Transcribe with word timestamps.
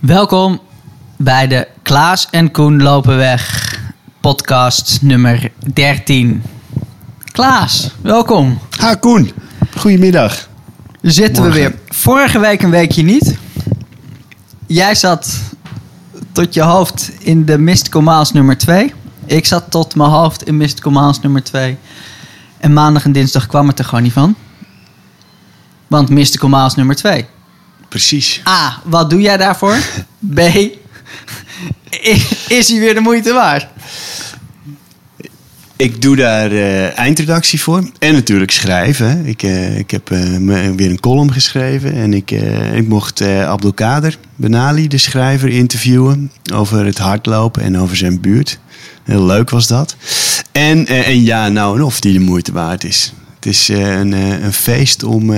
Welkom 0.00 0.60
bij 1.16 1.46
de 1.46 1.68
Klaas 1.82 2.28
en 2.30 2.50
Koen 2.50 2.82
lopen 2.82 3.16
weg 3.16 3.74
podcast 4.20 5.02
nummer 5.02 5.52
13. 5.72 6.42
Klaas, 7.32 7.90
welkom. 8.00 8.58
Ha 8.76 8.94
Koen, 8.94 9.30
goedemiddag. 9.76 10.48
Zitten 11.02 11.42
we 11.42 11.52
weer. 11.52 11.74
Vorige 11.88 12.38
week 12.38 12.62
een 12.62 12.70
weekje 12.70 13.02
niet. 13.02 13.38
Jij 14.66 14.94
zat 14.94 15.40
tot 16.32 16.54
je 16.54 16.62
hoofd 16.62 17.10
in 17.18 17.44
de 17.44 17.58
Mystical 17.58 18.02
Miles 18.02 18.32
nummer 18.32 18.58
2. 18.58 18.92
Ik 19.24 19.46
zat 19.46 19.70
tot 19.70 19.94
mijn 19.94 20.10
hoofd 20.10 20.42
in 20.42 20.56
Mystical 20.56 20.92
Miles 20.92 21.20
nummer 21.20 21.42
2. 21.42 21.76
En 22.58 22.72
maandag 22.72 23.04
en 23.04 23.12
dinsdag 23.12 23.46
kwam 23.46 23.68
het 23.68 23.78
er 23.78 23.84
gewoon 23.84 24.02
niet 24.02 24.12
van. 24.12 24.34
Want 25.86 26.08
Mystical 26.08 26.48
Miles 26.48 26.74
nummer 26.74 26.96
2. 26.96 27.26
Precies. 27.88 28.40
A, 28.48 28.80
wat 28.84 29.10
doe 29.10 29.20
jij 29.20 29.36
daarvoor? 29.36 29.76
B, 30.34 30.38
is 32.48 32.68
hij 32.68 32.78
weer 32.78 32.94
de 32.94 33.00
moeite 33.00 33.32
waard? 33.32 33.66
Ik 35.76 36.02
doe 36.02 36.16
daar 36.16 36.50
eh, 36.52 36.98
eindredactie 36.98 37.60
voor. 37.62 37.90
En 37.98 38.12
natuurlijk 38.12 38.50
schrijven. 38.50 39.26
Ik, 39.26 39.42
eh, 39.42 39.78
ik 39.78 39.90
heb 39.90 40.10
me- 40.38 40.74
weer 40.74 40.90
een 40.90 41.00
column 41.00 41.32
geschreven. 41.32 41.92
En 41.92 42.14
ik, 42.14 42.30
ik 42.74 42.88
mocht 42.88 43.20
Abdelkader 43.22 44.18
Benali, 44.36 44.88
de 44.88 44.98
schrijver, 44.98 45.48
interviewen. 45.48 46.32
Over 46.54 46.84
het 46.84 46.98
hardlopen 46.98 47.62
en 47.62 47.78
over 47.78 47.96
zijn 47.96 48.20
buurt. 48.20 48.58
Heel 49.04 49.24
leuk 49.24 49.50
was 49.50 49.66
dat. 49.66 49.96
En, 50.52 50.86
en 50.86 51.22
ja, 51.24 51.48
nou 51.48 51.76
en 51.76 51.82
of 51.82 52.00
die 52.00 52.12
de 52.12 52.20
moeite 52.20 52.52
waard 52.52 52.84
is. 52.84 53.12
Het 53.34 53.46
is 53.46 53.68
een, 53.68 54.12
een 54.12 54.52
feest 54.52 55.02
om, 55.02 55.32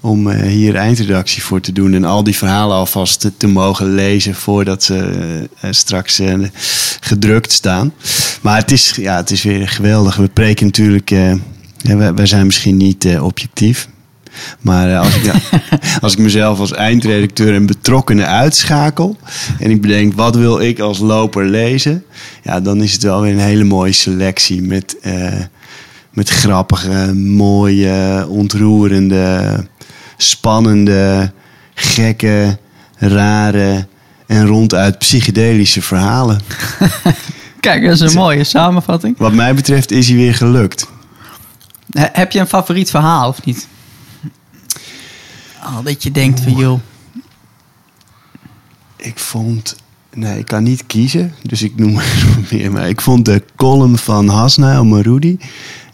om 0.00 0.30
eh, 0.30 0.48
hier 0.48 0.74
eindredactie 0.74 1.42
voor 1.42 1.60
te 1.60 1.72
doen. 1.72 1.94
En 1.94 2.04
al 2.04 2.24
die 2.24 2.36
verhalen 2.36 2.76
alvast 2.76 3.30
te, 3.36 3.46
mogen 3.46 3.94
lezen 3.94 4.34
voordat 4.34 4.82
ze 4.82 5.48
eh, 5.60 5.70
straks 5.72 6.18
eh, 6.18 6.34
gedrukt 7.00 7.52
staan. 7.52 7.92
Maar 8.42 8.56
het 8.56 8.70
is, 8.70 8.92
ja, 8.96 9.16
het 9.16 9.30
is 9.30 9.42
weer 9.42 9.68
geweldig. 9.68 10.16
We 10.16 10.28
preken 10.28 10.66
natuurlijk. 10.66 11.10
wij 12.14 12.26
zijn 12.26 12.46
misschien 12.46 12.76
niet 12.76 13.18
objectief. 13.20 13.88
Maar 14.60 14.96
als, 14.96 15.14
ik, 15.14 15.32
als 16.00 16.12
ik 16.12 16.18
mezelf 16.18 16.58
als 16.58 16.72
eindredacteur 16.72 17.54
en 17.54 17.66
betrokkenen 17.66 18.26
uitschakel. 18.26 19.16
en 19.58 19.70
ik 19.70 19.80
bedenk 19.80 20.14
wat 20.14 20.36
wil 20.36 20.60
ik 20.60 20.78
als 20.78 20.98
loper 20.98 21.44
lezen. 21.44 22.04
ja, 22.42 22.60
dan 22.60 22.82
is 22.82 22.92
het 22.92 23.02
wel 23.02 23.20
weer 23.20 23.32
een 23.32 23.38
hele 23.38 23.64
mooie 23.64 23.92
selectie. 23.92 24.62
Met, 24.62 24.96
met 26.12 26.28
grappige, 26.28 27.14
mooie, 27.14 28.26
ontroerende, 28.28 29.64
spannende, 30.16 31.32
gekke, 31.74 32.58
rare 32.96 33.86
en 34.26 34.46
ronduit 34.46 34.98
psychedelische 34.98 35.82
verhalen. 35.82 36.40
Kijk, 37.60 37.82
dat 37.84 37.92
is 37.92 38.00
een 38.00 38.12
mooie 38.18 38.44
samenvatting. 38.44 39.18
Wat 39.18 39.32
mij 39.32 39.54
betreft 39.54 39.90
is 39.90 40.08
hij 40.08 40.16
weer 40.16 40.34
gelukt. 40.34 40.86
He- 41.90 42.08
heb 42.12 42.32
je 42.32 42.38
een 42.40 42.46
favoriet 42.46 42.90
verhaal 42.90 43.28
of 43.28 43.44
niet? 43.44 43.68
Al 45.62 45.82
dat 45.82 46.02
je 46.02 46.10
denkt 46.10 46.40
van, 46.40 46.52
joh, 46.52 46.80
Ik 48.96 49.18
vond. 49.18 49.76
Nee, 50.14 50.38
ik 50.38 50.46
kan 50.46 50.62
niet 50.62 50.86
kiezen, 50.86 51.34
dus 51.42 51.62
ik 51.62 51.76
noem 51.76 51.98
er 52.00 52.04
meer. 52.50 52.72
Maar 52.72 52.88
ik 52.88 53.00
vond 53.00 53.24
de 53.24 53.42
column 53.56 53.98
van 53.98 54.28
Hasna 54.28 54.72
El 54.72 54.84
Maroudi. 54.84 55.38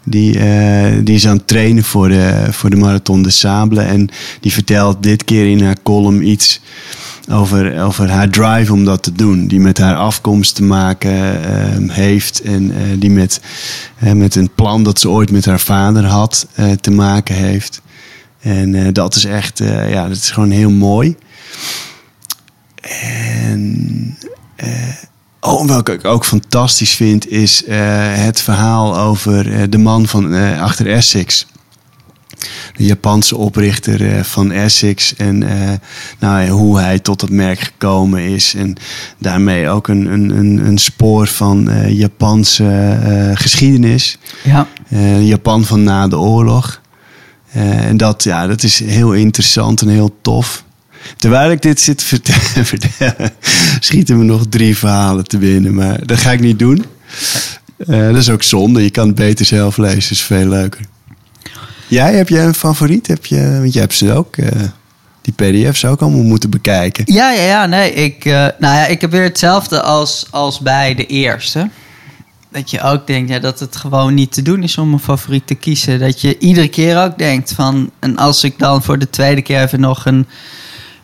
Die, 0.05 0.39
eh, 0.39 0.99
die 1.03 1.15
is 1.15 1.27
aan 1.27 1.37
het 1.37 1.47
trainen 1.47 1.83
voor 1.83 2.07
de, 2.09 2.47
voor 2.51 2.69
de 2.69 2.75
Marathon 2.75 3.23
de 3.23 3.29
Sable. 3.29 3.81
En 3.81 4.09
die 4.39 4.53
vertelt 4.53 5.03
dit 5.03 5.23
keer 5.23 5.49
in 5.49 5.63
haar 5.63 5.77
column 5.83 6.27
iets 6.27 6.61
over, 7.31 7.83
over 7.83 8.09
haar 8.09 8.29
drive 8.29 8.73
om 8.73 8.85
dat 8.85 9.03
te 9.03 9.11
doen. 9.11 9.47
Die 9.47 9.59
met 9.59 9.77
haar 9.77 9.95
afkomst 9.95 10.55
te 10.55 10.63
maken 10.63 11.43
eh, 11.43 11.95
heeft. 11.95 12.41
En 12.41 12.71
eh, 12.71 12.81
die 12.99 13.09
met, 13.09 13.41
eh, 13.99 14.11
met 14.11 14.35
een 14.35 14.49
plan 14.55 14.83
dat 14.83 14.99
ze 14.99 15.09
ooit 15.09 15.31
met 15.31 15.45
haar 15.45 15.59
vader 15.59 16.05
had 16.05 16.47
eh, 16.53 16.71
te 16.71 16.91
maken 16.91 17.35
heeft. 17.35 17.81
En 18.43 18.75
eh, 18.75 18.87
dat 18.91 19.15
is 19.15 19.25
echt, 19.25 19.59
eh, 19.59 19.91
ja, 19.91 20.07
dat 20.07 20.17
is 20.17 20.31
gewoon 20.31 20.51
heel 20.51 20.71
mooi. 20.71 21.15
En 22.81 24.17
oh, 25.43 25.65
welke 25.65 25.93
ik 25.93 26.05
ook 26.05 26.25
fantastisch 26.25 26.93
vind, 26.95 27.29
is 27.29 27.63
eh, 27.63 27.77
het 28.15 28.41
verhaal 28.41 28.97
over 28.97 29.53
eh, 29.53 29.61
de 29.69 29.77
man 29.77 30.07
van 30.07 30.33
eh, 30.33 30.61
achter 30.61 30.91
Essex. 30.91 31.47
De 32.75 32.85
Japanse 32.85 33.37
oprichter 33.37 34.25
van 34.25 34.51
Essex. 34.51 35.15
En 35.15 35.37
nou, 36.19 36.47
hoe 36.47 36.79
hij 36.79 36.99
tot 36.99 37.21
het 37.21 37.29
merk 37.29 37.59
gekomen 37.59 38.21
is. 38.21 38.53
En 38.53 38.75
daarmee 39.17 39.69
ook 39.69 39.87
een, 39.87 40.05
een, 40.05 40.29
een, 40.29 40.65
een 40.65 40.77
spoor 40.77 41.27
van 41.27 41.69
Japanse 41.87 42.99
geschiedenis. 43.33 44.17
ja, 44.43 44.67
Japan 45.19 45.65
van 45.65 45.83
na 45.83 46.07
de 46.07 46.17
oorlog. 46.17 46.81
En 47.51 47.97
dat, 47.97 48.23
ja, 48.23 48.47
dat 48.47 48.63
is 48.63 48.79
heel 48.79 49.13
interessant 49.13 49.81
en 49.81 49.87
heel 49.87 50.15
tof. 50.21 50.63
Terwijl 51.17 51.51
ik 51.51 51.61
dit 51.61 51.81
zit 51.81 52.23
te 52.23 52.33
vertellen, 52.63 53.31
schieten 53.79 54.17
me 54.17 54.23
nog 54.23 54.45
drie 54.49 54.77
verhalen 54.77 55.23
te 55.23 55.37
binnen. 55.37 55.73
Maar 55.73 56.05
dat 56.05 56.17
ga 56.17 56.31
ik 56.31 56.39
niet 56.39 56.59
doen. 56.59 56.85
Eh, 57.77 58.07
dat 58.07 58.15
is 58.15 58.29
ook 58.29 58.43
zonde. 58.43 58.83
Je 58.83 58.89
kan 58.89 59.07
het 59.07 59.15
beter 59.15 59.45
zelf 59.45 59.77
lezen. 59.77 60.11
Is 60.11 60.21
veel 60.21 60.47
leuker. 60.47 60.81
Jij, 61.87 62.13
heb 62.13 62.29
jij 62.29 62.45
een 62.45 62.53
favoriet? 62.53 63.07
Heb 63.07 63.25
je, 63.25 63.57
want 63.59 63.73
je 63.73 63.79
hebt 63.79 63.93
ze 63.93 64.13
ook, 64.13 64.37
eh, 64.37 64.61
die 65.21 65.33
pdf's 65.33 65.85
ook 65.85 66.01
allemaal 66.01 66.23
moeten 66.23 66.49
bekijken. 66.49 67.03
ja, 67.13 67.31
ja, 67.31 67.43
ja 67.43 67.65
nee, 67.65 67.93
ik, 67.93 68.25
eh, 68.25 68.33
nou 68.33 68.75
ja, 68.75 68.85
ik 68.85 69.01
heb 69.01 69.11
weer 69.11 69.23
hetzelfde 69.23 69.81
als, 69.81 70.27
als 70.29 70.59
bij 70.59 70.95
de 70.95 71.05
eerste. 71.05 71.69
Dat 72.51 72.71
je 72.71 72.81
ook 72.81 73.07
denkt 73.07 73.29
ja, 73.29 73.39
dat 73.39 73.59
het 73.59 73.75
gewoon 73.75 74.13
niet 74.13 74.31
te 74.31 74.41
doen 74.41 74.63
is 74.63 74.77
om 74.77 74.93
een 74.93 74.99
favoriet 74.99 75.47
te 75.47 75.55
kiezen. 75.55 75.99
Dat 75.99 76.21
je 76.21 76.37
iedere 76.37 76.67
keer 76.67 77.03
ook 77.03 77.17
denkt 77.17 77.53
van... 77.53 77.91
En 77.99 78.17
als 78.17 78.43
ik 78.43 78.59
dan 78.59 78.83
voor 78.83 78.99
de 78.99 79.09
tweede 79.09 79.41
keer 79.41 79.61
even 79.61 79.79
nog 79.79 80.05
een, 80.05 80.27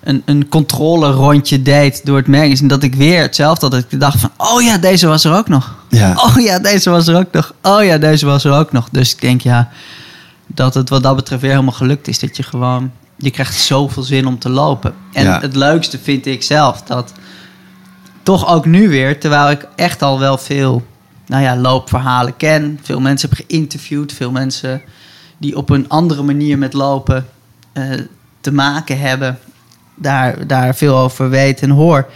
een, 0.04 0.22
een 0.26 0.50
controle 0.50 1.12
rondje 1.12 1.62
deed 1.62 2.06
door 2.06 2.18
het 2.18 2.28
magazine... 2.28 2.68
dat 2.68 2.84
ik 2.84 2.96
weer 2.96 3.22
hetzelfde 3.22 3.62
had. 3.62 3.72
Dat 3.72 3.86
ik 3.92 4.00
dacht 4.00 4.20
van, 4.20 4.32
oh 4.38 4.62
ja, 4.62 4.78
deze 4.78 5.08
was 5.08 5.24
er 5.24 5.34
ook 5.36 5.48
nog. 5.48 5.76
Ja. 5.90 6.14
Oh 6.16 6.40
ja, 6.40 6.60
deze 6.60 6.90
was 6.90 7.08
er 7.08 7.18
ook 7.18 7.32
nog. 7.32 7.54
Oh 7.62 7.84
ja, 7.84 7.98
deze 7.98 8.26
was 8.26 8.44
er 8.44 8.54
ook 8.54 8.72
nog. 8.72 8.88
Dus 8.92 9.14
ik 9.14 9.22
denk 9.22 9.42
ja, 9.42 9.70
dat 10.48 10.74
het 10.74 10.90
wat 10.90 11.04
dat 11.04 11.16
betreft 11.16 11.42
weer 11.42 11.52
helemaal 11.52 11.72
gelukt 11.74 12.08
is. 12.08 12.20
Dat 12.20 12.38
je 12.38 12.44
gewoon, 12.44 12.92
je 13.18 13.32
krijgt 13.32 13.56
zoveel 13.60 14.04
zin 14.04 14.28
om 14.28 14.40
te 14.40 14.50
lopen. 14.50 14.94
En 15.14 15.24
Ja. 15.24 15.40
het 15.42 15.56
leukste 15.56 16.00
vind 16.00 16.26
ik 16.26 16.44
zelf 16.44 16.82
dat 16.82 17.14
toch 18.24 18.48
ook 18.48 18.66
nu 18.66 18.90
weer, 18.90 19.20
terwijl 19.20 19.50
ik 19.50 19.68
echt 19.76 20.02
al 20.02 20.20
wel 20.20 20.38
veel 20.38 20.86
nou 21.26 21.44
ja, 21.44 21.56
loopverhalen 21.58 22.38
ken. 22.38 22.80
Veel 22.82 23.00
mensen 23.00 23.30
heb 23.30 23.46
geïnterviewd. 23.48 24.14
Veel 24.14 24.32
mensen 24.32 24.82
die 25.38 25.58
op 25.58 25.70
een 25.70 25.90
andere 25.90 26.24
manier 26.24 26.58
met 26.58 26.74
lopen 26.74 27.28
eh, 27.74 27.84
te 28.42 28.52
maken 28.52 29.00
hebben. 29.00 29.40
Daar, 30.02 30.48
daar 30.48 30.76
veel 30.76 30.98
over 30.98 31.30
weet 31.30 31.62
en 31.62 31.70
hoor. 31.70 32.10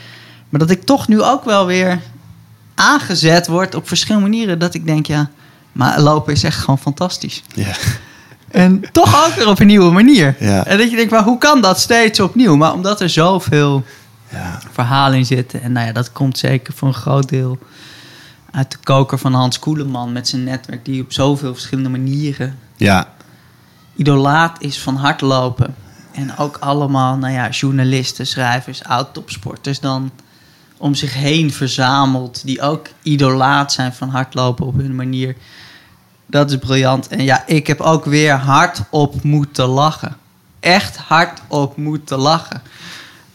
Maar 0.50 0.60
dat 0.60 0.70
ik 0.70 0.84
toch 0.84 1.08
nu 1.08 1.22
ook 1.22 1.44
wel 1.44 1.66
weer 1.66 2.00
aangezet 2.76 3.48
word 3.48 3.76
op 3.76 3.88
verschillende 3.88 4.30
manieren. 4.30 4.60
Dat 4.60 4.74
ik 4.74 4.86
denk, 4.86 5.06
ja, 5.06 5.30
maar 5.72 6.00
lopen 6.00 6.34
is 6.34 6.44
echt 6.44 6.58
gewoon 6.60 6.78
fantastisch. 6.80 7.44
Ja. 7.54 7.72
En 8.52 8.84
toch 8.92 9.26
ook 9.28 9.34
weer 9.36 9.48
op 9.48 9.60
een 9.60 9.68
nieuwe 9.68 9.92
manier. 9.92 10.36
Ja. 10.40 10.66
En 10.66 10.78
dat 10.78 10.90
je 10.90 10.96
denkt, 10.96 11.12
maar 11.12 11.24
hoe 11.24 11.38
kan 11.38 11.62
dat 11.62 11.80
steeds 11.80 12.20
opnieuw? 12.20 12.56
Maar 12.56 12.74
omdat 12.74 13.02
er 13.02 13.10
zoveel 13.10 13.84
Ja. 14.30 14.60
verhalen 14.72 15.18
in 15.18 15.26
zitten. 15.26 15.62
En 15.62 15.72
nou 15.72 15.88
ja, 15.88 15.94
dat 15.94 16.12
komt 16.12 16.38
zeker 16.38 16.74
voor 16.74 16.88
een 16.88 16.94
groot 16.94 17.30
deel 17.30 17.58
uit 18.52 18.72
de 18.72 18.78
koker 18.84 19.18
van 19.18 19.34
Hans 19.34 19.60
Koeleman 19.60 20.12
met 20.12 20.28
zijn 20.28 20.44
netwerk, 20.44 20.86
die 20.86 21.02
op 21.02 21.14
zoveel 21.14 21.54
verschillende 21.54 21.90
manieren 21.90 22.58
Ja. 22.76 23.08
idolaat 23.96 24.62
is 24.62 24.80
van 24.80 24.96
hardlopen. 24.96 25.76
En 26.14 26.38
ook 26.38 26.58
allemaal, 26.60 27.18
nou 27.18 27.34
ja, 27.34 27.50
journalisten, 27.50 28.28
schrijvers, 28.28 28.84
oud-topsporters 28.84 29.80
dan 29.80 30.12
om 30.78 30.96
zich 30.96 31.14
heen 31.14 31.54
verzameld. 31.54 32.42
Die 32.46 32.62
ook 32.62 32.88
idolaat 33.02 33.74
zijn 33.74 33.94
van 33.94 34.10
hardlopen 34.10 34.66
op 34.66 34.78
hun 34.78 34.96
manier. 34.96 35.36
Dat 36.26 36.52
is 36.52 36.58
briljant. 36.58 37.08
En 37.08 37.24
ja, 37.24 37.44
ik 37.46 37.68
heb 37.68 37.80
ook 37.80 38.06
weer 38.06 38.34
hard 38.34 38.82
op 38.90 39.24
moeten 39.24 39.66
lachen. 39.66 40.16
Echt 40.60 40.98
hard 40.98 41.42
op 41.48 41.78
moeten 41.78 42.18
lachen. 42.18 42.62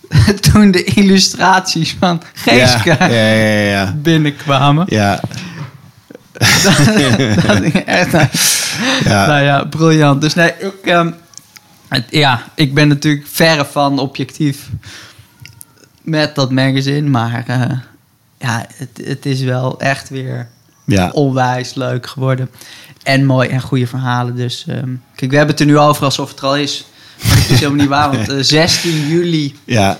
Toen 0.53 0.71
de 0.71 0.85
illustraties 0.85 1.97
van 1.99 2.23
Geeske 2.35 2.97
Ja, 2.99 3.07
ja, 3.07 3.59
ja, 3.59 3.95
binnenkwamen. 3.97 4.85
Ja. 4.89 5.21
dat 7.47 7.63
ik 7.63 7.75
echt, 7.75 8.13
Ja. 9.05 9.27
Nou 9.27 9.43
ja, 9.43 9.65
briljant. 9.65 10.21
Dus 10.21 10.35
nee, 10.35 10.53
ik, 10.59 10.73
ehm, 10.85 11.11
het- 11.88 12.06
ja, 12.11 12.44
ik 12.55 12.75
ben 12.75 12.88
natuurlijk 12.88 13.26
verre 13.26 13.64
van 13.64 13.99
objectief 13.99 14.69
met 16.02 16.35
dat 16.35 16.50
magazine. 16.50 17.08
Maar 17.08 17.44
eh, 17.46 17.70
ja, 18.38 18.67
het, 18.75 19.00
het 19.05 19.26
is 19.26 19.40
wel 19.40 19.81
echt 19.81 20.08
weer 20.08 20.49
Ja. 20.85 21.11
onwijs 21.11 21.75
leuk 21.75 22.06
geworden. 22.06 22.50
En 23.02 23.26
mooi 23.26 23.49
en 23.49 23.61
goede 23.61 23.87
verhalen. 23.87 24.37
Dus 24.37 24.64
ehm, 24.69 24.90
kijk, 25.14 25.31
we 25.31 25.37
hebben 25.37 25.55
het 25.56 25.61
er 25.61 25.67
nu 25.70 25.79
over 25.79 26.05
alsof 26.05 26.31
het 26.31 26.38
er 26.38 26.44
al 26.46 26.56
is. 26.56 26.85
Maar 27.26 27.35
dat 27.37 27.49
is 27.50 27.58
helemaal 27.58 27.76
niet 27.81 27.88
waar, 27.88 28.11
want 28.11 28.29
eh, 28.29 28.37
16 28.40 29.08
juli 29.08 29.56
Ja. 29.64 29.99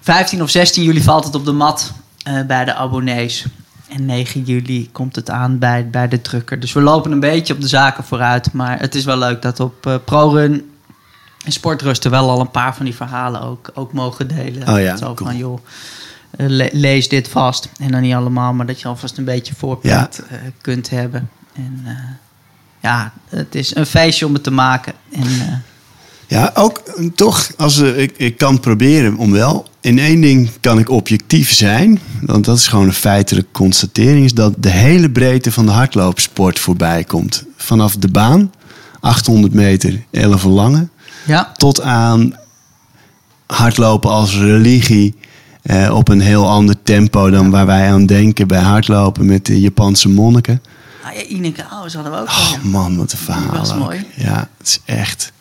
15 0.00 0.42
of 0.42 0.50
16 0.50 0.82
juli 0.82 1.02
valt 1.02 1.24
het 1.24 1.34
op 1.34 1.44
de 1.44 1.52
mat 1.52 1.92
eh, 2.22 2.40
bij 2.46 2.64
de 2.64 2.74
abonnees. 2.74 3.44
En 3.88 4.06
9 4.06 4.42
juli 4.42 4.88
komt 4.92 5.16
het 5.16 5.30
aan 5.30 5.58
bij, 5.58 5.88
bij 5.90 6.08
de 6.08 6.20
drukker. 6.20 6.60
Dus 6.60 6.72
we 6.72 6.80
lopen 6.80 7.12
een 7.12 7.20
beetje 7.20 7.54
op 7.54 7.60
de 7.60 7.68
zaken 7.68 8.04
vooruit. 8.04 8.52
Maar 8.52 8.80
het 8.80 8.94
is 8.94 9.04
wel 9.04 9.18
leuk 9.18 9.42
dat 9.42 9.60
op 9.60 9.86
eh, 9.86 9.94
ProRun 10.04 10.70
en 11.48 11.54
Sportrusten 11.54 12.10
wel 12.10 12.30
al 12.30 12.40
een 12.40 12.50
paar 12.50 12.76
van 12.76 12.84
die 12.84 12.94
verhalen 12.94 13.40
ook, 13.42 13.70
ook 13.74 13.92
mogen 13.92 14.28
delen. 14.28 14.68
Oh 14.68 14.80
ja, 14.80 14.96
Zo 14.96 15.14
cool. 15.14 15.28
van, 15.30 15.38
joh, 15.38 15.58
eh, 16.30 16.46
le- 16.48 16.68
lees 16.72 17.08
dit 17.08 17.28
vast. 17.28 17.68
En 17.78 17.90
dan 17.90 18.00
niet 18.00 18.14
allemaal, 18.14 18.52
maar 18.52 18.66
dat 18.66 18.80
je 18.80 18.88
alvast 18.88 19.18
een 19.18 19.24
beetje 19.24 19.54
voorbeeld 19.56 20.18
eh, 20.28 20.36
kunt 20.60 20.90
hebben. 20.90 21.30
En 21.54 21.80
eh, 21.84 21.92
ja, 22.82 23.12
het 23.28 23.54
is 23.54 23.74
een 23.76 23.86
feestje 23.86 24.26
om 24.26 24.32
het 24.34 24.42
te 24.42 24.50
maken. 24.50 24.92
En 25.12 25.62
Ja, 26.26 26.50
ook 26.54 26.82
toch, 27.14 27.50
als, 27.56 27.78
ik, 27.78 28.14
ik 28.16 28.36
kan 28.38 28.60
proberen 28.60 29.16
om 29.16 29.32
wel. 29.32 29.66
In 29.80 29.98
één 29.98 30.20
ding 30.20 30.50
kan 30.60 30.78
ik 30.78 30.90
objectief 30.90 31.52
zijn. 31.52 32.00
Want 32.20 32.44
dat 32.44 32.56
is 32.58 32.66
gewoon 32.66 32.86
een 32.86 32.92
feitelijke 32.92 33.50
constatering. 33.52 34.24
Is 34.24 34.34
dat 34.34 34.54
de 34.58 34.70
hele 34.70 35.10
breedte 35.10 35.52
van 35.52 35.66
de 35.66 35.72
hardloopsport 35.72 36.58
voorbij 36.58 37.04
komt. 37.04 37.44
Vanaf 37.56 37.96
de 37.96 38.08
baan, 38.08 38.52
800 39.00 39.54
meter, 39.54 40.02
11 40.10 40.44
lange. 40.44 40.88
Ja, 41.28 41.52
Tot 41.56 41.80
aan 41.80 42.36
hardlopen 43.46 44.10
als 44.10 44.36
religie. 44.36 45.14
eh, 45.62 45.94
op 45.94 46.08
een 46.08 46.20
heel 46.20 46.48
ander 46.48 46.82
tempo 46.82 47.30
dan 47.30 47.50
waar 47.50 47.66
wij 47.66 47.92
aan 47.92 48.06
denken 48.06 48.46
bij 48.48 48.60
hardlopen 48.60 49.26
met 49.26 49.46
de 49.46 49.60
Japanse 49.60 50.08
monniken. 50.08 50.62
ah, 51.04 51.12
ja 51.14 51.22
Ineke 51.22 51.64
Ouwes 51.64 51.94
hadden 51.94 52.12
we 52.12 52.18
ook. 52.18 52.28
Oh 52.28 52.48
ja. 52.52 52.68
man, 52.68 52.96
wat 52.96 53.12
een 53.12 53.18
verhaal. 53.18 53.76
mooi. 53.78 54.06
Ja, 54.14 54.48
het 54.58 54.66
is 54.66 54.80
echt... 54.84 55.32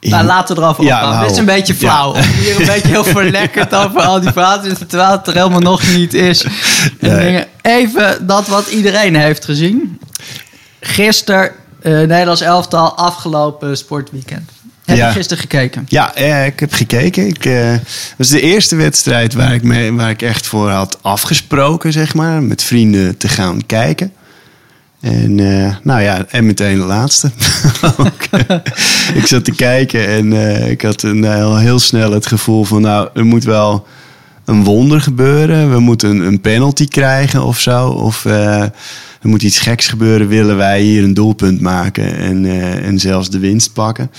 Nou, 0.00 0.24
laten 0.24 0.56
we 0.56 0.62
erover 0.62 0.84
Ja, 0.84 1.20
Dit 1.22 1.30
is 1.30 1.36
een 1.38 1.44
beetje 1.44 1.74
flauw. 1.74 2.14
Ja. 2.16 2.22
Hier 2.22 2.60
een 2.60 2.66
beetje 2.74 2.88
heel 2.88 3.04
verlekkerd 3.04 3.74
over 3.74 4.00
al 4.00 4.20
die 4.20 4.32
te 4.32 4.60
zitten, 4.62 4.86
terwijl 4.86 5.10
het 5.10 5.26
er 5.26 5.34
helemaal 5.34 5.60
nog 5.60 5.94
niet 5.96 6.14
is. 6.14 6.42
En 6.44 6.52
Nee. 7.00 7.24
dingen. 7.24 7.46
Even 7.62 8.26
dat 8.26 8.46
wat 8.46 8.66
iedereen 8.68 9.16
heeft 9.16 9.44
gezien. 9.44 10.00
Gisteren, 10.80 11.50
eh 11.82 11.92
Nederlands 11.92 12.40
elftal, 12.40 12.96
afgelopen 12.96 13.76
sportweekend. 13.76 14.50
Heb 14.84 14.96
Ja. 14.96 15.06
je 15.06 15.12
gisteren 15.12 15.38
gekeken? 15.42 15.86
Ja, 15.88 16.14
eh, 16.14 16.46
ik 16.46 16.60
heb 16.60 16.72
gekeken. 16.72 17.26
Ik, 17.26 17.44
eh, 17.44 17.70
het 17.70 18.14
was 18.16 18.28
de 18.28 18.40
eerste 18.40 18.76
wedstrijd 18.76 19.34
waar 19.34 19.54
ik, 19.54 19.62
mee, 19.62 19.92
waar 19.92 20.10
ik 20.10 20.22
echt 20.22 20.46
voor 20.46 20.70
had 20.70 20.98
afgesproken, 21.02 21.92
zeg 21.92 22.14
maar. 22.14 22.42
Met 22.42 22.62
vrienden 22.62 23.16
te 23.16 23.28
gaan 23.28 23.66
kijken. 23.66 24.12
En 25.00 25.40
eh, 25.40 25.74
nou 25.82 26.00
ja, 26.02 26.24
en 26.28 26.46
meteen 26.46 26.78
de 26.78 26.84
laatste. 26.84 27.30
Ik 29.14 29.26
zat 29.26 29.44
te 29.44 29.52
kijken 29.52 30.06
en 30.08 30.32
ik 30.70 30.82
had 30.82 31.02
een, 31.02 31.24
heel, 31.24 31.56
heel 31.56 31.78
snel 31.78 32.12
het 32.12 32.26
gevoel 32.26 32.64
van... 32.64 32.82
nou, 32.82 33.08
er 33.14 33.24
moet 33.24 33.44
wel 33.44 33.86
een 34.44 34.64
wonder 34.64 35.00
gebeuren. 35.00 35.70
We 35.72 35.78
moeten 35.80 36.10
een, 36.10 36.20
een 36.20 36.40
penalty 36.40 36.88
krijgen 36.88 37.44
of 37.44 37.60
zo. 37.60 37.88
Of 37.88 38.24
er 39.20 39.28
moet 39.28 39.42
iets 39.42 39.58
geks 39.58 39.88
gebeuren. 39.88 40.28
Willen 40.28 40.56
wij 40.56 40.82
hier 40.82 41.04
een 41.04 41.14
doelpunt 41.14 41.60
maken 41.60 42.16
en, 42.16 42.44
eh, 42.44 42.86
en 42.86 42.98
zelfs 42.98 43.30
de 43.30 43.38
winst 43.38 43.72
pakken. 43.72 44.10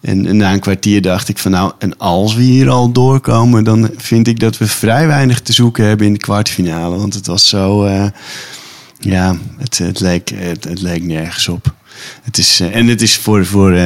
En, 0.00 0.36
na 0.36 0.52
een 0.52 0.60
kwartier 0.60 1.02
dacht 1.02 1.28
ik 1.28 1.38
van 1.38 1.50
nou, 1.50 1.72
en 1.78 1.98
als 1.98 2.34
we 2.34 2.42
hier 2.42 2.68
al 2.68 2.92
doorkomen... 2.92 3.64
dan 3.64 3.90
vind 3.96 4.26
ik 4.26 4.40
dat 4.40 4.58
we 4.58 4.66
vrij 4.66 5.06
weinig 5.06 5.40
te 5.40 5.52
zoeken 5.52 5.84
hebben 5.84 6.06
in 6.06 6.12
de 6.12 6.18
kwartfinale. 6.18 6.96
Want 6.96 7.14
het 7.14 7.26
was 7.26 7.48
zo... 7.48 7.84
eh, 7.84 8.06
ja, 8.98 9.36
het, 9.58 9.78
het, 9.78 10.00
leek, 10.00 10.32
het, 10.34 10.64
het 10.64 10.80
leek 10.80 11.02
nergens 11.02 11.48
op. 11.48 11.74
Het 12.22 12.38
is, 12.38 12.60
eh, 12.60 12.76
en 12.76 12.86
het 12.86 13.02
is 13.02 13.16
voor, 13.16 13.46
voor, 13.46 13.78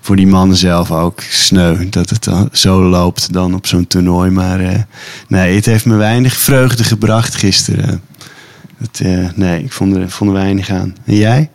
voor 0.00 0.16
die 0.16 0.26
mannen 0.26 0.56
zelf 0.56 0.90
ook 0.90 1.20
sneu 1.20 1.88
dat 1.88 2.10
het 2.10 2.28
zo 2.52 2.82
loopt 2.82 3.32
dan 3.32 3.54
op 3.54 3.66
zo'n 3.66 3.86
toernooi. 3.86 4.30
Maar 4.30 4.86
nee, 5.28 5.54
het 5.54 5.66
heeft 5.66 5.84
me 5.84 5.94
weinig 5.94 6.36
vreugde 6.36 6.84
gebracht 6.84 7.34
gisteren. 7.34 8.02
Eh, 8.98 9.28
nee, 9.34 9.62
ik 9.62 9.72
vond 9.72 9.96
er, 9.96 10.10
vond 10.10 10.30
er 10.30 10.36
weinig 10.36 10.70
aan. 10.70 10.96
En 11.04 11.14
jij? 11.14 11.50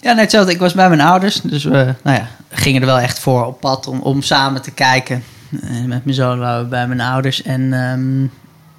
Ja, 0.00 0.12
net 0.12 0.30
zo. 0.30 0.46
Ik 0.46 0.58
was 0.58 0.74
bij 0.74 0.88
mijn 0.88 1.00
ouders. 1.00 1.40
Dus 1.40 1.64
we 1.64 1.94
nou 2.02 2.16
ja, 2.16 2.28
gingen 2.50 2.80
er 2.80 2.86
wel 2.86 2.98
echt 2.98 3.18
voor 3.18 3.46
op 3.46 3.60
pad 3.60 3.86
om, 3.86 4.00
om 4.00 4.22
samen 4.22 4.62
te 4.62 4.70
kijken. 4.70 5.22
Eh, 5.62 5.84
met 5.84 6.04
mijn 6.04 6.16
zoon 6.16 6.38
waren 6.38 6.62
we 6.62 6.68
bij 6.68 6.86
mijn 6.86 7.00
ouders. 7.00 7.42
En 7.42 7.72
ehm, 7.72 8.22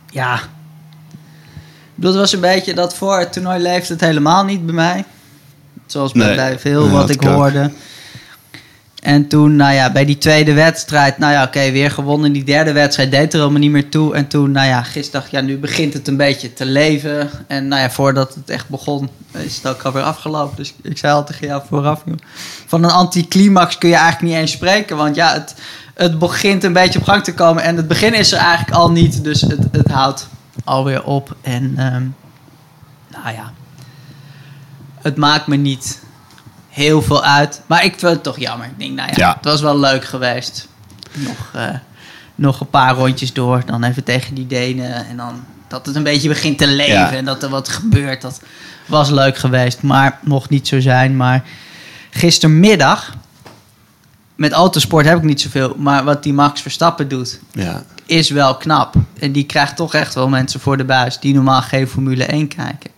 ja, 0.09 0.35
ik 0.35 1.95
bedoel, 1.95 2.11
het 2.11 2.19
was 2.19 2.33
een 2.33 2.39
beetje 2.39 2.73
dat 2.73 2.95
voor 2.95 3.19
het 3.19 3.33
toernooi 3.33 3.59
leefde 3.59 3.94
het 3.94 4.01
helemaal 4.01 4.44
niet 4.45 4.65
bij 4.65 4.75
mij. 4.75 5.05
Zoals 5.85 6.11
bij, 6.11 6.27
Nee, 6.27 6.35
bij 6.35 6.59
veel 6.59 6.89
wat 6.89 7.09
ik 7.09 7.25
ook. 7.25 7.51
En 9.07 9.27
toen, 9.27 9.56
nou 9.56 9.74
ja, 9.74 9.92
bij 9.92 10.06
die 10.06 10.18
tweede 10.18 10.54
wedstrijd, 10.54 11.18
nou 11.18 11.33
ja, 11.33 11.44
oké, 11.44 11.71
weer 11.71 11.92
gewonnen. 11.92 12.31
Die 12.31 12.44
derde 12.44 12.71
wedstrijd 12.71 13.12
deed 13.12 13.33
er 13.33 13.39
helemaal 13.39 13.59
niet 13.59 13.71
meer 13.71 13.89
toe. 13.89 14.15
En 14.15 14.27
toen, 14.27 14.51
nou 14.51 14.68
ja, 14.68 14.83
gisteren 14.83 15.19
dacht 15.19 15.31
ja, 15.31 15.42
nu 15.42 15.57
begint 15.57 15.94
het 15.94 16.07
een 16.07 16.18
beetje 16.18 16.54
te 16.54 16.65
leven. 16.65 17.30
En 17.48 17.68
nou 17.68 17.81
ja, 17.81 17.89
voordat 17.89 18.36
het 18.36 18.50
echt 18.50 18.69
begon, 18.69 19.09
is 19.31 19.56
het 19.56 19.68
ook 19.68 19.81
alweer 19.81 20.04
afgelopen. 20.04 20.56
Dus 20.56 20.74
ik 20.81 20.98
zei 20.98 21.13
al 21.13 21.25
tegen 21.25 21.48
jou 21.48 21.62
vooraf, 21.68 22.04
van 22.65 22.83
een 22.83 22.89
anticlimax 22.89 23.77
kun 23.77 23.89
je 23.89 23.95
eigenlijk 23.95 24.33
niet 24.33 24.42
eens 24.42 24.51
spreken. 24.51 24.98
Want 24.98 25.15
ja, 25.15 25.33
het, 25.33 25.56
het 25.94 26.19
begint 26.19 26.63
een 26.63 26.74
beetje 26.74 27.00
op 27.00 27.06
gang 27.06 27.24
te 27.24 27.33
komen. 27.33 27.63
En 27.63 27.77
het 27.77 27.88
begin 27.88 28.13
is 28.13 28.31
er 28.31 28.39
eigenlijk 28.39 28.77
al 28.77 28.92
niet, 28.92 29.24
dus 29.24 29.42
het, 29.42 29.68
het 29.71 29.92
houdt 29.92 30.27
alweer 30.63 31.04
op. 31.04 31.36
En 31.42 31.74
ehm, 31.77 32.06
nou 33.12 33.36
ja, 33.36 33.51
het 35.01 35.18
maakt 35.18 35.48
me 35.48 35.56
niet 35.56 36.06
heel 36.77 37.01
veel 37.01 37.24
uit. 37.24 37.62
Maar 37.65 37.83
ik 37.85 37.91
vind 38.00 38.12
het 38.12 38.24
toch 38.24 38.39
jammer. 38.39 38.65
Ik 38.68 38.79
denk, 38.79 38.95
nou 38.95 39.07
ja, 39.09 39.13
Ja. 39.15 39.33
het 39.35 39.45
was 39.45 39.62
wel 39.62 39.79
leuk 39.79 40.06
geweest. 40.06 40.68
Nog, 41.13 41.51
eh, 41.53 41.69
nog 42.35 42.59
een 42.59 42.69
paar 42.69 42.95
rondjes 42.95 43.33
door. 43.33 43.62
Dan 43.65 43.83
even 43.83 44.03
tegen 44.03 44.35
die 44.35 44.47
Denen. 44.47 45.06
En 45.07 45.18
dan 45.18 45.44
dat 45.68 45.85
het 45.85 45.95
een 45.95 46.03
beetje 46.03 46.27
begint 46.27 46.57
te 46.57 46.68
leven. 46.68 46.94
Ja. 46.94 47.12
En 47.12 47.25
dat 47.25 47.44
er 47.44 47.50
wat 47.50 47.69
gebeurt. 47.69 48.21
Dat 48.21 48.41
was 48.85 49.09
leuk 49.09 49.38
geweest. 49.38 49.81
Maar 49.81 50.19
mocht 50.24 50.50
niet 50.50 50.68
zo 50.68 50.79
zijn. 50.79 51.18
Maar 51.18 51.44
gistermiddag... 52.09 53.13
Met 54.35 54.51
autosport 54.51 55.06
heb 55.06 55.18
ik 55.18 55.23
niet 55.23 55.41
zoveel. 55.41 55.75
Maar 55.77 56.03
wat 56.03 56.23
die 56.23 56.33
Max 56.33 56.62
Verstappen 56.62 57.07
doet 57.07 57.39
Ja, 57.51 57.83
is 58.06 58.30
wel 58.30 58.56
knap. 58.57 58.95
En 59.19 59.31
die 59.31 59.44
krijgt 59.45 59.75
toch 59.75 59.94
echt 59.94 60.13
wel 60.13 60.30
mensen 60.30 60.59
voor 60.59 60.77
de 60.77 60.83
buis 60.85 61.19
die 61.19 61.33
normaal 61.33 61.62
geen 61.62 61.88
Formule 61.88 62.23
1 62.23 62.47
kijken. 62.47 62.91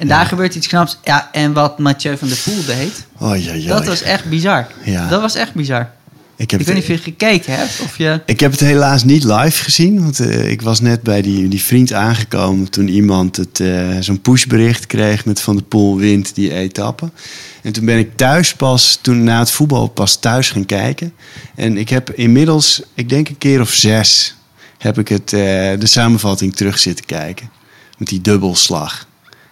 En 0.00 0.08
daar 0.08 0.26
gebeurt 0.26 0.54
iets 0.54 0.66
knaps. 0.66 0.98
Ja, 1.04 1.28
en 1.32 1.52
wat 1.52 1.78
Mathieu 1.78 2.16
van 2.16 2.28
der 2.28 2.36
Poel 2.44 2.64
deed, 2.64 3.06
oh, 3.18 3.36
ja, 3.36 3.52
ja. 3.52 3.68
dat 3.68 3.86
was 3.86 4.02
echt 4.02 4.24
bizar. 4.24 4.66
Ja. 4.84 5.08
Dat 5.08 5.20
was 5.20 5.34
echt 5.34 5.54
bizar. 5.54 5.90
ik, 6.36 6.50
heb 6.50 6.60
Ik 6.60 6.66
weet 6.66 6.74
niet 6.74 6.84
of 6.84 6.90
je 6.90 6.98
gekeken 6.98 7.54
hebt 7.56 7.80
of 7.80 7.98
je... 7.98 8.20
Ik 8.26 8.40
heb 8.40 8.50
het 8.50 8.60
helaas 8.60 9.04
niet 9.04 9.24
live 9.24 9.62
gezien, 9.62 10.02
want 10.02 10.20
eh, 10.20 10.50
ik 10.50 10.62
was 10.62 10.80
net 10.80 11.02
bij 11.02 11.22
die, 11.22 11.48
die 11.48 11.62
vriend 11.62 11.92
aangekomen 11.92 12.70
toen 12.70 12.88
iemand 12.88 13.36
het, 13.36 13.60
eh, 13.60 13.88
zo'n 14.00 14.20
pushbericht 14.20 14.86
kreeg 14.86 15.24
met 15.24 15.40
Van 15.40 15.56
der 15.56 15.64
Poel 15.64 15.96
wint 15.96 16.34
die 16.34 16.52
etappe. 16.52 17.10
En 17.62 17.72
toen 17.72 17.84
ben 17.84 17.98
ik 17.98 18.16
thuis 18.16 18.54
pas, 18.54 18.98
toen 19.02 19.24
na 19.24 19.38
het 19.38 19.50
voetbal 19.50 19.88
pas 19.88 20.16
thuis 20.16 20.50
gaan 20.50 20.66
kijken. 20.66 21.12
En 21.54 21.76
ik 21.76 21.88
heb 21.88 22.10
inmiddels, 22.10 22.82
ik 22.94 23.08
denk 23.08 23.28
een 23.28 23.38
keer 23.38 23.60
of 23.60 23.72
zes, 23.72 24.36
heb 24.78 24.98
ik 24.98 25.08
het, 25.08 25.32
eh, 25.32 25.40
de 25.78 25.86
samenvatting 25.86 26.56
terug 26.56 26.78
zitten 26.78 27.04
kijken. 27.04 27.50
Met 27.98 28.08
die 28.08 28.20
dubbelslag. 28.20 29.08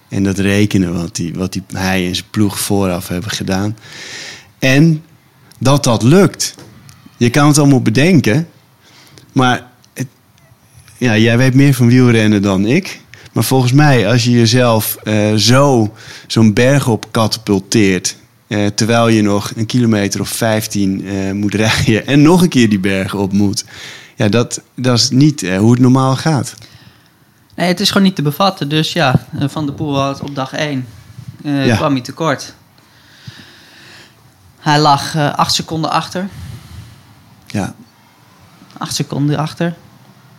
En 0.09 0.23
dat 0.23 0.39
rekenen 0.39 0.95
wat, 0.95 1.17
die, 1.17 1.35
wat 1.35 1.53
die, 1.53 1.63
hij 1.73 2.07
en 2.07 2.15
zijn 2.15 2.27
ploeg 2.31 2.59
vooraf 2.61 3.09
hebben 3.09 3.31
gedaan. 3.31 3.77
En 4.59 5.03
dat 5.59 5.85
dat 5.85 6.03
lukt. 6.03 6.55
Je 7.17 7.31
kan 7.31 7.47
het 7.49 7.59
allemaal 7.59 7.83
bedenken. 7.83 8.49
Maar 9.33 9.67
het- 9.95 10.07
ja, 10.97 11.17
jij 11.17 11.39
weet 11.39 11.55
meer 11.55 11.75
van 11.75 11.89
wielrennen 11.89 12.43
dan 12.43 12.67
ik. 12.67 13.01
Maar 13.33 13.45
volgens 13.45 13.73
mij, 13.73 14.09
als 14.09 14.25
je 14.25 14.31
jezelf 14.31 14.97
eh, 15.05 15.35
zo 15.35 15.95
zo'n 16.27 16.53
berg 16.53 16.89
op 16.89 17.07
katapulteert... 17.11 18.17
eh, 18.47 18.67
terwijl 18.67 19.09
je 19.09 19.23
nog 19.23 19.53
een 19.57 19.67
kilometer 19.67 20.21
of 20.21 20.29
15 20.29 21.07
eh, 21.07 21.33
moet 21.33 21.55
rijden... 21.55 22.07
en 22.07 22.23
nog 22.23 22.43
een 22.43 22.49
keer 22.49 22.69
die 22.69 22.79
berg 22.81 23.15
op 23.15 23.33
moet... 23.33 23.65
ja, 24.17 24.29
dat, 24.29 24.61
dat 24.75 24.99
is 24.99 25.11
niet 25.11 25.41
hoe 25.59 25.71
het 25.71 25.81
normaal 25.81 26.17
gaat. 26.17 26.55
Nee, 27.59 27.69
het 27.69 27.81
is 27.81 27.89
gewoon 27.89 28.03
niet 28.03 28.17
te 28.17 28.23
bevatten. 28.23 28.69
Dus 28.69 28.93
ja, 28.93 29.27
eh, 29.39 29.49
Van 29.49 29.67
der 29.67 29.75
Poel 29.75 30.01
had 30.01 30.21
op 30.21 30.35
dag 30.35 30.53
1 30.53 30.87
eh, 31.45 31.67
Ja. 31.67 31.77
kwam 31.77 31.93
hij 31.93 32.01
tekort. 32.01 32.55
Hij 34.59 34.79
lag 34.79 35.15
eh, 35.15 35.35
acht 35.35 35.55
seconden 35.55 35.91
achter. 35.91 36.29
Ja, 37.47 37.75
Acht 38.79 38.95
seconden 38.95 39.37
achter. 39.39 39.75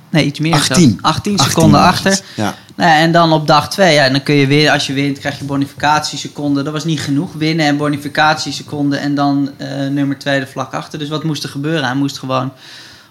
Nee, 0.10 0.26
iets 0.26 0.40
meer. 0.40 0.54
18. 0.54 0.90
zelfs. 0.90 1.02
18 1.02 1.38
seconden 1.38 1.80
18 1.80 2.12
achter. 2.12 2.26
Ja, 2.36 2.56
Nou 2.76 2.92
en 2.92 3.12
dan 3.12 3.34
op 3.34 3.48
dag 3.48 3.70
2, 3.70 3.94
ja, 3.94 4.10
dan 4.10 4.24
kun 4.24 4.36
je 4.36 4.48
weer, 4.48 4.72
als 4.72 4.88
je 4.88 4.94
wint, 4.94 5.20
krijg 5.20 5.40
je 5.40 5.46
bonificatieseconden. 5.46 6.64
Dat 6.64 6.74
was 6.74 6.86
niet 6.86 7.00
genoeg, 7.00 7.34
winnen 7.34 7.66
en 7.66 7.78
bonificatieseconden 7.78 9.00
en 9.00 9.16
dan 9.16 9.52
nummer 9.92 10.20
2 10.20 10.40
de 10.40 10.48
vlak 10.48 10.74
achter. 10.74 11.00
Dus 11.00 11.10
wat 11.10 11.24
moest 11.24 11.44
er 11.44 11.50
gebeuren? 11.50 11.84
Hij 11.84 11.96
moest 11.96 12.18
gewoon 12.20 12.52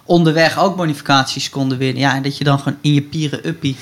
onderweg 0.09 0.59
ook 0.59 0.77
bonificatieseconden 0.77 1.79
winnen. 1.79 2.03
Ja, 2.03 2.15
en 2.15 2.23
dat 2.23 2.39
je 2.39 2.45
dan 2.45 2.59
gewoon 2.59 2.79
in 2.81 2.95
je 2.95 3.03
pieren 3.03 3.47
uppie, 3.49 3.77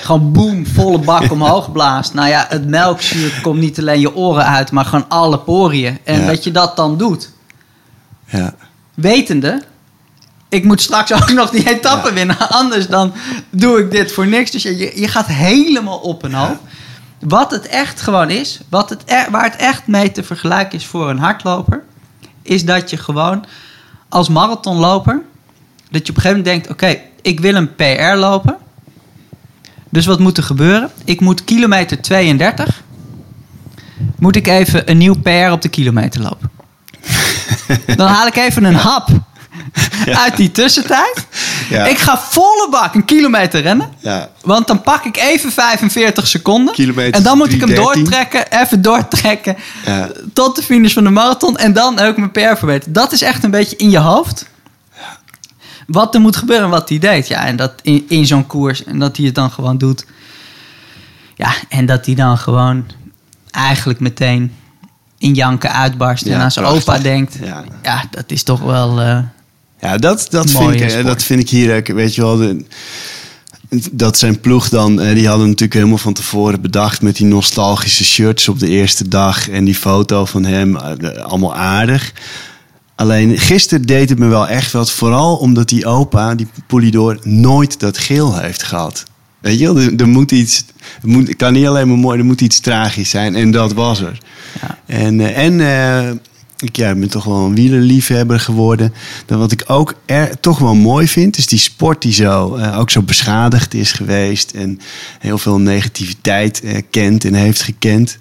gewoon 0.00 0.32
boem, 0.32 0.66
volle 0.66 0.98
bak 0.98 1.30
omhoog 1.36 1.72
blaast. 1.72 2.14
Nou 2.14 2.28
ja, 2.28 2.46
het 2.48 2.66
melkzuur 2.68 3.38
komt 3.42 3.60
niet 3.60 3.78
alleen 3.78 4.00
je 4.00 4.14
oren 4.16 4.44
uit, 4.46 4.70
maar 4.70 4.84
gewoon 4.84 5.08
alle 5.08 5.38
poriën. 5.38 5.98
En 6.04 6.20
Ja. 6.20 6.26
dat 6.26 6.44
je 6.44 6.50
dat 6.50 6.76
dan 6.76 6.96
doet, 6.98 7.30
ja. 8.26 8.54
wetende 8.94 9.62
ik 10.48 10.64
moet 10.64 10.80
straks 10.82 11.12
ook 11.12 11.32
nog 11.32 11.50
die 11.50 11.68
etappe 11.70 12.12
winnen. 12.12 12.38
Anders 12.50 12.88
dan 12.88 13.12
doe 13.50 13.78
ik 13.78 13.90
dit 13.90 14.12
voor 14.12 14.26
niks. 14.26 14.50
Dus 14.50 14.62
je, 14.62 14.92
je 15.00 15.08
gaat 15.08 15.26
helemaal 15.26 15.98
op 15.98 16.24
en 16.24 16.32
hoop. 16.32 16.58
Wat 17.20 17.50
het 17.50 17.66
echt 17.66 18.00
gewoon 18.00 18.30
is, 18.30 18.60
wat 18.68 18.90
het 18.90 19.02
er- 19.06 19.30
waar 19.30 19.44
het 19.44 19.56
echt 19.56 19.86
mee 19.86 20.12
te 20.12 20.22
vergelijken 20.22 20.78
is 20.78 20.86
voor 20.86 21.10
een 21.10 21.18
hardloper, 21.18 21.84
is 22.42 22.64
dat 22.64 22.90
je 22.90 22.96
gewoon 22.96 23.44
als 24.08 24.28
marathonloper, 24.28 25.22
dat 25.90 26.06
je 26.06 26.12
op 26.12 26.16
een 26.16 26.22
gegeven 26.22 26.28
moment 26.28 26.44
denkt: 26.44 26.70
oké, 26.70 27.00
ik 27.22 27.40
wil 27.40 27.54
een 27.54 27.74
PR 27.74 28.16
lopen. 28.16 28.56
Dus 29.90 30.06
wat 30.06 30.18
moet 30.18 30.36
er 30.36 30.42
gebeuren? 30.42 30.90
Ik 31.04 31.20
moet 31.20 31.44
kilometer 31.44 32.00
32, 32.00 32.82
moet 34.18 34.36
ik 34.36 34.46
even 34.46 34.90
een 34.90 34.98
nieuw 34.98 35.14
PR 35.14 35.50
op 35.50 35.62
de 35.62 35.68
kilometer 35.68 36.20
lopen. 36.20 36.50
Dan 37.96 38.08
haal 38.08 38.26
ik 38.26 38.36
even 38.36 38.64
een 38.64 38.74
hap 38.74 39.08
uit 40.04 40.36
die 40.36 40.50
tussentijd. 40.50 41.26
Ja. 41.70 41.84
Ik 41.84 41.98
ga 41.98 42.18
volle 42.18 42.68
bak 42.70 42.94
een 42.94 43.04
kilometer 43.04 43.60
rennen. 43.60 43.92
Ja. 43.98 44.28
Want 44.42 44.66
dan 44.66 44.80
pak 44.80 45.04
ik 45.04 45.16
even 45.16 45.52
45 45.52 46.26
seconden. 46.26 46.74
Kilometer 46.74 47.14
en 47.14 47.22
dan 47.22 47.38
moet 47.38 47.52
ik 47.52 47.60
hem 47.60 47.70
3:13. 47.70 47.74
doortrekken, 47.74 48.60
even 48.60 48.82
doortrekken. 48.82 49.56
Ja. 49.84 50.08
Tot 50.32 50.56
de 50.56 50.62
finish 50.62 50.92
van 50.92 51.04
de 51.04 51.10
marathon. 51.10 51.56
En 51.56 51.72
dan 51.72 51.98
ook 51.98 52.16
mijn 52.16 52.30
PR 52.30 52.56
verbeteren. 52.56 52.92
Dat 52.92 53.12
is 53.12 53.22
echt 53.22 53.44
een 53.44 53.50
beetje 53.50 53.76
in 53.76 53.90
je 53.90 53.98
hoofd. 53.98 54.46
Wat 55.86 56.14
er 56.14 56.20
moet 56.20 56.36
gebeuren 56.36 56.64
en 56.64 56.70
wat 56.70 56.88
hij 56.88 56.98
deed. 56.98 57.28
Ja, 57.28 57.46
en 57.46 57.56
dat 57.56 57.72
in, 57.82 58.04
in 58.08 58.26
zo'n 58.26 58.46
koers. 58.46 58.84
En 58.84 58.98
dat 58.98 59.16
hij 59.16 59.26
het 59.26 59.34
dan 59.34 59.50
gewoon 59.50 59.78
doet. 59.78 60.06
Ja, 61.34 61.52
en 61.68 61.86
dat 61.86 62.06
hij 62.06 62.14
dan 62.14 62.38
gewoon 62.38 62.84
eigenlijk 63.50 64.00
meteen 64.00 64.52
in 65.18 65.34
janken 65.34 65.72
uitbarst. 65.72 66.26
en 66.26 66.40
aan 66.40 66.50
zijn 66.50 66.64
prachtig. 66.64 66.88
opa 66.94 67.02
denkt. 67.02 67.36
Ja. 67.42 67.64
Ja, 67.82 68.04
dat 68.10 68.24
is 68.26 68.42
toch 68.42 68.60
wel... 68.60 69.00
eh, 69.00 69.18
Ja, 69.80 69.96
dat, 69.98 70.26
dat, 70.30 70.52
Mooie 70.52 70.68
vind 70.68 70.74
ik, 70.80 70.86
eh, 70.86 70.90
sport. 70.90 71.06
dat 71.06 71.22
vind 71.22 71.40
ik 71.40 71.50
hier. 71.50 71.82
Weet 71.94 72.14
je 72.14 72.20
wel, 72.20 72.36
de, 72.36 72.64
dat 73.92 74.18
zijn 74.18 74.40
ploeg 74.40 74.68
dan, 74.68 75.00
eh, 75.00 75.14
die 75.14 75.26
hadden 75.28 75.46
natuurlijk 75.46 75.74
helemaal 75.74 75.98
van 75.98 76.12
tevoren 76.12 76.60
bedacht 76.60 77.02
met 77.02 77.16
die 77.16 77.26
nostalgische 77.26 78.04
shirts 78.04 78.48
op 78.48 78.58
de 78.58 78.68
eerste 78.68 79.08
dag 79.08 79.48
en 79.48 79.64
die 79.64 79.74
foto 79.74 80.24
van 80.24 80.44
hem, 80.44 80.76
eh, 80.76 81.22
allemaal 81.24 81.54
aardig. 81.54 82.12
Alleen 82.96 83.38
gisteren 83.38 83.86
deed 83.86 84.08
het 84.08 84.18
me 84.18 84.26
wel 84.26 84.48
echt 84.48 84.72
wat, 84.72 84.90
vooral 84.90 85.36
omdat 85.36 85.68
die 85.68 85.86
opa, 85.86 86.34
die 86.34 86.48
Polidor, 86.66 87.18
nooit 87.22 87.80
dat 87.80 87.98
geel 87.98 88.38
heeft 88.38 88.62
gehad. 88.62 89.04
Weet 89.38 89.58
je 89.58 89.68
er, 89.68 90.00
er 90.00 90.08
moet 90.08 90.30
iets, 90.30 90.56
het, 90.56 91.10
moet, 91.10 91.28
het 91.28 91.36
kan 91.36 91.52
niet 91.52 91.66
alleen 91.66 91.88
maar 91.88 91.98
mooi, 91.98 92.18
er 92.18 92.24
moet 92.24 92.40
iets 92.40 92.60
tragisch 92.60 93.10
zijn 93.10 93.34
en 93.34 93.50
dat 93.50 93.72
was 93.72 94.00
er. 94.00 94.18
Ja. 94.60 94.78
En, 94.86 95.20
eh, 95.20 95.44
en 95.44 95.60
eh, 95.60 96.10
ik 96.58 96.76
ja, 96.76 96.90
ik 96.90 97.00
ben 97.00 97.08
toch 97.08 97.24
wel 97.24 97.44
een 97.44 97.54
wielerliefhebber 97.54 98.40
geworden. 98.40 98.94
Dan 99.26 99.38
wat 99.38 99.52
ik 99.52 99.64
ook 99.66 99.94
er, 100.06 100.40
toch 100.40 100.58
wel 100.58 100.74
mooi 100.74 101.08
vind, 101.08 101.38
is 101.38 101.46
die 101.46 101.58
sport 101.58 102.02
die 102.02 102.12
zo, 102.12 102.54
eh, 102.54 102.78
ook 102.78 102.90
zo 102.90 103.02
beschadigd 103.02 103.74
is 103.74 103.92
geweest. 103.92 104.50
En 104.50 104.80
heel 105.18 105.38
veel 105.38 105.58
negativiteit 105.58 106.62
kent 106.90 107.24
en 107.24 107.34
heeft 107.34 107.62
gekend. 107.62 108.16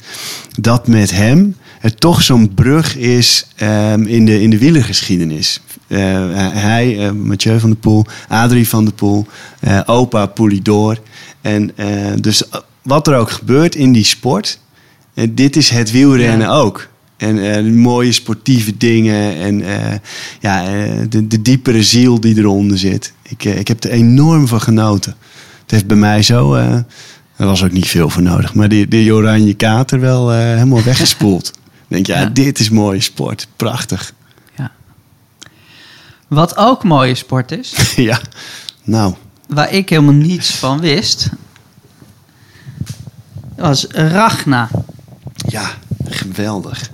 Dat 0.60 0.88
met 0.88 1.12
hem 1.12 1.56
het 1.86 2.00
toch 2.00 2.24
zo'n 2.24 2.54
brug 2.54 2.96
is 2.96 3.48
ehm, 3.56 4.04
in, 4.04 4.26
de, 4.26 4.42
in 4.42 4.50
de 4.50 4.58
wielergeschiedenis. 4.58 5.62
Eh, 5.88 6.00
hij, 6.54 7.00
eh, 7.00 7.12
Mathieu 7.12 7.60
van 7.60 7.70
der 7.70 7.80
Poel, 7.80 8.06
Adrie 8.28 8.68
van 8.70 8.84
der 8.86 8.94
Poel, 8.94 9.26
eh, 9.60 9.82
opa 9.86 10.26
Poulidor. 10.26 11.00
En 11.42 11.72
dus 12.22 12.44
wat 12.82 13.08
er 13.08 13.16
ook 13.18 13.32
gebeurt 13.32 13.76
in 13.76 13.92
die 13.92 14.04
sport, 14.04 14.60
dit 15.30 15.56
is 15.56 15.70
het 15.70 15.92
wielrennen 15.92 16.48
Ja. 16.48 16.54
ook. 16.54 16.88
En 17.18 17.76
mooie 17.78 18.12
sportieve 18.12 18.78
dingen 18.78 19.36
en 19.36 19.64
ja, 20.40 20.66
de, 21.10 21.28
de 21.28 21.42
diepere 21.42 21.84
ziel 21.84 22.20
die 22.20 22.38
eronder 22.38 22.78
zit. 22.78 23.14
Ik, 23.24 23.44
ik 23.44 23.68
heb 23.68 23.84
er 23.84 23.90
enorm 23.90 24.48
van 24.48 24.62
genoten. 24.62 25.16
Het 25.62 25.72
heeft 25.72 25.88
bij 25.88 25.98
mij 25.98 26.22
zo, 26.24 26.54
er 26.54 26.86
was 27.36 27.64
ook 27.64 27.72
niet 27.72 27.88
veel 27.88 28.10
voor 28.10 28.24
nodig, 28.24 28.54
maar 28.54 28.70
die, 28.70 28.88
die 28.88 29.14
oranje 29.14 29.54
kater 29.54 30.00
wel 30.00 30.32
helemaal 30.32 30.84
weggespoeld. 30.84 31.52
Denk, 31.88 32.06
ja, 32.08 32.20
Ja. 32.20 32.26
dit 32.26 32.60
is 32.60 32.70
mooie 32.70 33.02
sport. 33.02 33.48
Prachtig. 33.56 34.14
ja. 34.58 34.72
Wat 36.28 36.58
ook 36.58 36.84
mooie 36.84 37.16
sport 37.16 37.52
is, 37.52 37.74
ja, 37.96 38.20
nou, 38.84 39.14
waar 39.48 39.74
ik 39.74 39.90
helemaal 39.90 40.14
niets 40.14 40.52
van 40.56 40.80
wist, 40.80 41.30
was 43.56 43.86
Ragna. 43.90 44.70
ja, 45.48 45.70
geweldig. 46.10 46.90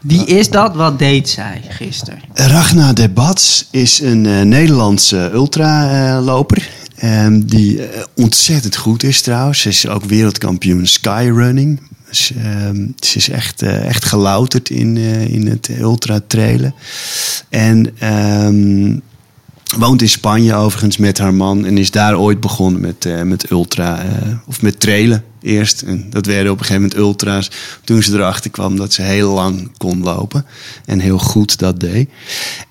Wie 0.00 0.24
is 0.24 0.50
dat? 0.50 0.74
Wat 0.74 0.98
deed 0.98 1.28
zij 1.28 1.62
gisteren? 1.68 2.20
Ragna 2.34 2.92
de 2.92 3.08
Bats 3.08 3.68
is 3.70 4.00
een 4.00 4.26
eh, 4.26 4.40
Nederlandse 4.40 5.30
ultraloper. 5.32 6.68
Ehm, 6.96 7.40
die 7.40 7.86
eh, 7.86 8.04
ontzettend 8.14 8.76
goed 8.76 9.02
is 9.02 9.20
trouwens. 9.20 9.60
Ze 9.60 9.68
is 9.68 9.88
ook 9.88 10.04
wereldkampioen 10.04 10.86
skyrunning. 10.86 11.80
Dus, 12.08 12.32
ehm, 12.32 12.86
ze 12.98 13.16
is 13.16 13.28
echt, 13.28 13.62
eh, 13.62 13.86
echt 13.86 14.04
gelouterd 14.04 14.70
in, 14.70 14.96
eh, 14.96 15.28
in 15.28 15.46
het 15.46 15.68
ultratrailen. 15.68 16.74
En 17.48 17.98
ehm, 17.98 18.98
woont 19.76 20.02
in 20.02 20.08
Spanje 20.08 20.54
overigens 20.54 20.96
met 20.96 21.18
haar 21.18 21.34
man. 21.34 21.64
En 21.64 21.78
is 21.78 21.90
daar 21.90 22.18
ooit 22.18 22.40
begonnen 22.40 22.80
met, 22.80 23.04
eh, 23.04 23.22
met 23.22 23.50
ultra, 23.50 24.02
eh, 24.02 24.08
of 24.46 24.62
met 24.62 24.80
trailen 24.80 25.24
eerst. 25.42 25.82
En 25.82 26.06
dat 26.10 26.26
werden 26.26 26.52
op 26.52 26.58
een 26.58 26.64
gegeven 26.64 26.82
moment 26.82 27.00
ultra's. 27.00 27.50
Toen 27.84 28.02
ze 28.02 28.12
erachter 28.12 28.50
kwam 28.50 28.76
dat 28.76 28.92
ze 28.92 29.02
heel 29.02 29.32
lang 29.32 29.70
kon 29.76 30.02
lopen. 30.02 30.46
En 30.84 31.00
heel 31.00 31.18
goed 31.18 31.58
dat 31.58 31.80
deed. 31.80 32.08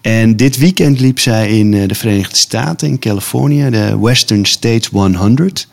En 0.01 0.35
dit 0.35 0.57
weekend 0.57 0.99
liep 0.99 1.19
zij 1.19 1.57
in 1.59 1.73
eh, 1.73 1.87
de 1.87 1.95
Verenigde 1.95 2.37
Staten, 2.37 2.87
in 2.87 2.99
Californië, 2.99 3.69
de 3.69 3.99
Western 3.99 4.45
States 4.45 4.87
100. 4.87 5.67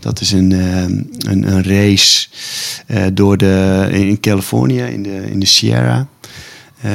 Dat 0.00 0.20
is 0.20 0.32
een, 0.32 0.50
een, 0.50 1.52
een 1.52 1.62
race 1.62 2.28
door 3.12 3.36
de, 3.36 3.88
in 3.90 4.20
Californië, 4.20 4.82
in 4.82 5.02
de, 5.02 5.30
in 5.30 5.40
de 5.40 5.46
Sierra. 5.46 6.06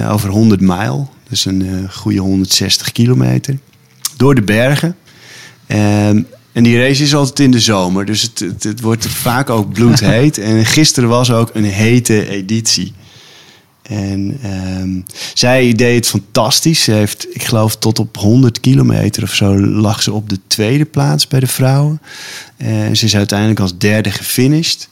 Over 0.09 0.29
100 0.29 0.61
mijl. 0.61 1.09
Dus 1.29 1.45
een 1.45 1.89
goede 1.91 2.19
160 2.19 2.91
kilometer. 2.91 3.57
Door 4.17 4.35
de 4.35 4.41
bergen. 4.41 4.95
Ehm, 5.67 6.21
en 6.51 6.63
die 6.63 6.79
race 6.79 7.03
is 7.03 7.15
altijd 7.15 7.39
in 7.39 7.51
de 7.51 7.59
zomer. 7.59 8.05
Dus 8.05 8.21
het, 8.21 8.39
het, 8.39 8.63
het 8.63 8.81
wordt 8.81 9.07
vaak 9.07 9.49
ook 9.49 9.73
bloedheet. 9.73 10.37
en 10.49 10.65
gisteren 10.65 11.09
was 11.09 11.31
ook 11.31 11.49
een 11.53 11.63
hete 11.63 12.29
editie. 12.29 12.93
En 13.81 14.39
ehm, 14.41 15.01
zij 15.33 15.73
deed 15.73 15.95
het 15.95 16.07
fantastisch. 16.07 16.83
Ze 16.83 16.91
heeft, 16.91 17.27
ik 17.35 17.43
geloof, 17.43 17.77
tot 17.77 17.99
op 17.99 18.17
100 18.17 18.59
kilometer 18.59 19.23
of 19.23 19.33
zo 19.33 19.59
lag 19.59 20.03
ze 20.03 20.13
op 20.13 20.29
de 20.29 20.39
tweede 20.47 20.85
plaats 20.85 21.27
bij 21.27 21.39
de 21.39 21.47
vrouwen. 21.47 22.01
En 22.57 22.97
ze 22.97 23.05
is 23.05 23.15
uiteindelijk 23.15 23.59
als 23.59 23.77
derde 23.77 24.11
gefinished. 24.11 24.89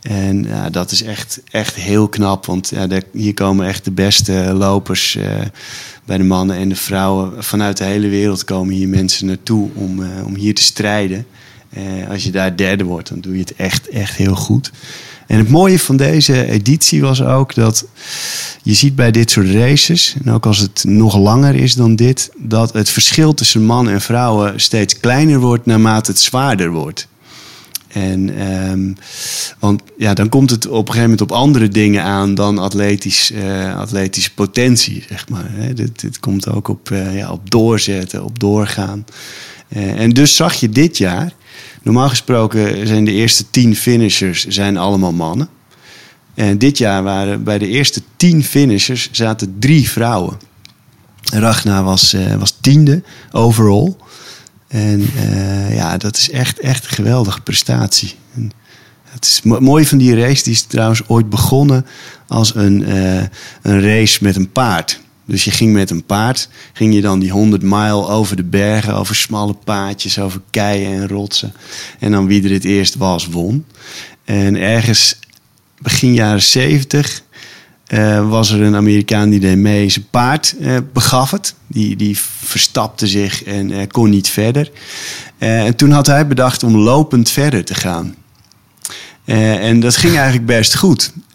En 0.00 0.44
ja, 0.44 0.70
dat 0.70 0.90
is 0.90 1.02
echt, 1.02 1.40
echt 1.50 1.74
heel 1.74 2.08
knap. 2.08 2.46
Want 2.46 2.72
hier 3.12 3.34
komen 3.34 3.66
echt 3.66 3.84
de 3.84 3.90
beste 3.90 4.32
lopers 4.54 5.16
eh, 5.16 5.30
bij 6.04 6.16
de 6.16 6.24
mannen 6.24 6.56
en 6.56 6.68
de 6.68 6.76
vrouwen. 6.76 7.44
Vanuit 7.44 7.76
de 7.76 7.84
hele 7.84 8.08
wereld 8.08 8.44
komen 8.44 8.74
hier 8.74 8.88
mensen 8.88 9.26
naartoe 9.26 9.68
om, 9.74 10.02
eh, 10.02 10.26
om 10.26 10.34
hier 10.34 10.54
te 10.54 10.62
strijden. 10.62 11.26
Eh, 11.70 11.82
als 12.10 12.24
je 12.24 12.30
daar 12.30 12.56
derde 12.56 12.84
wordt, 12.84 13.08
dan 13.08 13.20
doe 13.20 13.32
je 13.32 13.40
het 13.40 13.54
echt, 13.56 13.88
echt 13.88 14.16
heel 14.16 14.34
goed. 14.34 14.70
En 15.26 15.38
het 15.38 15.48
mooie 15.48 15.78
van 15.78 15.96
deze 15.96 16.46
editie 16.46 17.00
was 17.00 17.22
ook 17.22 17.54
dat 17.54 17.84
je 18.62 18.74
ziet 18.74 18.94
bij 18.94 19.10
dit 19.10 19.30
soort 19.30 19.50
races, 19.50 20.14
en 20.24 20.32
ook 20.32 20.46
als 20.46 20.58
het 20.58 20.84
nog 20.84 21.16
langer 21.16 21.54
is 21.54 21.74
dan 21.74 21.96
dit, 21.96 22.30
dat 22.36 22.72
het 22.72 22.88
verschil 22.88 23.34
tussen 23.34 23.64
man 23.64 23.88
en 23.88 24.00
vrouwen 24.00 24.60
steeds 24.60 25.00
kleiner 25.00 25.40
wordt 25.40 25.66
naarmate 25.66 26.10
het 26.10 26.20
zwaarder 26.20 26.70
wordt. 26.70 27.08
En, 27.88 28.38
ehm, 28.38 28.92
want 29.58 29.82
ja, 29.98 30.14
dan 30.14 30.28
komt 30.28 30.50
het 30.50 30.66
op 30.66 30.72
een 30.72 30.94
gegeven 30.94 31.02
moment 31.02 31.20
op 31.20 31.32
andere 31.32 31.68
dingen 31.68 32.02
aan 32.02 32.34
dan 32.34 32.58
atletisch, 32.58 33.30
eh, 33.30 33.78
atletische 33.78 34.34
potentie, 34.34 35.04
zeg 35.08 35.28
maar. 35.28 35.46
Hè. 35.48 35.74
Dit, 35.74 36.20
komt 36.20 36.48
ook 36.48 36.68
op, 36.68 36.90
eh, 36.90 37.16
ja, 37.16 37.30
op 37.30 37.50
doorzetten, 37.50 38.24
op 38.24 38.38
doorgaan. 38.38 39.04
Eh, 39.68 40.00
en 40.00 40.10
dus 40.10 40.36
zag 40.36 40.54
je 40.54 40.68
dit 40.68 40.98
jaar, 40.98 41.32
normaal 41.82 42.08
gesproken 42.08 42.86
zijn 42.86 43.04
de 43.04 43.12
eerste 43.12 43.50
tien 43.50 43.76
finishers 43.76 44.46
zijn 44.46 44.76
allemaal 44.76 45.12
mannen. 45.12 45.48
En 46.34 46.58
dit 46.58 46.78
jaar 46.78 47.02
waren 47.02 47.42
bij 47.42 47.58
de 47.58 47.66
eerste 47.66 48.02
tien 48.16 48.44
finishers 48.44 49.08
zaten 49.12 49.56
drie 49.58 49.88
vrouwen. 49.88 50.38
Ragna 51.32 51.82
was, 51.82 52.16
was 52.38 52.56
tiende 52.60 53.02
overall. 53.32 53.94
En 54.68 55.10
eh, 55.16 55.74
ja, 55.74 55.96
dat 55.96 56.16
is 56.16 56.30
echt, 56.30 56.60
echt 56.60 56.84
een 56.84 56.90
geweldige 56.90 57.40
prestatie. 57.40 58.14
En 58.34 58.50
het 59.04 59.24
is 59.24 59.42
mo- 59.42 59.60
mooi 59.60 59.86
van 59.86 59.98
die 59.98 60.14
race. 60.20 60.42
Die 60.42 60.52
is 60.52 60.62
trouwens 60.62 61.02
ooit 61.06 61.30
begonnen 61.30 61.86
als 62.28 62.54
een, 62.54 62.84
eh, 62.84 63.22
een 63.62 63.80
race 63.82 64.18
met 64.20 64.36
een 64.36 64.52
paard. 64.52 65.00
Dus 65.24 65.44
je 65.44 65.50
ging 65.50 65.72
met 65.72 65.90
een 65.90 66.04
paard, 66.04 66.48
ging 66.72 66.94
je 66.94 67.00
dan 67.00 67.18
die 67.18 67.30
100 67.30 67.62
mijl 67.62 68.10
over 68.10 68.36
de 68.36 68.44
bergen, 68.44 68.94
over 68.94 69.14
smalle 69.16 69.52
paadjes, 69.64 70.18
over 70.18 70.40
keien 70.50 70.92
en 71.00 71.08
rotsen. 71.08 71.52
En 71.98 72.10
dan 72.12 72.26
wie 72.26 72.44
er 72.44 72.50
het 72.50 72.64
eerst 72.64 72.94
was, 72.94 73.26
won. 73.26 73.64
En 74.24 74.56
ergens 74.56 75.18
begin 75.78 76.14
jaren 76.14 76.42
70 76.42 77.22
eh, 77.88 78.28
was 78.28 78.50
er 78.50 78.62
een 78.62 78.76
Amerikaan 78.76 79.30
die 79.30 79.40
deed. 79.40 79.92
Zijn 79.92 80.06
paard 80.10 80.54
eh, 80.60 80.76
begaf 80.92 81.30
het. 81.30 81.54
Die, 81.66 81.96
die 81.96 82.18
verstapte 82.44 83.06
zich 83.06 83.44
en 83.44 83.70
eh, 83.70 83.86
kon 83.88 84.10
niet 84.10 84.28
verder. 84.28 84.70
En 85.38 85.76
toen 85.76 85.90
had 85.90 86.06
hij 86.06 86.26
bedacht 86.26 86.62
om 86.62 86.76
lopend 86.76 87.30
verder 87.30 87.64
te 87.64 87.74
gaan. 87.74 88.14
En 89.24 89.80
dat 89.80 89.96
ging 89.96 90.14
eigenlijk 90.14 90.46
best 90.46 90.76
goed. 90.76 91.12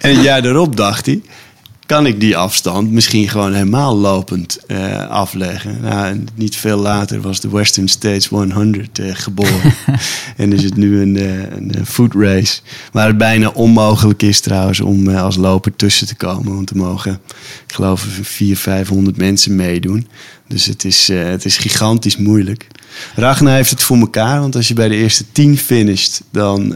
en 0.00 0.10
een 0.10 0.22
jaar 0.22 0.42
daarop 0.42 0.76
dacht 0.76 1.06
hij... 1.06 1.22
kan 1.92 2.06
ik 2.06 2.20
die 2.20 2.36
afstand 2.36 2.90
misschien 2.90 3.28
gewoon 3.28 3.52
helemaal 3.52 3.96
lopend 3.96 4.58
eh, 4.66 5.08
afleggen. 5.08 5.80
Nou, 5.80 6.24
niet 6.34 6.56
veel 6.56 6.78
later 6.78 7.20
was 7.20 7.40
de 7.40 7.48
Western 7.48 7.88
States 7.88 8.26
100 8.26 8.98
eh, 8.98 9.14
geboren. 9.14 9.74
en 10.36 10.52
is 10.52 10.62
het 10.62 10.76
nu 10.76 11.00
een, 11.00 11.16
eh, 11.16 11.76
een 11.78 11.86
foot 11.86 12.14
race. 12.14 12.60
Waar 12.92 13.06
het 13.06 13.18
bijna 13.18 13.48
onmogelijk 13.48 14.22
is 14.22 14.40
trouwens 14.40 14.80
om 14.80 15.08
als 15.08 15.36
loper 15.36 15.76
tussen 15.76 16.06
te 16.06 16.14
komen. 16.14 16.54
Want 16.54 16.70
er 16.70 16.76
mogen, 16.76 17.20
ik 17.66 17.74
geloof, 17.74 18.00
400, 18.22 18.60
500 18.60 19.16
mensen 19.16 19.56
meedoen. 19.56 20.06
Dus 20.48 20.66
het 20.66 20.84
is, 20.84 21.08
het 21.08 21.44
is 21.44 21.56
gigantisch 21.56 22.16
moeilijk. 22.16 22.66
Ragnar 23.14 23.54
heeft 23.54 23.70
het 23.70 23.82
voor 23.82 23.98
elkaar, 23.98 24.40
want 24.40 24.56
als 24.56 24.68
je 24.68 24.74
bij 24.74 24.88
de 24.88 24.96
eerste 24.96 25.24
10 25.32 25.58
finisht, 25.58 26.22
dan, 26.30 26.74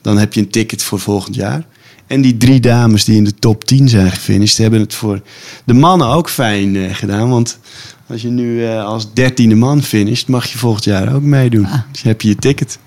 dan 0.00 0.18
heb 0.18 0.32
je 0.32 0.40
een 0.40 0.50
ticket 0.50 0.82
voor 0.82 1.00
volgend 1.00 1.34
jaar. 1.34 1.64
En 2.10 2.20
die 2.20 2.36
drie 2.36 2.60
dames 2.60 3.04
die 3.04 3.16
in 3.16 3.24
de 3.24 3.34
top 3.34 3.64
10 3.64 3.88
zijn 3.88 4.10
gefinished, 4.10 4.58
hebben 4.58 4.80
het 4.80 4.94
voor 4.94 5.20
de 5.64 5.72
mannen 5.72 6.06
ook 6.06 6.30
fijn 6.30 6.76
eh, 6.76 6.94
gedaan. 6.94 7.28
Want 7.28 7.58
als 8.06 8.22
je 8.22 8.28
nu 8.28 8.66
eh, 8.66 8.84
als 8.84 9.12
dertiende 9.12 9.54
man 9.54 9.82
finisht, 9.82 10.28
mag 10.28 10.46
je 10.46 10.58
volgend 10.58 10.84
jaar 10.84 11.14
ook 11.14 11.22
meedoen. 11.22 11.66
Ah. 11.66 11.80
Dus 11.92 12.02
heb 12.02 12.20
je 12.20 12.28
je 12.28 12.36
ticket. 12.36 12.78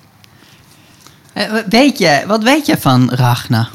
Eh, 1.33 1.43
Weet 1.69 1.97
je, 1.97 2.23
wat 2.27 2.43
weet 2.43 2.65
je 2.65 2.77
van 2.79 3.11
Ragna? 3.11 3.69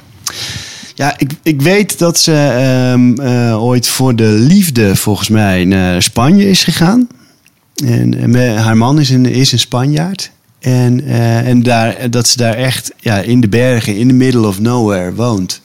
Ja, 0.95 1.15
ik, 1.19 1.33
ik 1.43 1.63
weet 1.63 1.99
dat 1.99 2.19
ze 2.19 2.35
ehm, 2.35 3.21
eh, 3.21 3.63
ooit 3.63 3.89
voor 3.89 4.17
de 4.17 4.29
liefde 4.29 4.97
volgens 4.97 5.29
mij 5.29 5.65
naar 5.65 6.03
Spanje 6.03 6.49
is 6.49 6.65
gegaan. 6.65 7.09
En, 7.85 8.35
en 8.35 8.59
haar 8.59 8.77
man 8.77 9.01
is 9.01 9.11
een, 9.11 9.27
is 9.27 9.53
een 9.53 9.59
Spanjaard. 9.59 10.31
En, 10.59 11.05
eh, 11.05 11.49
en 11.49 11.63
daar, 11.63 12.11
dat 12.11 12.29
ze 12.29 12.37
daar 12.37 12.55
echt 12.55 12.93
ja, 12.97 13.19
in 13.19 13.41
de 13.41 13.49
bergen, 13.49 13.97
in 13.97 14.09
the 14.09 14.15
middle 14.15 14.47
of 14.47 14.61
nowhere 14.61 15.15
woont. 15.15 15.61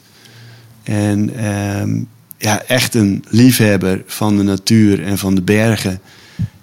En 0.82 1.36
ehm, 1.36 2.02
ja, 2.38 2.62
echt 2.62 2.94
een 2.94 3.24
liefhebber 3.28 4.02
van 4.06 4.36
de 4.36 4.42
natuur 4.42 5.04
en 5.04 5.18
van 5.18 5.34
de 5.34 5.42
bergen. 5.42 6.00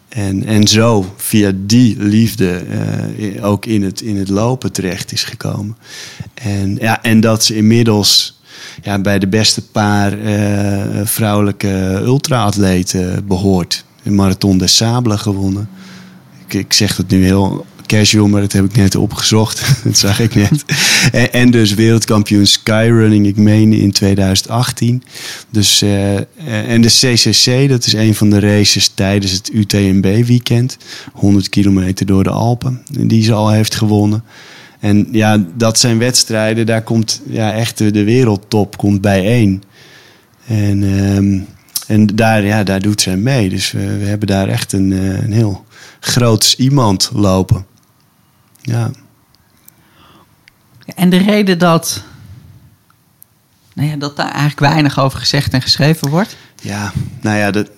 En, 0.10 0.46
en 0.46 0.68
zo 0.68 1.14
via 1.18 1.52
die 1.56 1.96
liefde 2.00 2.62
eh, 3.18 3.46
ook 3.46 3.66
in 3.66 3.84
het, 3.84 4.02
in 4.02 4.18
het 4.18 4.30
lopen 4.30 4.72
terecht 4.72 5.12
is 5.12 5.24
gekomen. 5.24 5.78
En, 6.34 6.78
ja, 6.80 7.04
en 7.04 7.20
dat 7.20 7.44
ze 7.44 7.56
inmiddels 7.56 8.42
ja, 8.84 9.00
bij 9.00 9.20
de 9.20 9.28
beste 9.28 9.62
paar 9.68 10.20
eh, 10.20 11.02
vrouwelijke 11.04 12.02
ultra-atleten 12.04 13.28
behoort. 13.28 13.86
Een 14.04 14.16
Marathon 14.16 14.58
des 14.58 14.76
Sables 14.76 15.22
gewonnen. 15.22 15.70
Ik, 16.48 16.54
ik 16.54 16.74
zeg 16.74 16.96
dat 16.96 17.10
nu 17.10 17.24
heel 17.24 17.66
casual, 17.98 18.28
maar 18.28 18.42
dat 18.42 18.52
heb 18.52 18.66
ik 18.66 18.76
net 18.76 18.96
opgezocht. 18.96 19.62
dat 19.84 19.98
zag 19.98 20.20
ik 20.20 20.36
net. 20.36 20.66
en, 21.12 21.34
en 21.34 21.52
dus 21.52 21.74
wereldkampioen 21.74 22.46
skyrunning, 22.46 23.28
ik 23.28 23.38
meen 23.38 23.74
in 23.74 23.92
2018. 23.92 25.04
Dus, 25.50 25.82
eh, 25.82 26.16
en 26.74 26.82
de 26.82 26.88
CCC, 26.88 27.70
dat 27.70 27.86
is 27.86 27.94
een 27.94 28.16
van 28.16 28.30
de 28.30 28.40
races 28.40 28.88
tijdens 28.88 29.32
het 29.32 29.50
UTMB-weekend. 29.54 30.78
100 31.14 31.50
kilometer 31.50 32.06
door 32.06 32.24
de 32.24 32.30
Alpen, 32.30 32.82
die 32.92 33.24
ze 33.24 33.34
al 33.34 33.50
heeft 33.50 33.76
gewonnen. 33.76 34.24
En 34.80 35.08
ja, 35.12 35.46
dat 35.58 35.80
zijn 35.80 35.98
wedstrijden, 35.98 36.66
daar 36.66 36.84
komt 36.84 37.22
ja, 37.30 37.54
echt 37.54 37.78
de, 37.78 38.04
wereldtop 38.04 38.78
komt 38.78 39.02
bijeen. 39.02 39.64
En, 40.48 40.84
ehm, 40.84 41.40
en 41.88 42.16
daar, 42.16 42.44
ja, 42.44 42.64
daar 42.64 42.82
doet 42.82 43.02
zij 43.02 43.18
mee. 43.18 43.50
Dus 43.50 43.72
we, 43.72 43.98
we 43.98 44.06
hebben 44.06 44.28
daar 44.28 44.48
echt 44.48 44.74
een, 44.74 44.92
eh, 44.92 45.24
een 45.24 45.32
heel 45.32 45.66
groots 46.00 46.56
iemand 46.56 47.10
lopen. 47.14 47.66
Ja. 48.62 48.92
En 50.96 51.10
de 51.10 51.18
reden 51.18 51.60
dat, 51.60 52.04
nou 53.74 53.90
ja, 53.90 53.96
dat 53.96 54.16
daar 54.16 54.30
eigenlijk 54.32 54.60
weinig 54.60 55.00
over 55.00 55.20
gezegd 55.20 55.54
en 55.54 55.62
geschreven 55.62 56.10
wordt? 56.10 56.36
Ja, 56.62 56.92
nou 57.22 57.38
ja, 57.38 57.52
dat, 57.52 57.70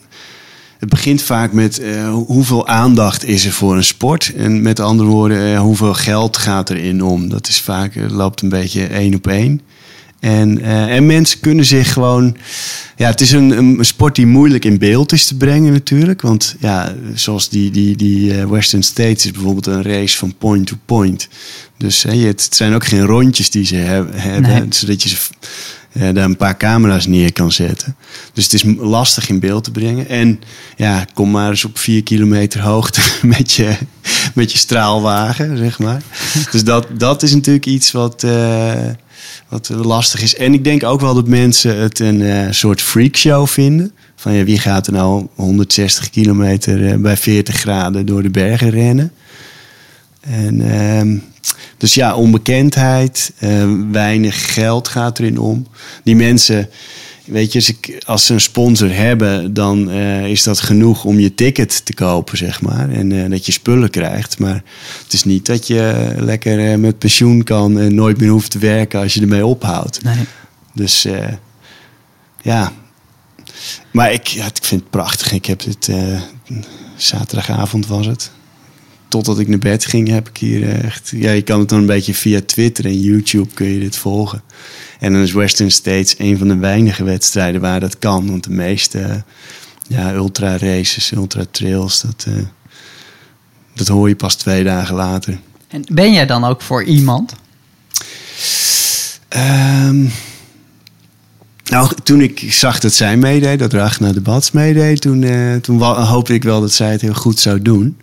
het 0.80 0.90
begint 0.90 1.22
vaak 1.22 1.52
met 1.52 1.80
eh, 1.80 2.10
hoe- 2.10 2.26
hoeveel 2.26 2.68
aandacht 2.68 3.24
is 3.24 3.46
er 3.46 3.52
voor 3.52 3.76
een 3.76 3.84
sport. 3.84 4.34
En 4.36 4.62
met 4.62 4.80
andere 4.80 5.10
woorden, 5.10 5.54
eh, 5.54 5.60
hoeveel 5.60 5.94
geld 5.94 6.38
gaat 6.38 6.70
erin 6.70 7.04
om. 7.04 7.30
Dat 7.30 7.48
is 7.48 7.62
vaak, 7.62 7.96
eh, 7.96 8.10
loopt 8.10 8.42
een 8.42 8.50
beetje 8.50 8.88
één 8.88 9.16
op 9.16 9.28
één. 9.28 9.62
En, 10.24 10.62
eh, 10.62 10.96
en 10.96 11.06
mensen 11.06 11.40
kunnen 11.40 11.66
zich 11.66 11.94
gewoon. 11.94 12.38
Ja, 12.96 13.08
het 13.10 13.22
is 13.22 13.32
een, 13.32 13.58
een 13.58 13.78
sport 13.86 14.16
die 14.16 14.26
moeilijk 14.26 14.66
in 14.66 14.78
beeld 14.78 15.12
is 15.12 15.26
te 15.26 15.36
brengen, 15.38 15.72
natuurlijk. 15.74 16.22
Want 16.22 16.56
ja, 16.60 16.94
zoals 17.14 17.50
die, 17.50 17.72
die, 17.72 17.96
die 17.96 18.34
eh, 18.40 18.46
Western 18.46 18.84
States 18.84 19.26
is 19.26 19.32
bijvoorbeeld 19.32 19.66
een 19.66 19.82
race 19.84 20.18
van 20.18 20.36
point 20.38 20.68
to 20.68 20.76
point. 20.86 21.28
Dus 21.78 22.04
hè, 22.04 22.16
het 22.18 22.48
zijn 22.52 22.74
ook 22.74 22.86
geen 22.86 23.06
rondjes 23.06 23.50
die 23.50 23.66
ze 23.66 23.76
heb- 23.76 24.10
hebben, 24.14 24.52
Nee. 24.52 24.66
zodat 24.70 25.04
je 25.04 25.10
ze 25.10 25.16
ja, 25.92 26.12
daar 26.12 26.26
een 26.26 26.38
paar 26.38 26.58
camera's 26.58 27.06
neer 27.08 27.34
kan 27.34 27.52
zetten. 27.52 27.96
Dus 28.34 28.44
het 28.44 28.54
is 28.54 28.64
lastig 28.78 29.30
in 29.30 29.40
beeld 29.40 29.64
te 29.64 29.72
brengen. 29.72 30.10
En 30.10 30.40
ja, 30.78 31.06
kom 31.14 31.32
maar 31.32 31.50
eens 31.50 31.66
op 31.66 31.78
vier 31.78 32.04
kilometer 32.04 32.62
hoogte 32.62 33.02
met 33.38 33.52
je, 33.52 33.76
met 34.34 34.52
je 34.52 34.58
straalwagen, 34.58 35.58
zeg 35.58 35.80
maar. 35.80 36.02
dus 36.52 36.64
dat, 36.64 36.88
dat 36.98 37.24
is 37.24 37.34
natuurlijk 37.34 37.66
iets 37.66 37.92
wat, 37.92 38.24
eh, 38.24 38.72
wat 39.50 39.70
lastig 39.70 40.22
is. 40.22 40.36
En 40.36 40.54
ik 40.54 40.64
denk 40.64 40.84
ook 40.84 41.02
wel 41.02 41.14
dat 41.14 41.28
mensen 41.28 41.78
het 41.78 42.00
een 42.00 42.22
eh, 42.22 42.52
soort 42.52 42.82
freakshow 42.82 43.48
vinden. 43.48 43.92
Van 44.16 44.34
ja, 44.34 44.44
wie 44.44 44.60
gaat 44.60 44.88
er 44.88 44.94
nou 44.94 45.28
160 45.36 46.10
kilometer 46.10 46.92
eh, 46.92 46.98
bij 46.98 47.18
40 47.18 47.56
graden 47.56 48.06
door 48.06 48.24
de 48.24 48.30
bergen 48.30 48.70
rennen? 48.70 49.12
En, 50.22 50.72
ehm, 50.72 51.18
dus 51.78 51.94
ja, 51.94 52.16
onbekendheid, 52.16 53.34
eh, 53.38 53.72
weinig 53.92 54.54
geld 54.54 54.88
gaat 54.88 55.20
erin 55.20 55.40
om. 55.40 55.68
Die 56.04 56.16
mensen, 56.16 56.70
weet 57.26 57.52
je, 57.52 57.60
als, 57.60 57.70
ik, 57.70 58.04
als 58.06 58.26
ze 58.26 58.34
een 58.34 58.42
sponsor 58.42 58.96
hebben, 58.96 59.54
dan 59.54 59.90
eh, 59.90 60.26
is 60.26 60.44
dat 60.44 60.60
genoeg 60.60 61.04
om 61.04 61.20
je 61.20 61.36
ticket 61.36 61.86
te 61.86 61.94
kopen, 61.94 62.38
zeg 62.38 62.62
maar. 62.62 62.90
En 62.90 63.24
eh, 63.24 63.30
dat 63.30 63.46
je 63.46 63.52
spullen 63.52 63.90
krijgt. 63.90 64.40
Maar 64.40 64.64
het 65.04 65.14
is 65.14 65.24
niet 65.24 65.46
dat 65.46 65.68
je 65.68 66.14
lekker 66.18 66.72
eh, 66.72 66.78
met 66.78 66.98
pensioen 66.98 67.44
kan 67.44 67.80
en 67.80 67.96
nooit 67.96 68.20
meer 68.20 68.30
hoeft 68.30 68.52
te 68.52 68.60
werken 68.60 69.00
als 69.00 69.14
je 69.14 69.22
ermee 69.22 69.46
ophoudt. 69.46 70.04
Nee. 70.04 70.26
Dus 70.74 71.08
ja. 72.42 72.72
Maar 73.92 74.14
ik, 74.14 74.28
ja, 74.28 74.46
ik 74.46 74.58
vind 74.62 74.82
het 74.82 74.90
prachtig. 74.90 75.32
Ik 75.32 75.46
heb 75.46 75.64
dit 75.64 75.90
zaterdagavond 76.96 77.88
was 77.88 78.06
het. 78.06 78.32
Totdat 79.14 79.40
ik 79.40 79.48
naar 79.48 79.60
bed 79.60 79.86
ging, 79.86 80.08
heb 80.08 80.30
ik 80.30 80.38
hier 80.38 80.64
eh, 80.64 80.84
echt. 80.84 81.12
Ja, 81.16 81.32
je 81.32 81.42
kan 81.42 81.60
het 81.60 81.70
dan 81.70 81.80
een 81.80 81.86
beetje 81.86 82.14
via 82.14 82.42
Twitter 82.46 82.86
en 82.86 83.02
YouTube 83.02 83.54
kun 83.54 83.68
je 83.68 83.80
dit 83.80 83.96
volgen. 83.96 84.42
En 85.00 85.14
dan 85.14 85.22
is 85.22 85.32
Western 85.32 85.72
States 85.72 86.16
een 86.18 86.38
van 86.38 86.48
de 86.48 86.58
weinige 86.58 87.04
wedstrijden 87.04 87.62
waar 87.62 87.80
dat 87.80 88.00
kan. 88.00 88.28
Want 88.28 88.44
de 88.44 88.50
meeste 88.50 89.24
ja, 89.88 90.14
ultra 90.14 90.58
races, 90.58 91.12
ultra 91.12 91.44
trails, 91.52 92.02
dat, 92.02 92.26
eh, 92.28 92.34
dat 93.74 93.88
hoor 93.88 94.10
je 94.10 94.16
pas 94.16 94.36
twee 94.36 94.64
dagen 94.64 94.96
later. 94.96 95.40
En 95.68 95.84
ben 95.92 96.14
jij 96.14 96.26
dan 96.26 96.44
ook 96.44 96.62
voor 96.62 96.84
iemand? 96.84 97.34
Ehm, 99.28 100.06
nou, 101.64 101.92
toen 102.04 102.22
ik 102.22 102.46
zag 102.50 102.80
dat 102.80 102.94
zij 102.94 103.18
meedeed, 103.18 103.60
dat 103.60 103.74
Ragnar 103.74 104.14
de 104.14 104.22
Bats 104.22 104.52
meedeed, 104.52 105.02
toen, 105.02 105.24
eh, 105.24 105.56
toen 105.56 105.82
hoopte 105.82 106.34
ik 106.34 106.44
wel 106.44 106.62
dat 106.62 106.72
zij 106.72 106.92
het 106.92 107.02
heel 107.02 107.14
goed 107.14 107.40
zou 107.40 107.62
doen. 107.62 107.98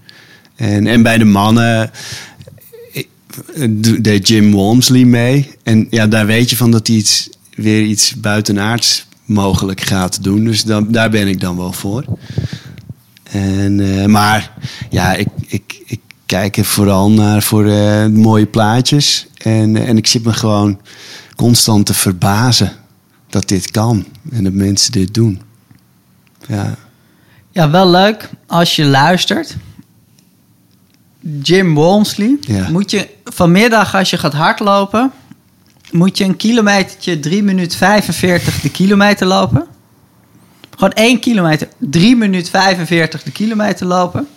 En, 0.61 0.87
en 0.87 1.03
bij 1.03 1.19
de 1.19 1.25
mannen 1.25 1.91
eh, 3.55 3.69
deed 4.01 4.29
Jim 4.29 4.53
Walmsley 4.53 5.05
mee. 5.05 5.51
En 5.63 5.87
ja, 5.91 6.07
daar 6.07 6.27
weet 6.27 6.51
je 6.51 6.57
van 6.57 6.71
dat 6.71 6.87
hij 6.87 6.97
iets, 6.97 7.29
weer 7.55 7.83
iets 7.83 8.15
buitenaards 8.15 9.07
mogelijk 9.25 9.81
gaat 9.81 10.23
doen. 10.23 10.45
Dus 10.45 10.65
dan, 10.65 10.93
daar 10.93 11.11
ben 11.11 11.29
ik 11.29 11.41
dan 11.41 11.57
wel 11.57 11.73
voor. 11.73 12.05
En, 13.23 14.01
eh, 14.01 14.07
maar 14.07 14.53
ja, 14.91 15.15
ik, 15.15 15.29
ik, 15.47 15.83
ik 15.87 16.01
kijk 16.27 16.57
er 16.57 16.65
vooral 16.65 17.11
naar 17.11 17.43
voor 17.43 17.67
eh, 17.67 18.07
mooie 18.07 18.47
plaatjes. 18.47 19.27
En, 19.37 19.77
en 19.77 19.97
ik 19.97 20.07
zit 20.07 20.25
me 20.25 20.33
gewoon 20.33 20.81
constant 21.37 21.87
te 21.87 21.95
verbazen 21.95 22.73
dat 23.29 23.49
dit 23.49 23.71
kan. 23.71 24.07
En 24.31 24.45
dat 24.45 24.53
mensen 24.53 24.93
dit 24.93 25.15
doen. 25.15 25.41
Ja, 26.47 26.77
Ja, 27.53 27.71
wel 27.71 27.91
leuk 27.91 28.31
als 28.47 28.77
je 28.77 28.85
luistert. 28.85 29.57
Jim 31.43 31.75
Walmsley. 31.75 32.37
Ja. 32.41 32.69
Moet 32.69 32.91
je 32.91 33.09
vanmiddag 33.25 33.95
als 33.95 34.11
je 34.11 34.19
gaat 34.19 34.33
hardlopen... 34.33 35.13
moet 35.91 36.19
je 36.19 36.25
een 36.25 36.37
kilometertje 36.37 37.21
3 37.21 37.43
minuten 37.43 37.79
45 37.79 38.61
de 38.61 38.71
kilometer 38.71 39.27
lopen. 39.27 39.67
Gewoon 40.71 40.93
één 40.93 41.21
kilometer, 41.21 41.69
3 41.79 42.17
minuten 42.17 42.51
45 42.51 43.23
de 43.23 43.31
kilometer 43.31 43.87
lopen. 43.87 44.29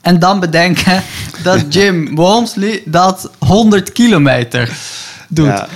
En 0.00 0.18
dan 0.18 0.40
bedenken 0.40 1.02
dat 1.42 1.74
Jim 1.74 2.14
Walmsley 2.14 2.82
dat 2.84 3.30
100 3.38 3.92
kilometer 3.92 4.76
doet. 5.28 5.46
Ja. 5.46 5.68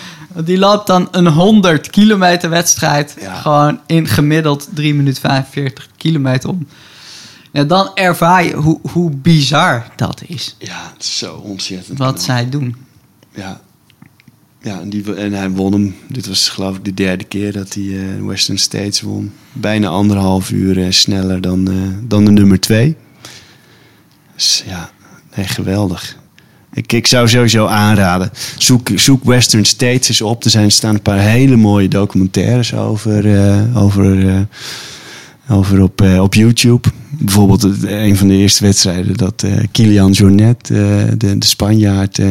Die 0.44 0.58
loopt 0.58 0.86
dan 0.86 1.08
een 1.10 1.26
100 1.26 1.90
kilometer 1.90 2.50
wedstrijd. 2.50 3.14
Ja. 3.20 3.34
Gewoon 3.34 3.80
in 3.86 4.06
gemiddeld 4.06 4.68
3 4.74 4.94
minuten 4.94 5.20
45 5.20 5.88
kilometer 5.96 6.48
om. 6.48 6.66
Ja, 7.52 7.64
dan 7.64 7.90
ervaar 7.94 8.44
je 8.44 8.54
hoe, 8.54 8.80
hoe 8.92 9.10
bizar 9.10 9.86
dat 9.96 10.22
is. 10.26 10.56
Ja, 10.58 10.90
het 10.94 11.02
is 11.02 11.18
zo 11.18 11.34
ontzettend. 11.34 11.98
Wat 11.98 12.22
zij 12.22 12.48
doen. 12.48 12.76
Ja. 13.34 13.60
Ja, 14.62 14.80
en, 14.80 14.90
die, 14.90 15.14
en 15.14 15.32
hij 15.32 15.50
won 15.50 15.72
hem. 15.72 15.96
Dit 16.08 16.26
was 16.26 16.48
geloof 16.48 16.76
ik 16.76 16.84
de 16.84 16.94
derde 16.94 17.24
keer 17.24 17.52
dat 17.52 17.74
hij 17.74 17.84
eh, 17.84 18.26
Western 18.26 18.58
States 18.58 19.00
won. 19.00 19.32
Bijna 19.52 19.88
anderhalf 19.88 20.50
uur 20.50 20.84
eh, 20.84 20.90
sneller 20.90 21.40
dan, 21.40 21.70
eh, 21.70 21.74
dan 22.02 22.24
de 22.24 22.30
nummer 22.30 22.60
twee. 22.60 22.96
Dus 24.34 24.64
ja, 24.66 24.90
nee, 25.36 25.46
geweldig. 25.46 26.16
Ik, 26.72 26.92
ik 26.92 27.06
zou 27.06 27.28
sowieso 27.28 27.66
aanraden. 27.66 28.30
Zoek, 28.58 28.88
zoek 28.94 29.24
Western 29.24 29.64
States 29.64 30.08
eens 30.08 30.20
op. 30.20 30.44
Er 30.44 30.50
zijn, 30.50 30.72
staan 30.72 30.94
een 30.94 31.02
paar 31.02 31.18
hele 31.18 31.56
mooie 31.56 31.88
documentaires 31.88 32.74
over, 32.74 33.24
over, 33.74 34.46
over 35.48 35.82
op, 35.82 36.00
op 36.00 36.34
YouTube. 36.34 36.88
Bijvoorbeeld 37.18 37.82
een 37.82 38.16
van 38.16 38.28
de 38.28 38.34
eerste 38.34 38.64
wedstrijden 38.64 39.16
dat 39.16 39.42
eh, 39.42 39.52
Kilian 39.72 40.12
Jornet, 40.12 40.70
eh, 40.70 40.78
de, 41.16 41.38
de 41.38 41.46
Spanjaard, 41.46 42.18
eh, 42.18 42.26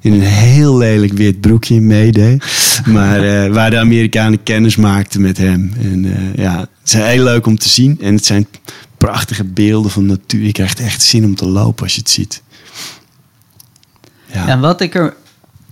in 0.00 0.12
een 0.12 0.20
heel 0.20 0.76
lelijk 0.76 1.12
wit 1.12 1.40
broekje 1.40 1.80
meedeed. 1.80 2.44
Maar 2.84 3.50
waar 3.52 3.70
de 3.70 3.78
Amerikanen 3.78 4.42
kennis 4.42 4.76
maakten 4.76 5.20
met 5.20 5.36
hem. 5.36 5.72
En 5.80 6.32
ja, 6.36 6.58
het 6.58 6.68
is 6.84 6.92
heel 6.92 7.24
leuk 7.24 7.46
om 7.46 7.58
te 7.58 7.68
zien. 7.68 7.98
En 8.00 8.14
het 8.14 8.24
zijn 8.24 8.46
prachtige 8.96 9.44
beelden 9.44 9.90
van 9.90 10.06
natuur. 10.06 10.44
Je 10.44 10.52
krijgt 10.52 10.80
echt 10.80 11.02
zin 11.02 11.24
om 11.24 11.34
te 11.34 11.46
lopen 11.46 11.84
als 11.84 11.94
je 11.94 12.00
het 12.00 12.10
ziet. 12.10 12.42
Ja, 14.32 14.46
En 14.48 14.60
wat 14.60 14.80
ik 14.80 14.94
er 14.94 15.14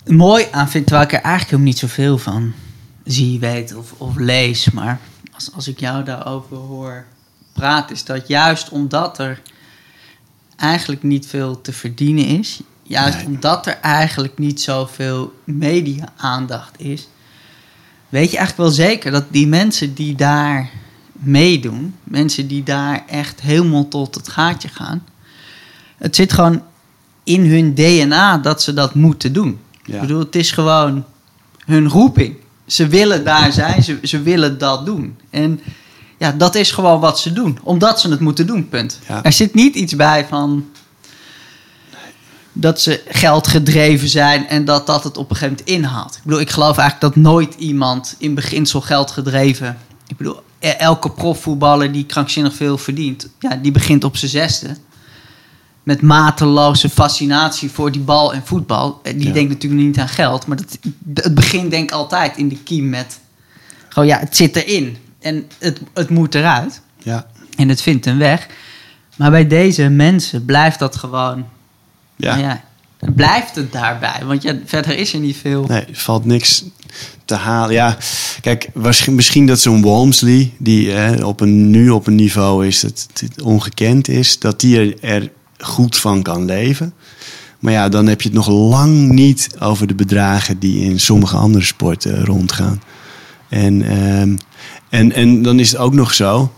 mooi 0.06 0.44
aan 0.50 0.70
vind, 0.70 0.86
terwijl 0.86 1.06
ik 1.06 1.14
er 1.14 1.20
eigenlijk 1.22 1.58
ook 1.58 1.66
niet 1.66 1.78
zoveel 1.78 2.18
van 2.18 2.52
zie, 3.04 3.38
weet 3.38 3.74
of, 3.74 3.92
of 3.96 4.16
lees. 4.16 4.70
Maar 4.70 5.00
als, 5.32 5.50
als 5.54 5.68
ik 5.68 5.80
jou 5.80 6.04
daarover 6.04 6.56
hoor 6.56 7.04
is 7.90 8.04
dat 8.04 8.28
juist 8.28 8.68
omdat 8.68 9.18
er 9.18 9.40
eigenlijk 10.56 11.02
niet 11.02 11.26
veel 11.26 11.60
te 11.60 11.72
verdienen 11.72 12.24
is. 12.24 12.60
Juist 12.82 13.16
Nee. 13.16 13.26
omdat 13.26 13.66
er 13.66 13.78
eigenlijk 13.80 14.38
niet 14.38 14.60
zoveel 14.60 15.34
media-aandacht 15.44 16.80
is. 16.80 17.08
Weet 18.08 18.30
je 18.30 18.36
eigenlijk 18.36 18.68
wel 18.68 18.86
zeker 18.86 19.10
dat 19.10 19.24
die 19.30 19.46
mensen 19.46 19.94
die 19.94 20.14
daar 20.14 20.70
meedoen, 21.12 21.94
mensen 22.04 22.48
die 22.48 22.62
daar 22.62 23.02
echt 23.06 23.40
helemaal 23.40 23.88
tot 23.88 24.14
het 24.14 24.28
gaatje 24.28 24.68
gaan, 24.68 25.04
het 25.98 26.16
zit 26.16 26.32
gewoon 26.32 26.62
in 27.24 27.44
hun 27.50 27.74
DNA 27.74 28.38
dat 28.38 28.62
ze 28.62 28.72
dat 28.72 28.94
moeten 28.94 29.32
doen. 29.32 29.58
Ja. 29.84 29.94
Ik 29.94 30.00
bedoel, 30.00 30.18
het 30.18 30.36
is 30.36 30.50
gewoon 30.50 31.04
hun 31.64 31.88
roeping. 31.88 32.36
Ze 32.66 32.86
willen 32.86 33.24
daar 33.24 33.52
zijn, 33.52 33.82
ze, 33.82 33.98
ze 34.02 34.22
willen 34.22 34.58
dat 34.58 34.86
doen. 34.86 35.16
En 35.30 35.60
ja, 36.20 36.32
dat 36.32 36.54
is 36.54 36.70
gewoon 36.70 37.00
wat 37.00 37.18
ze 37.18 37.32
doen, 37.32 37.58
omdat 37.62 38.00
ze 38.00 38.10
het 38.10 38.20
moeten 38.20 38.46
doen, 38.46 38.68
punt. 38.68 38.98
Ja. 39.08 39.22
Er 39.24 39.32
zit 39.32 39.54
niet 39.54 39.74
iets 39.74 39.96
bij 39.96 40.26
van 40.28 40.64
dat 42.52 42.80
ze 42.80 43.02
geld 43.08 43.46
gedreven 43.46 44.08
zijn 44.08 44.48
en 44.48 44.64
dat 44.64 44.86
dat 44.86 45.04
het 45.04 45.16
op 45.16 45.30
een 45.30 45.36
gegeven 45.36 45.56
moment 45.58 45.84
inhaalt. 45.84 46.16
Ik 46.16 46.22
bedoel, 46.22 46.40
ik 46.40 46.50
geloof 46.50 46.78
eigenlijk 46.78 47.14
dat 47.14 47.22
nooit 47.24 47.54
iemand 47.54 48.14
in 48.18 48.34
beginsel 48.34 48.80
geld 48.80 49.10
gedreven... 49.10 49.78
Ik 50.06 50.16
bedoel, 50.16 50.42
e- 50.58 50.68
elke 50.68 51.10
profvoetballer 51.10 51.92
die 51.92 52.04
krankzinnig 52.04 52.54
veel 52.54 52.78
verdient... 52.78 53.28
Ja, 53.38 53.56
die 53.56 53.72
begint 53.72 54.04
op 54.04 54.16
zijn 54.16 54.30
zesde 54.30 54.76
met 55.82 56.02
mateloze 56.02 56.88
fascinatie 56.88 57.70
voor 57.70 57.92
die 57.92 58.00
bal 58.00 58.32
en 58.34 58.42
voetbal. 58.44 59.00
Die 59.02 59.26
Ja. 59.26 59.32
denkt 59.32 59.52
natuurlijk 59.52 59.82
niet 59.82 59.98
aan 59.98 60.08
geld, 60.08 60.46
maar 60.46 60.56
dat, 60.56 60.78
het 61.14 61.34
begin 61.34 61.68
denk 61.68 61.82
ik 61.90 61.96
altijd 61.96 62.36
in 62.36 62.48
de 62.48 62.56
kiem 62.56 62.88
met... 62.88 63.20
Gewoon 63.88 64.08
ja, 64.08 64.18
het 64.18 64.36
zit 64.36 64.56
erin 64.56 64.96
en 65.20 65.46
het, 65.58 65.80
het 65.94 66.10
moet 66.10 66.34
eruit 66.34 66.80
ja. 66.98 67.26
en 67.56 67.68
het 67.68 67.82
vindt 67.82 68.06
een 68.06 68.18
weg. 68.18 68.46
Maar 69.16 69.30
bij 69.30 69.46
deze 69.46 69.88
mensen 69.88 70.44
blijft 70.44 70.78
dat 70.78 70.96
gewoon... 70.96 71.46
ja. 72.16 72.36
nou 72.36 72.46
ja, 72.46 72.62
blijft 73.14 73.54
het 73.54 73.72
daarbij, 73.72 74.20
want 74.24 74.42
ja, 74.42 74.54
verder 74.64 74.96
is 74.96 75.12
er 75.12 75.20
niet 75.20 75.36
veel. 75.36 75.64
Nee, 75.68 75.84
valt 75.92 76.24
niks 76.24 76.64
te 77.24 77.34
halen. 77.34 77.74
Ja, 77.74 77.96
kijk, 78.40 78.70
waarschijnlijk, 78.74 79.16
misschien 79.16 79.46
dat 79.46 79.60
zo'n 79.60 79.82
Walmsley, 79.82 80.52
die 80.58 80.92
eh, 80.92 81.26
op 81.26 81.40
een, 81.40 81.70
nu 81.70 81.90
op 81.90 82.06
een 82.06 82.14
niveau 82.14 82.66
is 82.66 82.80
dat 82.80 83.08
het 83.12 83.42
ongekend 83.42 84.08
is, 84.08 84.38
dat 84.38 84.60
die 84.60 84.78
er, 84.78 85.00
er 85.00 85.30
goed 85.58 85.96
van 85.96 86.22
kan 86.22 86.44
leven. 86.44 86.94
Maar 87.58 87.72
ja, 87.72 87.88
dan 87.88 88.06
heb 88.06 88.20
je 88.20 88.28
het 88.28 88.36
nog 88.36 88.48
lang 88.48 89.08
niet 89.08 89.48
over 89.58 89.86
de 89.86 89.94
bedragen 89.94 90.58
die 90.58 90.84
in 90.84 91.00
sommige 91.00 91.36
andere 91.36 91.64
sporten 91.64 92.24
rondgaan. 92.24 92.82
En, 93.48 93.82
ehm, 93.82 94.36
en, 94.90 95.12
en 95.12 95.42
dan 95.42 95.58
is 95.58 95.70
het 95.70 95.80
ook 95.80 95.94
nog 95.94 96.14
zo, 96.14 96.52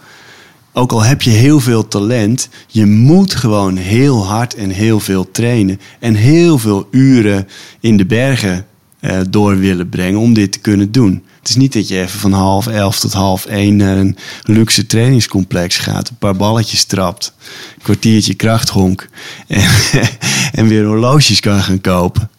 ook 0.75 0.93
al 0.93 1.03
heb 1.03 1.23
je 1.23 1.31
heel 1.31 1.61
veel 1.61 1.89
talent, 1.89 2.49
je 2.67 2.87
moet 2.87 3.35
gewoon 3.35 3.77
heel 3.77 4.27
hard 4.27 4.55
en 4.55 4.71
heel 4.71 5.01
veel 5.01 5.31
trainen. 5.31 5.81
En 6.01 6.15
heel 6.15 6.59
veel 6.59 6.89
uren 6.91 7.49
in 7.81 7.97
de 7.97 8.07
bergen 8.07 8.67
eh, 9.01 9.21
door 9.31 9.59
willen 9.59 9.89
brengen 9.89 10.21
om 10.21 10.35
dit 10.35 10.53
te 10.53 10.59
kunnen 10.59 10.93
doen. 10.93 11.25
Het 11.39 11.49
is 11.49 11.57
niet 11.57 11.73
dat 11.73 11.89
je 11.89 12.01
even 12.01 12.21
van 12.21 12.33
half 12.33 12.67
elf 12.67 13.01
tot 13.01 13.13
half 13.13 13.47
één 13.47 13.77
naar 13.77 13.97
een 13.97 14.17
luxe 14.43 14.87
trainingscomplex 14.87 15.77
gaat, 15.77 16.09
een 16.09 16.17
paar 16.17 16.37
balletjes 16.37 16.85
trapt, 16.85 17.35
een 17.77 17.83
kwartiertje 17.83 18.35
krachthonk 18.35 19.09
en, 19.47 19.71
en 20.59 20.67
weer 20.67 20.85
horloges 20.85 21.41
kan 21.41 21.63
gaan 21.63 21.81
kopen. 21.81 22.31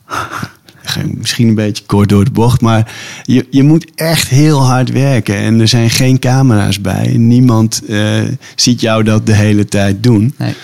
Misschien 1.05 1.47
een 1.47 1.55
beetje 1.55 1.83
kort 1.85 2.09
door 2.09 2.23
de 2.23 2.31
bocht, 2.31 2.61
maar 2.61 2.93
je, 3.23 3.47
je 3.49 3.63
moet 3.63 3.91
echt 3.95 4.27
heel 4.27 4.65
hard 4.65 4.91
werken. 4.91 5.35
En 5.35 5.59
er 5.59 5.67
zijn 5.67 5.89
geen 5.89 6.19
camera's 6.19 6.81
bij. 6.81 7.07
Niemand 7.17 7.85
eh, 7.85 8.21
ziet 8.55 8.81
jou 8.81 9.03
dat 9.03 9.25
de 9.25 9.33
hele 9.33 9.65
tijd 9.65 10.03
doen. 10.03 10.33
Nee. 10.37 10.55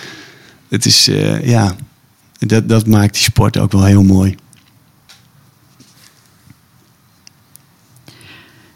Het 0.68 0.84
is, 0.84 1.08
eh, 1.08 1.46
ja, 1.46 1.74
dat, 2.38 2.68
dat 2.68 2.86
maakt 2.86 3.14
die 3.14 3.22
sport 3.22 3.58
ook 3.58 3.72
wel 3.72 3.84
heel 3.84 4.02
mooi. 4.02 4.34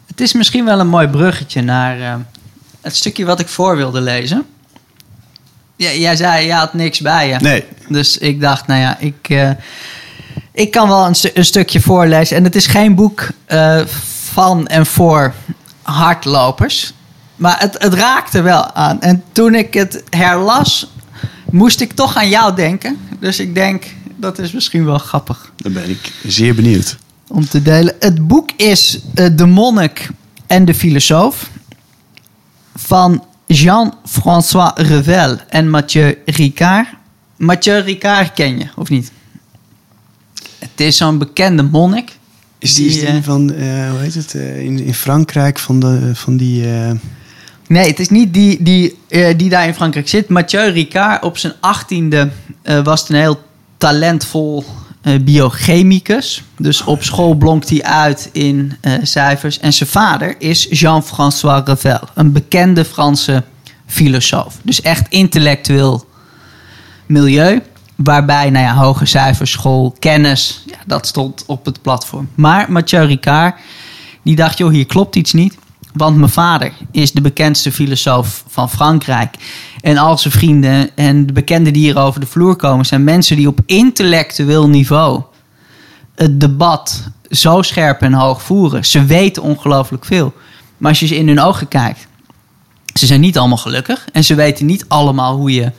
Het 0.05 0.21
is 0.21 0.33
misschien 0.33 0.65
wel 0.65 0.79
een 0.79 0.87
mooi 0.87 1.07
bruggetje 1.07 1.61
naar 1.61 1.99
eh, 1.99 2.15
het 2.81 2.95
stukje 2.95 3.25
wat 3.25 3.39
ik 3.39 3.47
voor 3.47 3.77
wilde 3.77 4.01
lezen. 4.01 4.45
Jij 5.75 6.15
zei, 6.15 6.45
je 6.45 6.53
had 6.53 6.73
niks 6.73 6.99
bij 6.99 7.27
je. 7.27 7.35
Nee, 7.39 7.63
Dus 7.87 8.17
ik 8.17 8.41
dacht, 8.41 8.67
nou 8.67 8.79
ja, 8.79 8.97
ik, 8.99 9.29
ik 10.55 10.71
kan 10.71 10.87
wel 10.87 11.05
een, 11.05 11.15
stu- 11.15 11.31
een 11.33 11.45
stukje 11.45 11.81
voorlezen. 11.81 12.37
En 12.37 12.43
het 12.43 12.55
is 12.55 12.67
geen 12.67 12.95
boek 12.95 13.27
eh, 13.45 13.81
van 14.31 14.67
en 14.67 14.85
voor 14.85 15.33
hardlopers. 15.81 16.93
Maar 17.35 17.59
het, 17.59 17.75
het 17.77 17.93
raakte 17.93 18.41
wel 18.41 18.71
aan. 18.71 19.01
En 19.01 19.23
toen 19.31 19.55
ik 19.55 19.73
het 19.73 20.03
herlas, 20.09 20.91
moest 21.51 21.81
ik 21.81 21.91
toch 21.93 22.15
aan 22.17 22.29
jou 22.29 22.55
denken. 22.55 22.97
Dus 23.19 23.39
ik 23.39 23.55
denk, 23.55 23.85
dat 24.15 24.39
is 24.39 24.51
misschien 24.51 24.85
wel 24.85 24.97
grappig 24.97 25.51
dan 25.55 25.73
ben 25.73 25.89
ik 25.89 26.11
zeer 26.27 26.55
benieuwd. 26.55 26.97
om 27.27 27.47
te 27.49 27.61
delen. 27.61 27.95
Het 27.99 28.27
boek 28.27 28.49
is 28.55 28.99
eh, 29.15 29.25
De 29.35 29.45
Monnik 29.45 30.09
en 30.47 30.65
de 30.65 30.73
Filosoof 30.73 31.49
van 32.75 33.23
Jean-François 33.45 34.71
Revel 34.75 35.37
en 35.49 35.69
Mathieu 35.69 36.17
Ricard. 36.25 36.87
Mathieu 37.37 37.79
Ricard 37.79 38.33
ken 38.33 38.57
je, 38.57 38.65
of 38.75 38.89
niet? 38.89 39.11
Het 40.59 40.81
is 40.81 40.97
zo'n 40.97 41.17
bekende 41.17 41.63
monnik. 41.63 42.17
Is 42.59 42.73
die, 42.73 42.87
is 42.87 42.99
die 42.99 43.07
eh, 43.07 43.15
van, 43.21 43.53
eh, 43.53 43.89
hoe 43.89 43.99
heet 43.99 44.13
het, 44.13 44.35
eh, 44.35 44.59
in, 44.59 44.79
in 44.79 44.93
Frankrijk 44.93 45.59
van, 45.59 45.79
de, 45.79 46.11
van 46.13 46.37
die... 46.37 46.65
Nee, 47.67 47.87
het 47.87 47.99
is 47.99 48.09
niet 48.09 48.33
die, 48.33 48.63
die, 48.63 48.97
die 49.35 49.49
daar 49.49 49.67
in 49.67 49.73
Frankrijk 49.73 50.07
zit. 50.07 50.29
Mathieu 50.29 50.69
Ricard 50.69 51.23
op 51.23 51.37
zijn 51.37 51.53
achttiende 51.59 52.29
was 52.83 53.09
een 53.09 53.15
heel 53.15 53.41
talentvol 53.77 54.65
biochemicus. 55.21 56.43
Dus 56.57 56.83
op 56.83 57.03
school 57.03 57.33
blonkt 57.33 57.69
hij 57.69 57.83
uit 57.83 58.29
in 58.31 58.77
cijfers. 59.01 59.59
En 59.59 59.73
zijn 59.73 59.89
vader 59.89 60.35
is 60.39 60.67
Jean-François 60.69 61.65
Revel, 61.65 61.99
een 62.13 62.31
bekende 62.31 62.85
Franse 62.85 63.43
filosoof. 63.85 64.57
Dus 64.61 64.81
echt 64.81 65.05
intellectueel 65.09 66.05
milieu. 67.05 67.61
Waarbij, 67.95 68.49
nou 68.49 68.65
ja, 68.65 68.75
hoge 68.75 69.05
cijfers, 69.05 69.51
school, 69.51 69.95
kennis, 69.99 70.63
ja, 70.65 70.77
dat 70.85 71.07
stond 71.07 71.43
op 71.45 71.65
het 71.65 71.81
platform. 71.81 72.29
Maar 72.35 72.71
Mathieu 72.71 73.05
Ricard, 73.05 73.55
die 74.23 74.35
dacht, 74.35 74.57
joh, 74.57 74.71
hier 74.71 74.85
klopt 74.85 75.15
iets 75.15 75.33
niet. 75.33 75.57
Want 75.93 76.17
mijn 76.17 76.31
vader 76.31 76.71
is 76.91 77.11
de 77.11 77.21
bekendste 77.21 77.71
filosoof 77.71 78.43
van 78.47 78.69
Frankrijk. 78.69 79.35
En 79.81 79.97
al 79.97 80.17
zijn 80.17 80.33
vrienden 80.33 80.89
en 80.95 81.25
de 81.25 81.33
bekenden 81.33 81.73
die 81.73 81.81
hier 81.81 81.97
over 81.97 82.19
de 82.19 82.25
vloer 82.25 82.55
komen... 82.55 82.85
zijn 82.85 83.03
mensen 83.03 83.35
die 83.35 83.47
op 83.47 83.59
intellectueel 83.65 84.69
niveau 84.69 85.23
het 86.15 86.39
debat 86.39 87.09
zo 87.29 87.61
scherp 87.61 88.01
en 88.01 88.13
hoog 88.13 88.41
voeren. 88.41 88.85
Ze 88.85 89.05
weten 89.05 89.43
ongelooflijk 89.43 90.05
veel. 90.05 90.33
Maar 90.77 90.89
als 90.89 90.99
je 90.99 91.07
ze 91.07 91.15
in 91.15 91.27
hun 91.27 91.39
ogen 91.39 91.67
kijkt... 91.67 92.07
ze 92.93 93.05
zijn 93.05 93.21
niet 93.21 93.37
allemaal 93.37 93.57
gelukkig. 93.57 94.07
En 94.11 94.23
ze 94.23 94.35
weten 94.35 94.65
niet 94.65 94.85
allemaal 94.87 95.35
hoe 95.35 95.53
je 95.53 95.71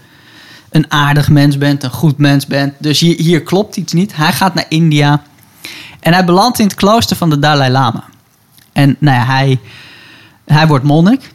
een 0.71 0.93
aardig 0.93 1.29
mens 1.29 1.59
bent, 1.59 1.83
een 1.83 1.91
goed 1.91 2.19
mens 2.19 2.47
bent. 2.47 2.75
Dus 2.79 3.01
hier, 3.01 3.21
hier 3.21 3.43
klopt 3.43 3.77
iets 3.77 3.93
niet. 3.93 4.17
Hij 4.17 4.33
gaat 4.33 4.55
naar 4.55 4.67
India... 4.69 5.23
En 6.07 6.13
hij 6.13 6.25
belandt 6.25 6.59
in 6.59 6.67
het 6.67 6.75
klooster 6.75 7.17
van 7.17 7.31
de 7.31 7.39
Dalai 7.39 7.71
Lama. 7.71 8.05
En 8.73 8.97
nou 8.99 9.17
ja, 9.17 9.25
hij, 9.25 9.59
hij 10.45 10.67
wordt 10.67 10.85
monnik. 10.85 11.33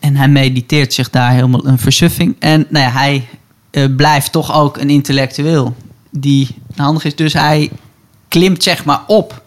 En 0.00 0.16
hij 0.16 0.28
mediteert 0.28 0.94
zich 0.94 1.10
daar 1.10 1.30
helemaal 1.30 1.66
een 1.66 1.78
versuffing. 1.78 2.36
En 2.38 2.66
nou 2.68 2.84
ja, 2.84 2.90
hij 2.90 3.28
eh, 3.70 3.84
blijft 3.96 4.32
toch 4.32 4.52
ook 4.52 4.76
een 4.76 4.90
intellectueel 4.90 5.76
die 6.10 6.48
handig 6.76 7.04
is. 7.04 7.16
Dus 7.16 7.32
hij 7.32 7.70
klimt 8.28 8.62
zeg 8.62 8.84
maar 8.84 9.00
op 9.06 9.42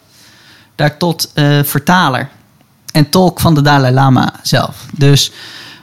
daar 0.74 0.96
tot 0.96 1.30
eh, 1.34 1.62
vertaler 1.62 2.28
en 2.92 3.08
tolk 3.08 3.40
van 3.40 3.54
de 3.54 3.62
Dalai 3.62 3.94
Lama 3.94 4.32
zelf. 4.42 4.86
Dus 4.96 5.32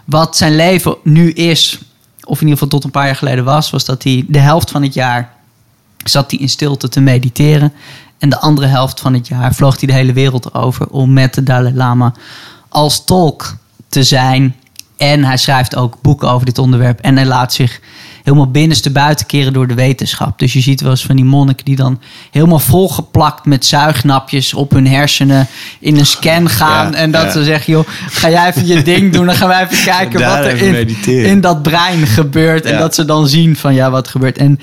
wat 0.06 0.38
zijn 0.38 0.56
leven 0.56 0.96
nu 1.04 1.32
is, 1.32 1.80
of 2.30 2.42
in 2.42 2.48
ieder 2.48 2.54
geval 2.54 2.68
tot 2.68 2.84
een 2.84 2.92
paar 2.92 3.06
jaar 3.06 3.16
geleden 3.16 3.44
was, 3.44 3.70
was 3.70 3.86
dat 3.86 4.04
hij 4.04 4.26
de 4.28 4.40
helft 4.40 4.72
van 4.72 4.84
het 4.84 4.94
jaar 4.94 5.34
zat 6.06 6.32
hij 6.32 6.40
in 6.40 6.50
stilte 6.50 6.90
te 6.90 7.00
mediteren. 7.02 7.74
En 8.18 8.30
de 8.30 8.40
andere 8.40 8.68
helft 8.68 9.00
van 9.00 9.14
het 9.14 9.28
jaar 9.28 9.54
vloog 9.56 9.80
hij 9.80 9.88
de 9.88 9.94
hele 9.94 10.14
wereld 10.14 10.54
over 10.54 10.88
om 10.88 11.14
met 11.14 11.34
de 11.34 11.44
Dalai 11.44 11.76
Lama 11.76 12.14
als 12.70 13.04
tolk 13.06 13.56
te 13.90 14.04
zijn. 14.04 14.56
En 14.98 15.24
hij 15.24 15.38
schrijft 15.38 15.76
ook 15.76 15.98
boeken 16.02 16.30
over 16.30 16.46
dit 16.46 16.58
onderwerp. 16.58 17.00
En 17.00 17.16
hij 17.16 17.26
laat 17.26 17.54
zich 17.54 17.82
helemaal 18.24 18.52
binnenste 18.52 18.92
buiten 18.92 19.26
keren 19.26 19.54
door 19.54 19.68
de 19.68 19.74
wetenschap. 19.74 20.40
Dus 20.40 20.54
je 20.54 20.62
ziet 20.62 20.82
wel 20.82 20.92
eens 20.92 21.06
van 21.06 21.16
die 21.16 21.26
monniken 21.26 21.66
die 21.66 21.76
dan 21.76 22.02
helemaal 22.32 22.60
volgeplakt 22.60 23.46
met 23.46 23.66
zuignapjes 23.66 24.54
op 24.54 24.72
hun 24.72 24.88
hersenen 24.88 25.48
in 25.80 25.98
een 25.98 26.06
scan 26.06 26.50
gaan. 26.50 26.92
Ja, 26.92 26.98
en 26.98 27.12
dat 27.12 27.24
ja. 27.24 27.32
ze 27.32 27.44
zeggen, 27.44 27.74
joh, 27.74 27.88
ga 28.10 28.30
jij 28.30 28.48
even 28.48 28.68
je 28.68 28.82
ding 28.82 29.14
doen. 29.14 29.26
Dan 29.26 29.36
gaan 29.36 29.48
wij 29.48 29.64
even 29.64 29.84
kijken 29.84 30.20
Daar 30.20 30.38
wat 30.38 30.52
er 30.52 30.62
in, 31.26 31.42
dat 31.42 31.64
brein 31.64 32.08
gebeurt. 32.08 32.66
En 32.66 32.74
Ja. 32.74 32.80
dat 32.80 32.96
ze 32.96 33.06
dan 33.06 33.28
zien 33.28 33.56
van 33.56 33.74
ja, 33.74 33.92
wat 33.92 34.08
gebeurt. 34.08 34.38
En 34.38 34.60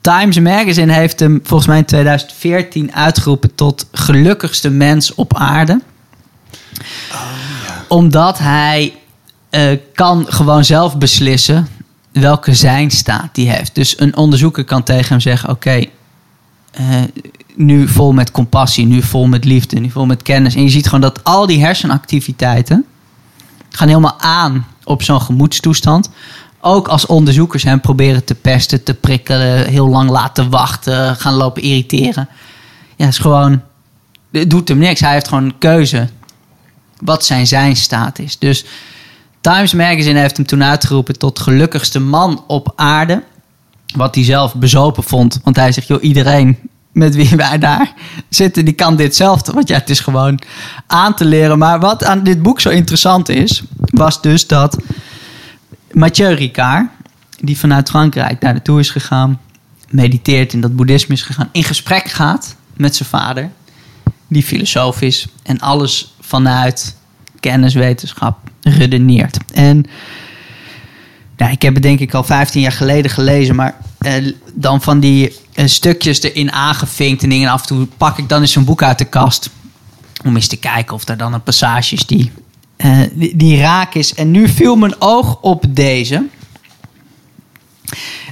Times 0.00 0.38
Magazine 0.38 0.92
heeft 0.92 1.20
hem 1.20 1.40
volgens 1.42 1.68
mij 1.68 1.78
in 1.78 1.84
2014 1.84 2.94
uitgeroepen 2.94 3.54
tot 3.54 3.86
gelukkigste 3.92 4.70
mens 4.70 5.14
op 5.14 5.36
aarde. 5.36 5.80
Omdat 7.88 8.38
hij 8.38 8.94
eh, 9.50 9.76
kan 9.94 10.26
gewoon 10.28 10.64
zelf 10.64 10.98
beslissen 10.98 11.68
welke 12.12 12.54
zijnstaat 12.54 13.34
die 13.34 13.50
heeft. 13.50 13.74
Dus 13.74 14.00
een 14.00 14.16
onderzoeker 14.16 14.64
kan 14.64 14.82
tegen 14.82 15.08
hem 15.08 15.20
zeggen: 15.20 15.48
Oké, 15.48 15.84
eh, 16.70 16.86
nu 17.54 17.88
vol 17.88 18.12
met 18.12 18.30
compassie, 18.30 18.86
nu 18.86 19.02
vol 19.02 19.26
met 19.26 19.44
liefde, 19.44 19.78
nu 19.78 19.90
vol 19.90 20.06
met 20.06 20.22
kennis. 20.22 20.54
En 20.54 20.62
je 20.62 20.68
ziet 20.68 20.84
gewoon 20.84 21.00
dat 21.00 21.24
al 21.24 21.46
die 21.46 21.60
hersenactiviteiten 21.64 22.84
gaan 23.70 23.88
helemaal 23.88 24.20
aan 24.20 24.66
op 24.84 25.02
zo'n 25.02 25.20
gemoedstoestand. 25.20 26.10
Ook 26.60 26.88
als 26.88 27.06
onderzoekers 27.06 27.62
hem 27.62 27.80
proberen 27.80 28.24
te 28.24 28.34
pesten, 28.34 28.84
te 28.84 28.94
prikkelen, 28.94 29.66
heel 29.66 29.88
lang 29.88 30.10
laten 30.10 30.50
wachten, 30.50 31.16
gaan 31.16 31.34
lopen 31.34 31.62
irriteren. 31.62 32.28
Ja, 32.96 33.06
is 33.06 33.18
gewoon. 33.18 33.62
Het 34.32 34.50
doet 34.50 34.68
hem 34.68 34.78
niks. 34.78 35.00
Hij 35.00 35.12
heeft 35.12 35.28
gewoon 35.28 35.44
een 35.44 35.58
keuze 35.58 36.08
wat 37.00 37.24
zijn 37.24 37.46
zijn 37.46 37.76
staat 37.76 38.18
is. 38.18 38.38
Dus 38.38 38.64
Times 39.40 39.74
Magazine 39.74 40.18
heeft 40.18 40.36
hem 40.36 40.46
toen 40.46 40.64
uitgeroepen 40.64 41.18
tot 41.18 41.38
gelukkigste 41.38 42.00
man 42.00 42.44
op 42.46 42.72
aarde. 42.76 43.22
Wat 43.96 44.14
hij 44.14 44.24
zelf 44.24 44.54
bezopen 44.54 45.02
vond. 45.02 45.40
Want 45.44 45.56
hij 45.56 45.72
zegt, 45.72 45.86
joh, 45.86 46.02
iedereen 46.02 46.58
met 46.92 47.14
wie 47.14 47.36
wij 47.36 47.58
daar 47.58 47.92
zitten, 48.28 48.64
die 48.64 48.74
kan 48.74 48.96
ditzelfde. 48.96 49.52
Want 49.52 49.68
ja, 49.68 49.78
het 49.78 49.90
is 49.90 50.00
gewoon 50.00 50.38
aan 50.86 51.14
te 51.14 51.24
leren. 51.24 51.58
Maar 51.58 51.80
wat 51.80 52.04
aan 52.04 52.24
dit 52.24 52.42
boek 52.42 52.60
zo 52.60 52.68
interessant 52.68 53.28
is, 53.28 53.62
was 53.76 54.22
dus 54.22 54.46
dat 54.46 54.76
Mathieu 55.92 56.34
Ricard, 56.34 56.88
die 57.40 57.58
vanuit 57.58 57.88
Frankrijk 57.88 58.40
daar 58.40 58.52
naartoe 58.52 58.80
is 58.80 58.90
gegaan, 58.90 59.40
mediteert 59.88 60.52
in 60.52 60.60
dat 60.60 60.76
boeddhisme 60.76 61.14
is 61.14 61.22
gegaan, 61.22 61.48
in 61.52 61.64
gesprek 61.64 62.08
gaat 62.08 62.56
met 62.76 62.96
zijn 62.96 63.08
vader, 63.08 63.50
die 64.28 64.42
filosoof 64.42 65.00
is 65.00 65.26
en 65.42 65.58
alles 65.58 66.14
vanuit 66.20 66.96
kenniswetenschap 67.40 68.49
redeneert. 68.62 69.36
En 69.52 69.86
nou, 71.36 71.52
ik 71.52 71.62
heb 71.62 71.74
het 71.74 71.82
denk 71.82 72.00
ik 72.00 72.14
al 72.14 72.24
15 72.24 72.60
jaar 72.60 72.72
geleden 72.72 73.10
gelezen, 73.10 73.54
maar 73.54 73.76
eh, 73.98 74.32
dan 74.54 74.82
van 74.82 75.00
die 75.00 75.36
eh, 75.54 75.66
stukjes 75.66 76.22
erin 76.22 76.52
aangevinkt 76.52 77.22
en 77.22 77.28
dingen. 77.28 77.46
En 77.46 77.52
af 77.52 77.60
en 77.60 77.66
toe 77.66 77.86
pak 77.96 78.18
ik 78.18 78.28
dan 78.28 78.40
eens 78.40 78.56
een 78.56 78.64
boek 78.64 78.82
uit 78.82 78.98
de 78.98 79.04
kast 79.04 79.50
om 80.24 80.34
eens 80.34 80.46
te 80.46 80.56
kijken 80.56 80.94
of 80.94 81.08
er 81.08 81.16
dan 81.16 81.32
een 81.32 81.42
passage 81.42 81.94
is 81.94 82.06
die, 82.06 82.32
eh, 82.76 82.98
die, 83.12 83.36
die 83.36 83.58
raak 83.60 83.94
is. 83.94 84.14
En 84.14 84.30
nu 84.30 84.48
viel 84.48 84.76
mijn 84.76 85.00
oog 85.00 85.38
op 85.40 85.64
deze. 85.68 86.26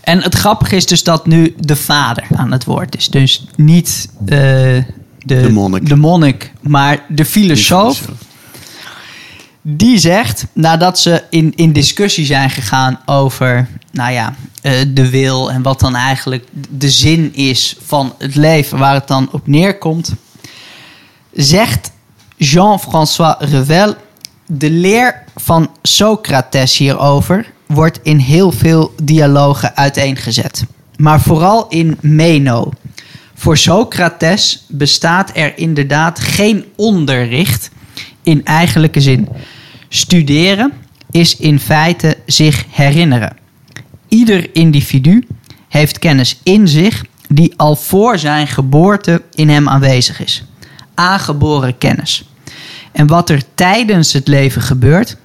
En 0.03 0.23
het 0.23 0.35
grappige 0.35 0.77
is 0.77 0.87
dus 0.87 1.03
dat 1.03 1.27
nu 1.27 1.55
de 1.59 1.77
vader 1.77 2.27
aan 2.37 2.53
het 2.53 2.65
woord 2.65 2.97
is. 2.97 3.09
Dus 3.09 3.47
niet 3.57 4.09
eh, 4.21 4.29
de, 4.29 4.85
De 5.25 5.53
monnik. 5.53 5.89
de 5.89 5.97
monnik, 5.97 6.53
maar 6.61 7.05
de 7.09 7.25
filosoof. 7.25 8.09
Die 9.71 9.99
zegt, 9.99 10.47
nadat 10.53 10.99
ze 10.99 11.23
in, 11.31 11.53
in 11.57 11.73
discussie 11.73 12.25
zijn 12.25 12.51
gegaan 12.51 13.01
over 13.07 13.69
nou 13.93 14.13
ja, 14.13 14.35
eh, 14.63 14.73
de 14.89 15.11
wil 15.11 15.51
en 15.51 15.63
wat 15.63 15.81
dan 15.81 15.95
eigenlijk 15.95 16.45
de 16.69 16.91
zin 16.91 17.35
is 17.35 17.77
van 17.85 18.15
het 18.19 18.35
leven, 18.35 18.79
waar 18.79 18.95
het 18.95 19.09
dan 19.09 19.29
op 19.33 19.47
neerkomt, 19.47 20.13
zegt 21.33 21.91
Jean-François 22.37 23.37
Revel, 23.39 23.95
de 24.47 24.71
leer 24.71 25.23
van 25.37 25.71
Socrates 25.83 26.77
hierover 26.77 27.53
wordt 27.67 27.99
in 28.03 28.19
heel 28.19 28.53
veel 28.53 28.95
dialogen 29.03 29.77
uiteengezet. 29.77 30.65
Maar 30.97 31.21
vooral 31.21 31.69
in 31.69 31.99
Meno. 32.01 32.71
Voor 33.35 33.57
Socrates 33.57 34.65
bestaat 34.69 35.31
er 35.35 35.59
inderdaad 35.59 36.21
geen 36.21 36.65
onderricht 36.77 37.71
in 38.23 38.45
eigenlijke 38.45 39.01
zin. 39.01 39.29
Studeren 39.89 40.73
is 41.11 41.37
in 41.37 41.61
feite 41.61 42.17
zich 42.27 42.65
herinneren. 42.71 43.37
Ieder 44.09 44.55
individu 44.55 45.27
heeft 45.69 45.99
kennis 45.99 46.41
in 46.43 46.69
zich 46.69 47.05
die 47.29 47.55
al 47.57 47.77
voor 47.77 48.19
zijn 48.19 48.47
geboorte 48.47 49.23
in 49.35 49.49
hem 49.49 49.69
aanwezig 49.69 50.21
is. 50.21 50.45
Aangeboren 50.95 51.79
kennis. 51.79 52.25
En 52.93 53.07
wat 53.07 53.31
er 53.31 53.43
tijdens 53.55 54.13
het 54.13 54.29
leven 54.29 54.63
gebeurt, 54.63 55.17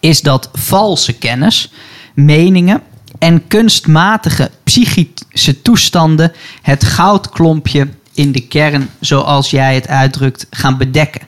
is 0.00 0.20
dat 0.20 0.50
valse 0.52 1.12
kennis, 1.12 1.72
meningen 2.14 2.82
en 3.18 3.46
kunstmatige 3.46 4.50
psychische 4.64 5.62
toestanden 5.62 6.32
het 6.62 6.84
goudklompje 6.84 7.88
in 8.14 8.32
de 8.32 8.40
kern, 8.40 8.88
zoals 9.00 9.50
jij 9.50 9.74
het 9.74 9.88
uitdrukt, 9.88 10.46
gaan 10.50 10.76
bedekken. 10.76 11.26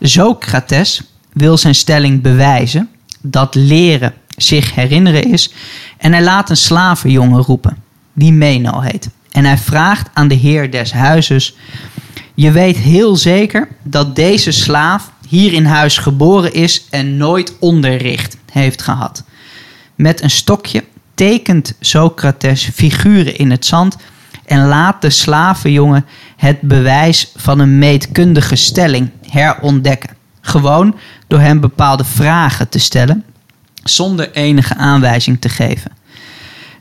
Socrates 0.00 1.02
wil 1.34 1.58
zijn 1.58 1.74
stelling 1.74 2.22
bewijzen 2.22 2.88
dat 3.20 3.54
leren 3.54 4.12
zich 4.36 4.74
herinneren 4.74 5.32
is 5.32 5.52
en 5.98 6.12
hij 6.12 6.22
laat 6.22 6.50
een 6.50 6.56
slavenjongen 6.56 7.42
roepen, 7.42 7.76
die 8.12 8.32
Meno 8.32 8.80
heet. 8.80 9.08
En 9.30 9.44
hij 9.44 9.58
vraagt 9.58 10.10
aan 10.12 10.28
de 10.28 10.34
heer 10.34 10.70
des 10.70 10.92
huizes, 10.92 11.56
je 12.34 12.50
weet 12.50 12.76
heel 12.76 13.16
zeker 13.16 13.68
dat 13.82 14.16
deze 14.16 14.50
slaaf 14.50 15.12
hier 15.28 15.52
in 15.52 15.64
huis 15.64 15.98
geboren 15.98 16.52
is 16.52 16.86
en 16.90 17.16
nooit 17.16 17.58
onderricht 17.58 18.36
heeft 18.52 18.82
gehad. 18.82 19.24
Met 19.94 20.22
een 20.22 20.30
stokje 20.30 20.84
tekent 21.14 21.74
Socrates 21.80 22.70
figuren 22.74 23.36
in 23.36 23.50
het 23.50 23.66
zand 23.66 23.96
en 24.46 24.66
laat 24.66 25.02
de 25.02 25.10
slavenjongen 25.10 26.04
het 26.36 26.60
bewijs 26.60 27.32
van 27.36 27.58
een 27.58 27.78
meetkundige 27.78 28.56
stelling 28.56 29.10
herontdekken. 29.28 30.10
Gewoon 30.40 30.94
door 31.26 31.40
hem 31.40 31.60
bepaalde 31.60 32.04
vragen 32.04 32.68
te 32.68 32.78
stellen, 32.78 33.24
zonder 33.84 34.32
enige 34.32 34.74
aanwijzing 34.76 35.40
te 35.40 35.48
geven. 35.48 35.90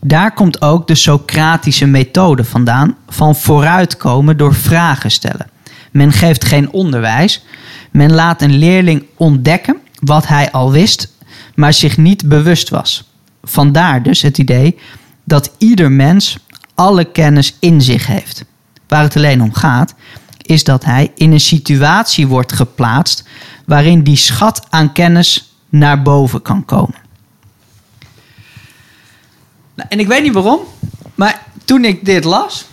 Daar 0.01 0.33
komt 0.33 0.61
ook 0.61 0.87
de 0.87 0.95
Socratische 0.95 1.85
methode 1.85 2.43
vandaan 2.43 2.95
van 3.09 3.35
vooruitkomen 3.35 4.37
door 4.37 4.55
vragen 4.55 5.11
stellen. 5.11 5.47
Men 5.91 6.11
geeft 6.11 6.45
geen 6.45 6.71
onderwijs, 6.71 7.45
men 7.91 8.13
laat 8.13 8.41
een 8.41 8.57
leerling 8.57 9.05
ontdekken 9.17 9.77
wat 9.99 10.27
hij 10.27 10.51
al 10.51 10.71
wist, 10.71 11.13
maar 11.55 11.73
zich 11.73 11.97
niet 11.97 12.27
bewust 12.27 12.69
was. 12.69 13.11
Vandaar 13.43 14.03
dus 14.03 14.21
het 14.21 14.37
idee 14.37 14.79
dat 15.23 15.51
ieder 15.57 15.91
mens 15.91 16.37
alle 16.75 17.03
kennis 17.03 17.55
in 17.59 17.81
zich 17.81 18.07
heeft. 18.07 18.45
Waar 18.87 19.03
het 19.03 19.15
alleen 19.15 19.41
om 19.41 19.53
gaat, 19.53 19.93
is 20.45 20.63
dat 20.63 20.85
hij 20.85 21.11
in 21.15 21.31
een 21.31 21.39
situatie 21.39 22.27
wordt 22.27 22.53
geplaatst 22.53 23.23
waarin 23.65 24.03
die 24.03 24.15
schat 24.15 24.65
aan 24.69 24.91
kennis 24.91 25.53
naar 25.69 26.01
boven 26.01 26.41
kan 26.41 26.65
komen. 26.65 27.01
Nou, 29.75 29.89
en 29.89 29.99
ik 29.99 30.07
weet 30.07 30.23
niet 30.23 30.33
waarom, 30.33 30.59
maar 31.15 31.43
toen 31.65 31.85
ik 31.85 32.05
dit 32.05 32.23
las, 32.23 32.65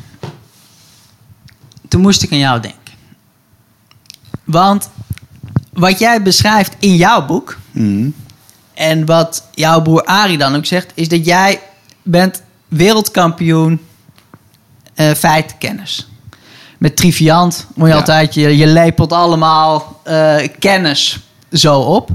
toen 1.89 2.01
moest 2.01 2.23
ik 2.23 2.33
aan 2.33 2.39
jou 2.39 2.61
denken. 2.61 2.79
Want 4.45 4.91
wat 5.73 5.99
jij 5.99 6.23
beschrijft 6.23 6.77
in 6.79 6.97
jouw 6.97 7.27
boek, 7.27 7.59
Mhm. 7.71 8.11
en 8.75 9.07
wat 9.07 9.45
jouw 9.55 9.83
broer 9.83 10.05
Arie 10.05 10.39
dan 10.39 10.55
ook 10.55 10.67
zegt, 10.67 10.93
is 10.95 11.09
dat 11.09 11.25
jij 11.25 11.61
bent 12.03 12.43
wereldkampioen 12.69 13.81
eh 14.95 15.15
feitenkennis. 15.15 16.10
Met 16.81 16.97
Triviant 16.97 17.67
moet 17.75 17.87
je 17.87 17.93
Ja. 17.93 17.99
altijd, 17.99 18.35
je, 18.35 18.57
je 18.57 18.67
lepelt 18.67 19.13
allemaal 19.13 20.01
eh, 20.05 20.37
kennis 20.59 21.19
zo 21.53 21.81
op. 21.81 22.11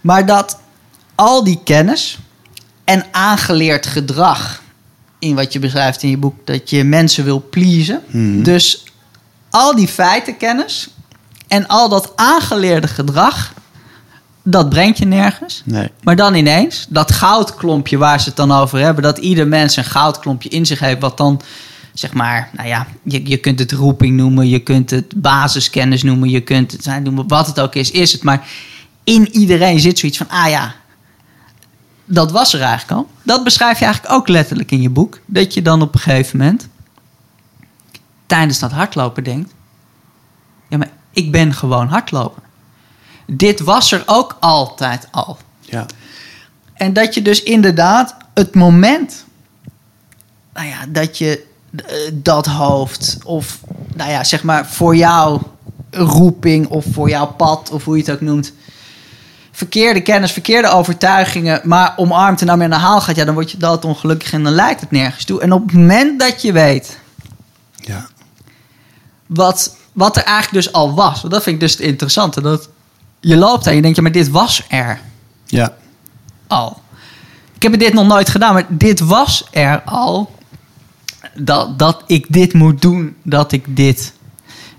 Maar 0.00 0.26
dat 0.26 0.58
al 1.14 1.44
die 1.44 1.60
kennis 1.64 2.18
en 2.84 3.04
aangeleerd 3.10 3.86
gedrag 3.86 4.62
in 5.18 5.34
wat 5.34 5.52
je 5.52 5.58
beschrijft 5.58 6.02
in 6.02 6.10
je 6.10 6.18
boek, 6.18 6.46
dat 6.46 6.70
je 6.70 6.84
mensen 6.84 7.24
wil 7.24 7.46
pleasen. 7.50 8.02
Mhm. 8.06 8.42
Dus 8.42 8.84
al 9.50 9.76
die 9.76 9.88
feitenkennis 9.88 10.88
en 11.48 11.66
al 11.66 11.88
dat 11.88 12.12
aangeleerde 12.14 12.88
gedrag, 12.88 13.52
dat 14.42 14.68
brengt 14.68 14.98
je 14.98 15.06
nergens. 15.06 15.62
Nee. 15.64 15.90
Maar 16.02 16.16
dan 16.16 16.34
ineens, 16.34 16.86
dat 16.88 17.12
goudklompje 17.12 17.96
waar 17.96 18.20
ze 18.20 18.26
het 18.28 18.36
dan 18.36 18.52
over 18.52 18.78
hebben, 18.78 19.02
dat 19.02 19.18
ieder 19.18 19.46
mens 19.48 19.76
een 19.76 19.84
goudklompje 19.84 20.48
in 20.48 20.66
zich 20.66 20.80
heeft, 20.80 21.00
wat 21.00 21.16
dan, 21.16 21.40
zeg 21.98 22.12
maar, 22.12 22.50
nou 22.52 22.68
ja, 22.68 22.86
je, 23.02 23.28
je 23.28 23.36
kunt 23.36 23.58
het 23.58 23.72
roeping 23.72 24.16
noemen, 24.16 24.48
je 24.48 24.58
kunt 24.58 24.90
het 24.90 25.20
basiskennis 25.20 26.02
noemen, 26.02 26.28
je 26.28 26.40
kunt 26.40 26.72
het 26.72 26.82
zijn 26.82 27.02
noemen, 27.02 27.28
wat 27.28 27.46
het 27.46 27.60
ook 27.60 27.74
is, 27.74 27.90
is 27.90 28.12
het. 28.12 28.22
Maar 28.22 28.48
in 29.04 29.28
iedereen 29.28 29.80
zit 29.80 29.98
zoiets 29.98 30.18
van, 30.18 30.28
ah 30.28 30.48
ja, 30.48 30.74
dat 32.04 32.30
was 32.30 32.52
er 32.52 32.60
eigenlijk 32.60 32.90
al. 32.90 33.10
Dat 33.22 33.44
beschrijf 33.44 33.78
je 33.78 33.84
eigenlijk 33.84 34.14
ook 34.14 34.28
letterlijk 34.28 34.70
in 34.70 34.82
je 34.82 34.90
boek. 34.90 35.20
Dat 35.26 35.54
je 35.54 35.62
dan 35.62 35.82
op 35.82 35.94
een 35.94 36.00
gegeven 36.00 36.38
moment 36.38 36.68
tijdens 38.26 38.58
dat 38.58 38.72
hardlopen 38.72 39.24
denkt, 39.24 39.54
ja, 40.68 40.76
maar 40.76 40.90
ik 41.10 41.32
ben 41.32 41.54
gewoon 41.54 41.88
hardloper. 41.88 42.42
Dit 43.26 43.60
was 43.60 43.92
er 43.92 44.02
ook 44.06 44.36
altijd 44.40 45.08
al. 45.10 45.38
Ja. 45.60 45.86
En 46.74 46.92
dat 46.92 47.14
je 47.14 47.22
dus 47.22 47.42
inderdaad 47.42 48.16
het 48.34 48.54
moment, 48.54 49.24
nou 50.54 50.66
ja, 50.66 50.86
dat 50.88 51.18
je 51.18 51.46
dat 52.12 52.46
hoofd 52.46 53.18
of, 53.24 53.58
nou 53.94 54.10
ja, 54.10 54.24
zeg 54.24 54.42
maar 54.42 54.66
voor 54.66 54.96
jouw 54.96 55.42
roeping 55.90 56.66
of 56.68 56.84
voor 56.92 57.08
jouw 57.08 57.26
pad 57.26 57.70
of 57.70 57.84
hoe 57.84 57.96
je 57.96 58.02
het 58.02 58.12
ook 58.12 58.20
noemt, 58.20 58.52
verkeerde 59.52 60.00
kennis, 60.00 60.32
verkeerde 60.32 60.68
overtuigingen, 60.68 61.60
maar 61.64 61.92
omarmt 61.96 62.40
en 62.40 62.46
daarmee 62.46 62.68
de 62.68 62.74
haal 62.74 63.00
gaat, 63.00 63.16
ja, 63.16 63.24
dan 63.24 63.34
word 63.34 63.50
je 63.50 63.56
doodongelukkig 63.58 64.32
en 64.32 64.42
dan 64.42 64.52
leidt 64.52 64.80
het 64.80 64.90
nergens 64.90 65.24
toe. 65.24 65.40
En 65.40 65.52
op 65.52 65.62
het 65.66 65.72
moment 65.72 66.20
dat 66.20 66.42
je 66.42 66.52
weet 66.52 66.98
Ja. 67.74 68.06
wat, 69.26 69.76
wat 69.92 70.16
er 70.16 70.22
eigenlijk 70.24 70.64
dus 70.64 70.72
al 70.72 70.94
was, 70.94 71.20
want 71.20 71.32
dat 71.32 71.42
vind 71.42 71.54
ik 71.54 71.60
dus 71.60 71.72
het 71.72 71.80
interessante, 71.80 72.40
dat 72.40 72.68
je 73.20 73.36
loopt 73.36 73.66
en 73.66 73.74
je 73.74 73.82
denkt, 73.82 73.96
ja, 73.96 74.02
maar 74.02 74.12
dit 74.12 74.28
was 74.30 74.62
er 74.68 75.00
Ja. 75.46 75.74
al. 76.46 76.80
Ik 77.54 77.62
heb 77.62 77.78
dit 77.78 77.92
nog 77.92 78.06
nooit 78.06 78.28
gedaan, 78.28 78.52
maar 78.54 78.66
dit 78.68 79.00
was 79.00 79.46
er 79.50 79.82
al. 79.84 80.30
Dat, 81.34 81.78
dat 81.78 82.02
ik 82.06 82.26
dit 82.28 82.52
moet 82.52 82.82
doen, 82.82 83.16
dat 83.22 83.52
ik 83.52 83.76
dit 83.76 84.12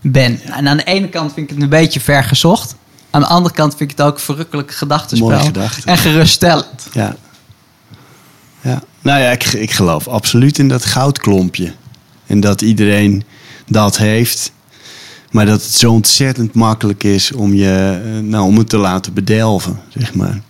ben. 0.01 0.41
En 0.41 0.67
aan 0.67 0.77
de 0.77 0.83
ene 0.83 1.09
kant 1.09 1.33
vind 1.33 1.49
ik 1.49 1.55
het 1.55 1.63
een 1.63 1.69
beetje 1.69 1.99
ver 1.99 2.23
gezocht. 2.23 2.75
Aan 3.09 3.21
de 3.21 3.27
andere 3.27 3.55
kant 3.55 3.75
vind 3.75 3.91
ik 3.91 3.97
het 3.97 4.05
ook 4.05 4.13
een 4.13 4.21
verrukkelijk 4.21 4.71
gedachtenspel. 4.71 5.29
Mooie 5.29 5.41
gedachte. 5.41 5.87
En 5.89 5.97
geruststellend. 5.97 6.87
Ja. 6.93 7.15
ja. 8.61 8.81
Nou 9.01 9.21
ja, 9.21 9.29
ik, 9.29 9.43
ik 9.43 9.71
geloof 9.71 10.07
absoluut 10.07 10.57
in 10.57 10.67
dat 10.67 10.85
goudklompje. 10.85 11.73
En 12.25 12.39
dat 12.39 12.61
iedereen 12.61 13.23
dat 13.67 13.97
heeft. 13.97 14.51
Maar 15.31 15.45
dat 15.45 15.63
het 15.63 15.73
zo 15.73 15.91
ontzettend 15.91 16.53
makkelijk 16.53 17.03
is 17.03 17.31
om, 17.31 17.53
je, 17.53 18.01
eh, 18.05 18.19
nou, 18.23 18.45
om 18.45 18.57
het 18.57 18.69
te 18.69 18.77
laten 18.77 19.13
bedelven, 19.13 19.79
zeg 19.97 20.13
maar. 20.13 20.41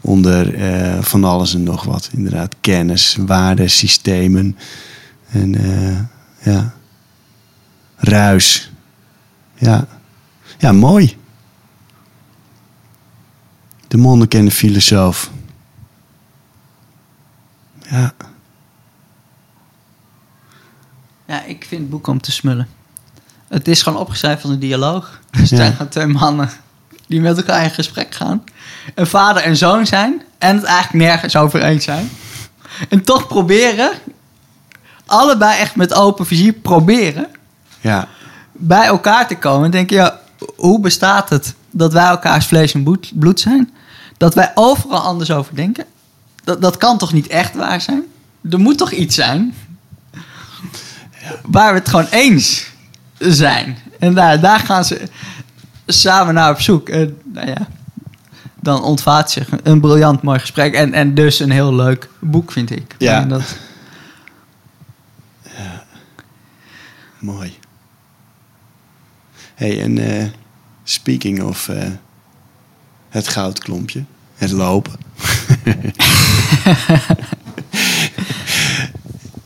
Onder 0.00 0.54
eh, 0.54 1.02
van 1.02 1.24
alles 1.24 1.54
en 1.54 1.62
nog 1.62 1.84
wat. 1.84 2.08
Inderdaad, 2.12 2.54
kennis, 2.60 3.16
waarden, 3.20 3.70
systemen. 3.70 4.56
En 5.28 5.54
eh, 5.54 5.98
ja, 6.54 6.74
ruis. 7.96 8.72
Ja. 9.54 9.86
ja, 10.58 10.72
mooi. 10.72 11.16
De 13.88 13.96
monnik 13.96 14.34
en 14.34 14.44
de 14.44 14.50
filosoof. 14.50 15.30
Ja, 17.88 18.12
Ja, 21.26 21.42
ik 21.42 21.64
vind 21.68 21.80
het 21.80 21.90
boek 21.90 22.06
om 22.06 22.20
te 22.20 22.32
smullen. 22.32 22.68
Het 23.48 23.68
is 23.68 23.82
gewoon 23.82 23.98
opgeschreven 23.98 24.42
als 24.42 24.50
een 24.52 24.58
dialoog. 24.58 25.20
Er 25.30 25.46
zijn 25.46 25.60
Ja. 25.70 25.70
gewoon 25.70 25.88
twee 25.88 26.06
mannen 26.06 26.50
die 27.06 27.20
met 27.20 27.36
elkaar 27.36 27.62
in 27.64 27.70
gesprek 27.70 28.14
gaan. 28.14 28.44
Een 28.94 29.06
vader 29.06 29.42
en 29.42 29.56
zoon 29.56 29.86
zijn. 29.86 30.22
En 30.38 30.56
het 30.56 30.64
eigenlijk 30.64 31.04
nergens 31.06 31.36
over 31.36 31.62
eens 31.62 31.84
zijn. 31.84 32.08
En 32.88 33.02
toch 33.04 33.26
proberen, 33.26 33.90
allebei 35.06 35.58
echt 35.58 35.76
met 35.76 35.94
open 35.94 36.26
vizier 36.26 36.52
proberen, 36.52 37.26
ja, 37.80 38.08
bij 38.52 38.84
elkaar 38.84 39.28
te 39.28 39.36
komen. 39.36 39.64
En 39.64 39.70
denken, 39.70 39.96
ja, 39.96 40.20
hoe 40.56 40.80
bestaat 40.80 41.28
het 41.28 41.54
dat 41.70 41.92
wij 41.92 42.06
elkaars 42.06 42.46
vlees 42.46 42.74
en 42.74 42.82
bloed- 43.14 43.40
zijn? 43.40 43.74
Dat 44.16 44.34
wij 44.34 44.52
overal 44.54 45.00
anders 45.00 45.30
over 45.30 45.54
denken? 45.54 45.84
Dat, 46.44 46.62
dat 46.62 46.76
kan 46.76 46.98
toch 46.98 47.12
niet 47.12 47.26
echt 47.26 47.54
waar 47.54 47.80
zijn? 47.80 48.02
Er 48.50 48.60
moet 48.60 48.78
toch 48.78 48.90
iets 48.90 49.14
zijn 49.14 49.54
waar 51.42 51.72
we 51.72 51.78
het 51.78 51.88
gewoon 51.88 52.08
eens 52.10 52.66
zijn. 53.18 53.78
En 53.98 54.14
daar, 54.14 54.40
daar 54.40 54.58
gaan 54.58 54.84
ze 54.84 55.02
samen 55.86 56.34
naar 56.34 56.50
op 56.50 56.60
zoek. 56.60 56.88
En, 56.88 57.18
nou 57.24 57.46
ja, 57.46 57.68
dan 58.60 58.82
ontvaart 58.82 59.30
zich 59.30 59.48
een 59.62 59.80
briljant 59.80 60.22
mooi 60.22 60.38
gesprek. 60.38 60.74
En, 60.74 60.92
en 60.92 61.14
dus 61.14 61.40
een 61.40 61.50
heel 61.50 61.74
leuk 61.74 62.08
boek, 62.18 62.52
vind 62.52 62.70
ik. 62.70 62.94
Ja. 62.98 63.20
En 63.20 63.28
dat, 63.28 63.56
mooi. 67.26 67.52
hey, 69.54 69.82
en 69.82 69.98
eh, 69.98 70.24
speaking 70.84 71.42
of 71.42 71.68
eh, 71.68 71.88
het 73.08 73.28
goudklompje, 73.28 74.04
het 74.34 74.50
lopen. 74.50 74.92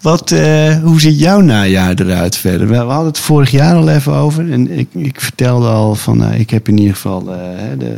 Wat, 0.01 0.31
eh, 0.31 0.83
hoe 0.83 1.01
ziet 1.01 1.19
jouw 1.19 1.41
najaar 1.41 1.95
eruit 1.95 2.37
verder? 2.37 2.69
We, 2.69 2.77
hadden 2.77 3.07
het 3.07 3.19
vorig 3.19 3.51
jaar 3.51 3.75
al 3.75 3.89
even 3.89 4.13
over. 4.13 4.53
En 4.53 4.79
ik, 4.79 4.89
ik 4.95 5.21
vertelde 5.21 5.69
al 5.69 5.95
van, 5.95 6.33
ik 6.33 6.51
heb 6.51 6.69
in 6.69 6.79
ieder 6.79 6.95
geval 6.95 7.25
de 7.25 7.97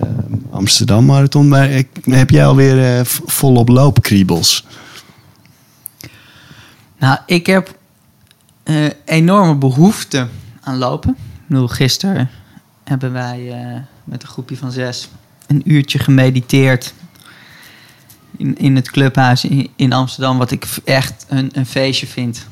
Amsterdam 0.50 1.04
Marathon. 1.04 1.48
Maar 1.48 1.70
ik, 1.70 1.88
heb 2.02 2.30
jij 2.30 2.46
alweer 2.46 3.06
volop 3.06 3.68
loopkriebels? 3.68 4.66
Nou, 6.98 7.18
ik 7.26 7.46
heb 7.46 7.80
eh, 8.62 8.84
enorme 9.04 9.54
behoefte 9.54 10.28
aan 10.60 10.78
lopen. 10.78 11.16
Ik 11.48 11.70
gisteren 11.70 12.30
hebben 12.84 13.12
wij 13.12 13.52
eh, 13.52 13.80
met 14.04 14.22
een 14.22 14.28
groepje 14.28 14.56
van 14.56 14.72
zes 14.72 15.08
een 15.46 15.62
uurtje 15.64 15.98
gemediteerd 15.98 16.94
in, 18.36 18.58
in 18.58 18.76
het 18.76 18.90
clubhuis 18.90 19.44
in, 19.44 19.70
in 19.76 19.92
Amsterdam. 19.92 20.38
Wat 20.38 20.50
ik 20.50 20.66
echt 20.84 21.26
een, 21.28 21.50
een 21.52 21.66
feestje 21.66 22.06
vind. 22.06 22.46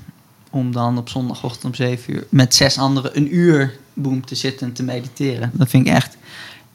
Om 0.51 0.73
dan 0.73 0.99
op 0.99 1.09
zondagochtend 1.09 1.65
om 1.65 1.75
zeven 1.75 2.15
uur 2.15 2.27
met 2.29 2.55
zes 2.55 2.79
anderen 2.79 3.17
een 3.17 3.35
uur 3.35 3.77
boem 3.95 4.25
te 4.25 4.35
zitten 4.35 4.67
en 4.67 4.73
te 4.73 4.83
mediteren. 4.83 5.51
Dat 5.55 5.69
vind 5.69 5.87
ik 5.87 5.93
echt, 5.93 6.17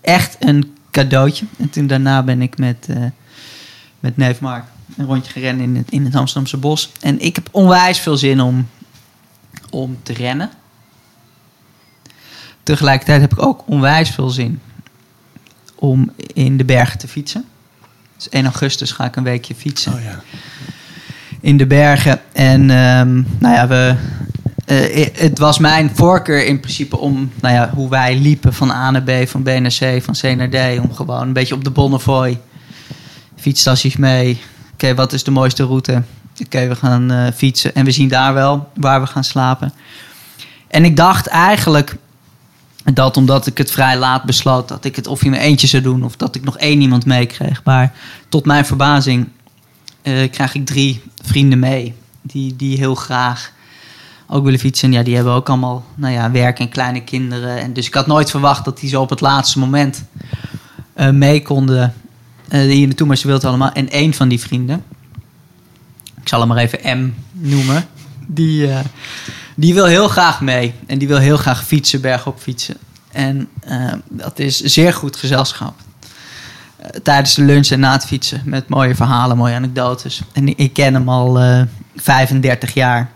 echt 0.01 0.37
een 0.39 0.75
cadeautje. 0.91 1.45
En 1.57 1.69
toen 1.69 1.87
daarna 1.87 2.23
ben 2.23 2.41
ik 2.41 2.57
met, 2.57 2.85
eh, 2.89 3.03
met 3.99 4.17
neef 4.17 4.39
Mark 4.39 4.65
een 4.97 5.05
rondje 5.05 5.31
gerend 5.31 5.61
in 5.61 5.75
het, 5.75 5.91
in 5.91 6.05
het 6.05 6.15
Amsterdamse 6.15 6.57
bos. 6.57 6.91
En 7.01 7.19
ik 7.19 7.35
heb 7.35 7.47
onwijs 7.51 7.99
veel 7.99 8.17
zin 8.17 8.41
om, 8.41 8.67
om 9.69 9.97
te 10.03 10.13
rennen. 10.13 10.49
Tegelijkertijd 12.63 13.21
heb 13.21 13.31
ik 13.31 13.41
ook 13.41 13.63
onwijs 13.65 14.09
veel 14.09 14.29
zin 14.29 14.59
om 15.75 16.11
in 16.33 16.57
de 16.57 16.65
bergen 16.65 16.99
te 16.99 17.07
fietsen. 17.07 17.45
Dus 18.15 18.29
1 18.29 18.43
augustus 18.43 18.91
ga 18.91 19.05
ik 19.05 19.15
een 19.15 19.23
weekje 19.23 19.55
fietsen 19.55 19.93
Oh 19.93 20.01
ja. 20.01 20.21
in 21.39 21.57
de 21.57 21.67
bergen. 21.67 22.21
En 22.33 22.69
ehm, 22.69 23.13
nou 23.39 23.55
ja, 23.55 23.67
we, 23.67 23.95
eh, 24.65 25.07
het 25.13 25.39
was 25.39 25.59
mijn 25.59 25.91
voorkeur 25.93 26.45
in 26.45 26.59
principe 26.59 26.97
om, 26.97 27.31
nou 27.41 27.53
ja, 27.53 27.69
hoe 27.73 27.89
wij 27.89 28.17
liepen 28.17 28.53
van 28.53 28.71
A 28.71 28.91
naar 28.91 29.03
B, 29.03 29.27
van 29.27 29.43
B 29.43 29.45
naar 29.45 29.77
C, 29.79 30.03
van 30.03 30.15
C 30.21 30.35
naar 30.35 30.49
D, 30.49 30.79
om 30.79 30.93
gewoon 30.93 31.21
een 31.21 31.33
beetje 31.33 31.55
op 31.55 31.63
de 31.63 31.71
Bonnefoy 31.71 32.39
fietsstassies 33.35 33.97
mee. 33.97 34.41
Oké, 34.73 34.95
wat 34.95 35.13
is 35.13 35.23
de 35.23 35.31
mooiste 35.31 35.63
route? 35.63 36.03
Oké, 36.43 36.67
we 36.67 36.75
gaan 36.75 37.11
eh, 37.11 37.33
fietsen 37.35 37.75
en 37.75 37.85
we 37.85 37.91
zien 37.91 38.07
daar 38.07 38.33
wel 38.33 38.69
waar 38.75 39.01
we 39.01 39.07
gaan 39.07 39.23
slapen. 39.23 39.73
En 40.67 40.85
ik 40.85 40.97
dacht 40.97 41.27
eigenlijk 41.27 41.95
dat 42.93 43.17
omdat 43.17 43.47
ik 43.47 43.57
het 43.57 43.71
vrij 43.71 43.97
laat 43.97 44.23
besloot 44.23 44.67
dat 44.67 44.85
ik 44.85 44.95
het 44.95 45.07
of 45.07 45.23
in 45.23 45.29
mijn 45.29 45.41
eentje 45.41 45.67
zou 45.67 45.83
doen 45.83 46.03
of 46.03 46.15
dat 46.15 46.35
ik 46.35 46.43
nog 46.43 46.57
één 46.57 46.81
iemand 46.81 47.05
meekreeg. 47.05 47.61
Maar 47.63 47.93
tot 48.29 48.45
mijn 48.45 48.65
verbazing 48.65 49.27
eh, 50.01 50.31
krijg 50.31 50.55
ik 50.55 50.65
drie 50.65 51.01
vrienden 51.23 51.59
mee 51.59 51.95
die, 52.21 52.55
die 52.55 52.77
heel 52.77 52.95
graag 52.95 53.51
ook 54.27 54.43
willen 54.43 54.59
fietsen. 54.59 54.87
En 54.87 54.93
ja, 54.93 55.03
die 55.03 55.15
hebben 55.15 55.33
ook 55.33 55.49
allemaal 55.49 55.85
nou 55.95 56.13
ja, 56.13 56.31
werk 56.31 56.59
en 56.59 56.69
kleine 56.69 57.03
kinderen. 57.03 57.59
En 57.59 57.73
dus 57.73 57.87
ik 57.87 57.93
had 57.93 58.07
nooit 58.07 58.29
verwacht 58.29 58.65
dat 58.65 58.79
die 58.79 58.89
zo 58.89 59.01
op 59.01 59.09
het 59.09 59.21
laatste 59.21 59.59
moment 59.59 60.03
eh, 60.93 61.09
mee 61.09 61.41
konden 61.41 61.93
eh 62.47 62.59
hier 62.59 62.87
naartoe. 62.87 63.07
Maar 63.07 63.17
ze 63.17 63.27
wilden 63.27 63.49
allemaal. 63.49 63.71
En 63.71 63.89
één 63.89 64.13
van 64.13 64.27
die 64.27 64.39
vrienden, 64.39 64.83
ik 66.25 66.31
zal 66.31 66.39
hem 66.39 66.47
maar 66.47 66.57
even 66.57 66.99
M 66.99 67.13
noemen, 67.31 67.85
die, 68.27 68.71
eh, 68.71 68.79
Die 69.55 69.73
wil 69.73 69.85
heel 69.85 70.07
graag 70.07 70.41
mee. 70.41 70.73
En 70.87 70.97
die 70.97 71.07
wil 71.07 71.17
heel 71.17 71.37
graag 71.37 71.65
fietsen, 71.65 72.01
bergop 72.01 72.39
fietsen. 72.39 72.77
En 73.11 73.47
eh, 73.59 73.93
dat 74.09 74.39
is 74.39 74.59
zeer 74.59 74.93
goed 74.93 75.15
gezelschap. 75.15 75.73
Eh, 76.77 76.89
tijdens 77.03 77.33
de 77.33 77.41
lunch 77.41 77.67
en 77.67 77.79
na 77.79 77.91
het 77.91 78.05
fietsen. 78.05 78.41
Met 78.45 78.69
mooie 78.69 78.95
verhalen, 78.95 79.37
mooie 79.37 79.55
anekdotes. 79.55 80.21
En 80.33 80.57
ik 80.57 80.73
ken 80.73 80.93
hem 80.93 81.09
al 81.09 81.39
eh 81.39 81.61
35 81.95 82.73
jaar. 82.73 83.09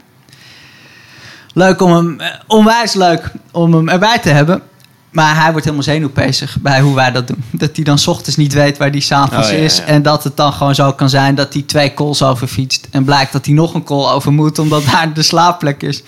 Leuk 1.53 1.81
om 1.81 1.93
hem, 1.93 2.17
onwijs 2.47 2.93
leuk 2.93 3.31
om 3.51 3.73
hem 3.73 3.89
erbij 3.89 4.19
te 4.19 4.29
hebben. 4.29 4.61
Maar 5.09 5.35
hij 5.35 5.49
wordt 5.49 5.63
helemaal 5.63 5.85
zenuwpezig 5.85 6.57
bij 6.61 6.81
hoe 6.81 6.95
wij 6.95 7.11
dat 7.11 7.27
doen. 7.27 7.43
Dat 7.51 7.75
hij 7.75 7.83
dan 7.83 7.97
's 7.99 8.07
ochtends 8.07 8.37
niet 8.37 8.53
weet 8.53 8.77
waar 8.77 8.89
hij 8.89 8.99
s'avonds 8.99 9.47
Oh, 9.47 9.53
ja, 9.53 9.59
is. 9.59 9.77
ja. 9.77 9.83
En 9.83 10.01
dat 10.01 10.23
het 10.23 10.37
dan 10.37 10.53
gewoon 10.53 10.75
zo 10.75 10.91
kan 10.93 11.09
zijn 11.09 11.35
dat 11.35 11.53
hij 11.53 11.61
twee 11.61 11.93
calls 11.93 12.23
over 12.23 12.47
fietst. 12.47 12.87
En 12.91 13.03
blijkt 13.03 13.31
dat 13.31 13.45
hij 13.45 13.53
nog 13.53 13.73
een 13.73 13.83
call 13.83 14.11
over 14.11 14.31
moet, 14.31 14.59
omdat 14.59 14.85
daar 14.85 15.13
de 15.13 15.21
slaapplek 15.23 15.81
is. 15.83 16.03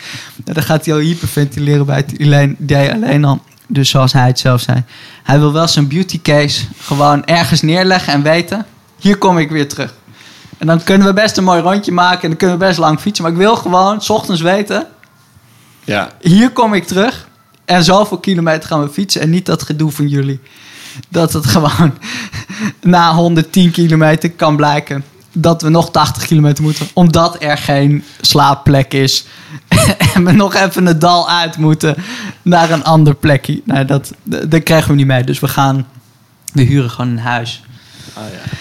En 0.45 0.53
dan 0.53 0.63
gaat 0.63 0.85
hij 0.85 0.93
al 0.93 0.99
hyperventileren 0.99 1.85
bij 1.85 1.95
het 1.95 2.11
idee 2.11 2.55
idee 2.59 2.91
alleen 2.93 3.25
al. 3.25 3.41
Dus 3.67 3.89
zoals 3.89 4.13
hij 4.13 4.27
het 4.27 4.39
zelf 4.39 4.61
zei. 4.61 4.83
Hij 5.23 5.39
wil 5.39 5.53
wel 5.53 5.67
zijn 5.67 5.87
beauty 5.87 6.21
case 6.21 6.65
gewoon 6.81 7.25
ergens 7.25 7.61
neerleggen 7.61 8.13
en 8.13 8.21
weten... 8.21 8.65
hier 8.99 9.17
kom 9.17 9.37
ik 9.37 9.49
weer 9.49 9.69
terug. 9.69 9.93
En 10.57 10.67
dan 10.67 10.83
kunnen 10.83 11.07
we 11.07 11.13
best 11.13 11.37
een 11.37 11.43
mooi 11.43 11.61
rondje 11.61 11.91
maken 11.91 12.21
en 12.21 12.27
dan 12.29 12.37
kunnen 12.37 12.57
we 12.59 12.65
best 12.65 12.77
lang 12.77 12.99
fietsen. 12.99 13.23
Maar 13.23 13.33
ik 13.33 13.37
wil 13.39 13.55
gewoon 13.55 14.01
's 14.01 14.09
ochtends 14.09 14.41
weten 14.41 14.87
Ja, 15.83 16.09
hier 16.21 16.51
kom 16.51 16.73
ik 16.73 16.87
terug. 16.87 17.27
En 17.71 17.83
zoveel 17.83 18.17
kilometer 18.17 18.69
gaan 18.69 18.81
we 18.81 18.89
fietsen. 18.89 19.21
En 19.21 19.29
niet 19.29 19.45
dat 19.45 19.63
gedoe 19.63 19.91
van 19.91 20.07
jullie. 20.07 20.39
Dat 21.09 21.33
het 21.33 21.45
gewoon 21.45 21.93
na 22.81 23.13
110 23.13 23.71
kilometer 23.71 24.31
kan 24.31 24.55
blijken 24.55 25.03
dat 25.31 25.61
we 25.61 25.69
nog 25.69 25.91
80 25.91 26.25
kilometer 26.25 26.63
moeten. 26.63 26.87
Omdat 26.93 27.43
er 27.43 27.57
geen 27.57 28.03
slaapplek 28.21 28.93
is. 28.93 29.25
en 30.13 30.25
we 30.25 30.31
nog 30.31 30.55
even 30.55 30.85
het 30.85 31.01
dal 31.01 31.29
uit 31.29 31.57
moeten 31.57 31.95
naar 32.41 32.71
een 32.71 32.83
ander 32.83 33.15
plekje. 33.15 33.61
Nou, 33.65 33.85
dat, 33.85 34.13
dat 34.23 34.63
krijgen 34.63 34.89
we 34.89 34.95
niet 34.95 35.05
mee. 35.05 35.23
Dus 35.23 35.39
we 35.39 35.47
gaan, 35.47 35.87
we 36.53 36.61
huren 36.61 36.89
gewoon 36.89 37.11
een 37.11 37.19
huis. 37.19 37.63
oh, 38.17 38.23
ja. 38.31 38.57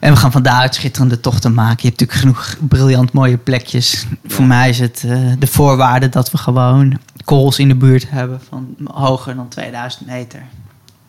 En 0.00 0.12
we 0.12 0.18
gaan 0.18 0.32
van 0.32 0.42
daaruit 0.42 0.74
schitterende 0.74 1.20
tochten 1.20 1.54
maken. 1.54 1.78
Je 1.80 1.88
hebt 1.88 2.00
natuurlijk 2.00 2.18
genoeg 2.18 2.56
briljant 2.68 3.12
mooie 3.12 3.36
plekjes. 3.36 4.06
Voor 4.26 4.44
mij 4.44 4.68
is 4.68 4.78
het 4.78 5.02
eh, 5.06 5.18
de 5.38 5.46
voorwaarde 5.46 6.08
dat 6.08 6.30
we 6.30 6.38
gewoon 6.38 6.98
calls 7.24 7.58
in 7.58 7.68
de 7.68 7.74
buurt 7.74 8.10
hebben 8.10 8.40
van 8.48 8.74
hoger 8.84 9.34
dan 9.36 9.48
2000 9.48 10.06
meter. 10.06 10.42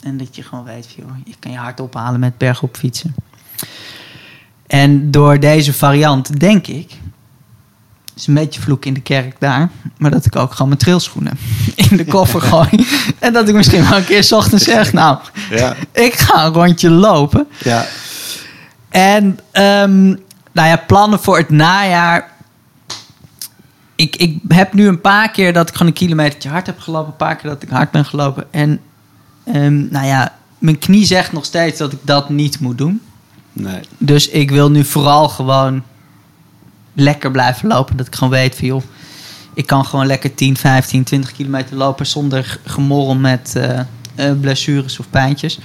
En 0.01 0.17
dat 0.17 0.35
je 0.35 0.43
gewoon 0.43 0.63
weet, 0.65 0.87
joh, 0.97 1.07
je 1.25 1.33
kan 1.39 1.51
je 1.51 1.57
hart 1.57 1.79
ophalen 1.79 2.19
met 2.19 2.37
bergop 2.37 2.77
fietsen. 2.77 3.15
En 4.67 5.11
door 5.11 5.39
deze 5.39 5.73
variant 5.73 6.39
denk 6.39 6.67
ik, 6.67 6.91
is 8.15 8.27
een 8.27 8.33
beetje 8.33 8.61
vloek 8.61 8.85
in 8.85 8.93
de 8.93 9.01
kerk 9.01 9.35
daar, 9.39 9.69
maar 9.97 10.11
dat 10.11 10.25
ik 10.25 10.35
ook 10.35 10.51
gewoon 10.51 10.67
mijn 10.67 10.79
trailschoenen 10.79 11.37
in 11.89 11.97
de 11.97 12.05
koffer 12.05 12.41
gooi. 12.41 12.87
En 13.19 13.33
dat 13.33 13.47
ik 13.49 13.55
misschien 13.55 13.89
wel 13.89 13.97
een 13.97 14.05
keer 14.05 14.23
's 14.23 14.31
ochtends 14.31 14.63
zeg, 14.63 14.93
nou, 14.93 15.17
Ja, 15.49 15.75
ik 15.91 16.13
ga 16.13 16.45
een 16.45 16.53
rondje 16.53 16.89
lopen. 16.89 17.47
ja. 17.63 17.85
En 18.97 19.39
ehm, 19.51 20.05
nou 20.51 20.67
ja, 20.67 20.83
plannen 20.87 21.19
voor 21.19 21.37
het 21.37 21.49
najaar. 21.49 22.31
Ik, 23.95 24.15
ik 24.15 24.39
heb 24.47 24.73
nu 24.73 24.87
een 24.87 25.01
paar 25.01 25.31
keer 25.31 25.53
dat 25.53 25.67
ik 25.69 25.73
gewoon 25.73 25.87
een 25.87 25.97
kilometertje 25.97 26.49
hard 26.49 26.65
heb 26.65 26.79
gelopen. 26.79 27.11
Een 27.11 27.17
paar 27.17 27.35
keer 27.35 27.49
dat 27.49 27.63
ik 27.63 27.69
hard 27.69 27.91
ben 27.91 28.05
gelopen. 28.05 28.53
En 28.53 28.79
ehm, 29.45 29.87
nou 29.89 30.05
ja, 30.05 30.37
mijn 30.57 30.79
knie 30.79 31.05
zegt 31.05 31.31
nog 31.31 31.45
steeds 31.45 31.77
dat 31.77 31.91
ik 31.91 31.99
dat 32.01 32.29
niet 32.29 32.59
moet 32.59 32.77
doen. 32.77 33.01
Nee. 33.53 33.79
Dus 33.97 34.29
ik 34.29 34.51
wil 34.51 34.71
nu 34.71 34.83
vooral 34.83 35.29
gewoon 35.29 35.83
lekker 36.93 37.31
blijven 37.31 37.67
lopen. 37.67 37.97
Dat 37.97 38.07
ik 38.07 38.15
gewoon 38.15 38.33
weet 38.33 38.55
van 38.55 38.67
joh, 38.67 38.83
ik 39.53 39.65
kan 39.65 39.85
gewoon 39.85 40.05
lekker 40.05 40.35
10, 40.35 40.57
15, 40.57 41.03
20 41.03 41.31
kilometer 41.31 41.75
lopen 41.75 42.05
zonder 42.05 42.59
gemorrel 42.65 43.15
met 43.15 43.53
eh, 43.55 43.79
eh, 44.15 44.39
blessures 44.39 44.99
of 44.99 45.09
pijntjes. 45.09 45.59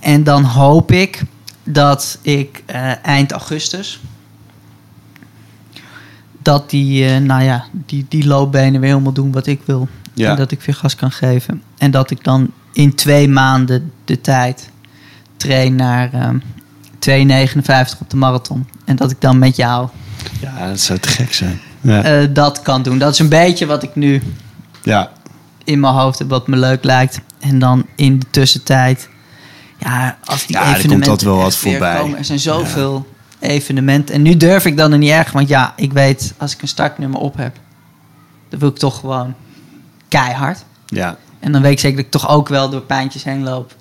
En 0.00 0.24
dan 0.24 0.44
hoop 0.44 0.92
ik 0.92 1.22
dat 1.64 2.18
ik 2.22 2.62
eh, 2.66 3.04
eind 3.04 3.32
augustus 3.32 4.00
dat 6.38 6.70
die, 6.70 7.06
eh, 7.06 7.20
nou 7.20 7.42
ja, 7.42 7.64
die, 7.72 8.06
die 8.08 8.26
loopbenen 8.26 8.80
weer 8.80 8.90
helemaal 8.90 9.12
doen 9.12 9.32
wat 9.32 9.46
ik 9.46 9.60
wil. 9.64 9.88
Ja. 10.14 10.30
En 10.30 10.36
dat 10.36 10.50
ik 10.50 10.62
weer 10.62 10.74
gas 10.74 10.94
kan 10.94 11.10
geven. 11.10 11.62
En 11.78 11.90
dat 11.90 12.10
ik 12.10 12.24
dan 12.24 12.50
in 12.72 12.94
twee 12.94 13.28
maanden 13.28 13.92
de 14.04 14.20
tijd 14.20 14.70
train 15.36 15.74
naar 15.74 16.12
ehm 16.12 16.38
2,59 16.98 18.00
op 18.00 18.10
de 18.10 18.16
marathon. 18.16 18.66
En 18.84 18.96
dat 18.96 19.10
ik 19.10 19.20
dan 19.20 19.38
met 19.38 19.56
jou 19.56 19.88
ja, 20.40 20.68
dat 20.68 20.80
zou 20.80 20.98
te 20.98 21.08
gek 21.08 21.34
zijn. 21.34 21.60
Ja. 21.80 22.02
eh, 22.02 22.28
dat 22.30 22.62
kan 22.62 22.82
doen. 22.82 22.98
Dat 22.98 23.12
is 23.12 23.18
een 23.18 23.28
beetje 23.28 23.66
wat 23.66 23.82
ik 23.82 23.94
nu 23.94 24.22
ja. 24.82 25.10
in 25.64 25.80
mijn 25.80 25.94
hoofd 25.94 26.18
heb, 26.18 26.28
wat 26.28 26.46
me 26.46 26.56
leuk 26.56 26.84
lijkt. 26.84 27.20
En 27.40 27.58
dan 27.58 27.86
in 27.96 28.18
de 28.18 28.26
tussentijd, 28.30 29.08
ja, 29.84 30.18
als 30.24 30.46
die 30.46 30.56
Ja, 30.56 30.60
er 30.62 30.66
komt 30.66 30.78
evenementen 30.78 31.10
altijd 31.10 31.30
wel 31.30 31.40
wat 31.40 31.56
voorbij. 31.56 31.98
komen. 32.00 32.18
Er 32.18 32.24
zijn 32.24 32.38
zoveel 32.38 33.06
evenementen. 33.38 34.14
En 34.14 34.22
nu 34.22 34.36
durf 34.36 34.64
ik 34.64 34.76
dan 34.76 34.92
er 34.92 34.98
niet 34.98 35.10
erg, 35.10 35.32
want 35.32 35.48
ja, 35.48 35.72
ik 35.76 35.92
weet, 35.92 36.34
als 36.38 36.54
ik 36.54 36.62
een 36.62 36.68
startnummer 36.68 37.20
op 37.20 37.36
heb, 37.36 37.56
dan 38.48 38.58
wil 38.58 38.68
ik 38.68 38.76
toch 38.78 38.98
gewoon 39.00 39.34
keihard. 40.08 40.64
ja. 40.86 41.16
En 41.40 41.52
dan 41.52 41.62
weet 41.62 41.72
ik 41.72 41.78
zeker 41.78 41.96
dat 41.96 42.04
ik 42.04 42.10
toch 42.10 42.28
ook 42.28 42.48
wel 42.48 42.70
door 42.70 42.80
pijntjes 42.80 43.24
heen 43.24 43.42
loop. 43.42 43.74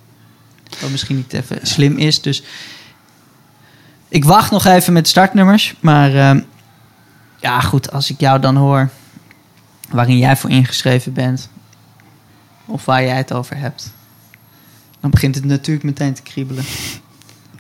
Wat 0.82 0.90
misschien 0.90 1.16
niet 1.16 1.34
even 1.34 1.60
slim 1.62 1.98
is. 1.98 2.22
Dus 2.22 2.44
ik 4.10 4.26
wacht 4.26 4.52
nog 4.52 4.66
even 4.66 4.94
met 4.94 5.08
startnummers. 5.08 5.76
Maar 5.80 6.16
ehm, 6.16 6.42
ja, 7.40 7.60
goed, 7.60 7.92
als 7.92 8.10
ik 8.10 8.20
jou 8.20 8.40
dan 8.40 8.56
hoor 8.56 8.90
waarin 9.90 10.18
jij 10.18 10.38
voor 10.38 10.50
ingeschreven 10.50 11.14
bent. 11.14 11.50
Of 12.66 12.86
waar 12.86 13.04
jij 13.04 13.18
het 13.18 13.34
over 13.34 13.58
hebt. 13.58 13.94
Dan 15.04 15.12
begint 15.12 15.36
het 15.36 15.46
natuurlijk 15.46 15.86
meteen 15.86 16.14
te 16.14 16.22
kriebelen. 16.22 16.64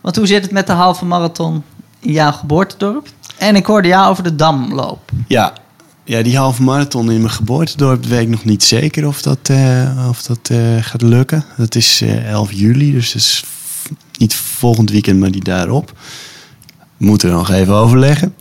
Want 0.01 0.15
hoe 0.15 0.27
zit 0.27 0.41
het 0.41 0.51
met 0.51 0.67
de 0.67 0.73
halve 0.73 1.05
marathon 1.05 1.63
in 1.99 2.11
jouw 2.11 2.31
geboortedorp? 2.31 3.07
En 3.37 3.55
ik 3.55 3.65
hoorde 3.65 3.87
jou 3.87 4.09
over 4.09 4.23
de 4.23 4.35
Damloop. 4.35 5.11
Ja. 5.27 5.53
ja, 6.03 6.21
die 6.21 6.37
halve 6.37 6.63
marathon 6.63 7.11
in 7.11 7.21
mijn 7.21 7.33
geboortedorp 7.33 8.05
weet 8.05 8.21
ik 8.21 8.27
nog 8.27 8.43
niet 8.43 8.63
zeker 8.63 9.07
of 9.07 9.21
dat, 9.21 9.37
eh, 9.41 10.07
of 10.09 10.21
dat 10.21 10.49
eh, 10.51 10.57
gaat 10.79 11.01
lukken. 11.01 11.45
Dat 11.57 11.75
is 11.75 12.01
eh 12.01 12.29
11 12.29 12.51
juli, 12.51 12.91
dus 12.91 13.11
dat 13.11 13.21
is 13.21 13.43
niet 14.17 14.35
volgend 14.35 14.89
weekend, 14.89 15.19
maar 15.19 15.31
die 15.31 15.43
daarop. 15.43 15.93
Moeten 16.97 17.29
we 17.29 17.35
nog 17.35 17.51
even 17.51 17.73
overleggen. 17.73 18.35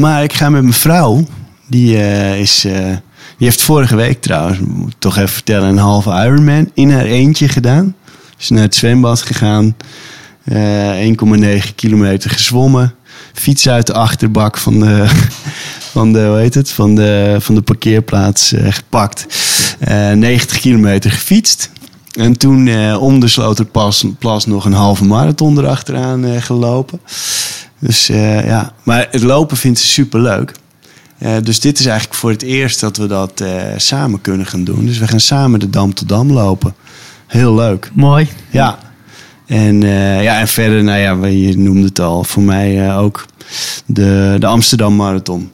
Maar 0.00 0.22
ik 0.22 0.32
ga 0.32 0.48
met 0.50 0.62
mijn 0.62 0.74
vrouw. 0.74 1.24
Die, 1.66 1.96
is, 2.38 2.60
die 2.60 3.46
heeft 3.46 3.62
vorige 3.62 3.96
week 3.96 4.20
trouwens, 4.20 4.58
moet 4.58 4.92
ik 4.92 4.98
toch 4.98 5.16
even 5.16 5.28
vertellen, 5.28 5.68
een 5.68 5.78
halve 5.78 6.10
Ironman 6.10 6.70
in 6.74 6.90
haar 6.90 7.04
eentje 7.04 7.48
gedaan. 7.48 7.94
Is 8.38 8.48
naar 8.48 8.62
het 8.62 8.74
zwembad 8.74 9.22
gegaan. 9.22 9.76
eh 10.44 11.06
1,9 11.60 11.74
kilometer 11.74 12.30
gezwommen. 12.30 12.94
Fiets 13.32 13.68
uit 13.68 13.86
de 13.86 13.92
achterbak 13.92 14.58
van 14.58 14.80
de, 14.80 15.06
van 15.92 16.12
de, 16.12 16.24
hoe 16.26 16.38
heet 16.38 16.54
het, 16.54 16.70
van 16.70 16.94
de, 16.94 17.36
van 17.40 17.54
de 17.54 17.62
parkeerplaats 17.62 18.52
eh, 18.52 18.72
gepakt. 18.72 19.26
Eh 19.78 20.10
90 20.10 20.58
kilometer 20.58 21.10
gefietst. 21.10 21.70
En 22.12 22.36
toen 22.38 22.66
eh, 22.68 23.02
om 23.02 23.20
de 23.20 23.28
Sloterplas 23.28 24.04
plas 24.18 24.46
nog 24.46 24.64
een 24.64 24.72
halve 24.72 25.04
marathon 25.04 25.58
erachteraan 25.58 26.24
eh, 26.24 26.42
gelopen. 26.42 27.00
Dus 27.78 28.08
eh, 28.08 28.46
ja, 28.46 28.72
maar 28.82 29.08
het 29.10 29.22
lopen 29.22 29.56
vindt 29.56 29.78
ze 29.78 29.86
super 29.86 30.20
leuk. 30.20 30.52
dus 31.42 31.60
dit 31.60 31.78
is 31.78 31.86
eigenlijk 31.86 32.18
voor 32.18 32.30
het 32.30 32.42
eerst 32.42 32.80
dat 32.80 32.96
we 32.96 33.06
dat 33.06 33.40
eh, 33.40 33.62
samen 33.76 34.20
kunnen 34.20 34.46
gaan 34.46 34.64
doen. 34.64 34.86
Dus 34.86 34.98
we 34.98 35.08
gaan 35.08 35.20
samen 35.20 35.60
de 35.60 35.70
Dam 35.70 35.94
tot 35.94 36.08
Dam 36.08 36.32
lopen. 36.32 36.74
Heel 37.28 37.54
leuk. 37.54 37.90
Mooi. 37.94 38.28
Ja. 38.50 38.78
En, 39.46 39.82
eh, 39.82 40.22
ja, 40.22 40.40
en 40.40 40.48
verder, 40.48 40.84
nou 40.84 40.98
ja, 40.98 41.26
je 41.26 41.58
noemde 41.58 41.86
het 41.86 42.00
al, 42.00 42.24
voor 42.24 42.42
mij 42.42 42.88
eh, 42.88 42.98
ook 42.98 43.26
de, 43.86 44.36
de 44.38 44.46
Amsterdam 44.46 44.96
Marathon. 44.96 45.52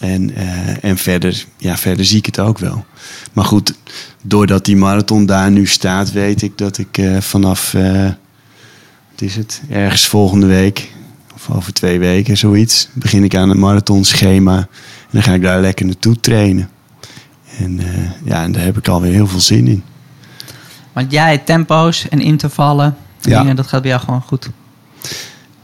En, 0.00 0.34
eh, 0.34 0.84
en 0.84 0.98
verder, 0.98 1.44
ja, 1.58 1.76
verder 1.76 2.04
zie 2.04 2.18
ik 2.18 2.26
het 2.26 2.38
ook 2.38 2.58
wel. 2.58 2.84
Maar 3.32 3.44
goed, 3.44 3.74
doordat 4.22 4.64
die 4.64 4.76
marathon 4.76 5.26
daar 5.26 5.50
nu 5.50 5.66
staat, 5.66 6.12
weet 6.12 6.42
ik 6.42 6.58
dat 6.58 6.78
ik 6.78 7.00
vanaf, 7.20 7.72
wat 9.10 9.20
is 9.20 9.36
het, 9.36 9.62
ergens 9.70 10.06
volgende 10.06 10.46
week, 10.46 10.92
of 11.34 11.50
over 11.50 11.72
twee 11.72 11.98
weken, 11.98 12.36
zoiets, 12.36 12.88
begin 12.92 13.24
ik 13.24 13.34
aan 13.34 13.48
het 13.48 13.58
marathonschema. 13.58 14.56
En 14.56 14.66
dan 15.10 15.22
ga 15.22 15.34
ik 15.34 15.42
daar 15.42 15.60
lekker 15.60 15.86
naartoe 15.86 16.20
trainen. 16.20 16.68
En 17.58 17.80
ja, 18.24 18.42
en 18.42 18.52
daar 18.52 18.64
heb 18.64 18.76
ik 18.76 18.88
alweer 18.88 19.12
heel 19.12 19.26
veel 19.26 19.40
zin 19.40 19.66
in. 19.68 19.82
Want 20.96 21.12
jij 21.12 21.38
tempo's 21.38 22.08
en 22.08 22.20
intervallen, 22.20 22.96
Ja. 23.20 23.40
dingen, 23.40 23.56
dat 23.56 23.66
gaat 23.66 23.80
bij 23.82 23.90
jou 23.90 24.02
gewoon 24.02 24.22
goed. 24.26 24.50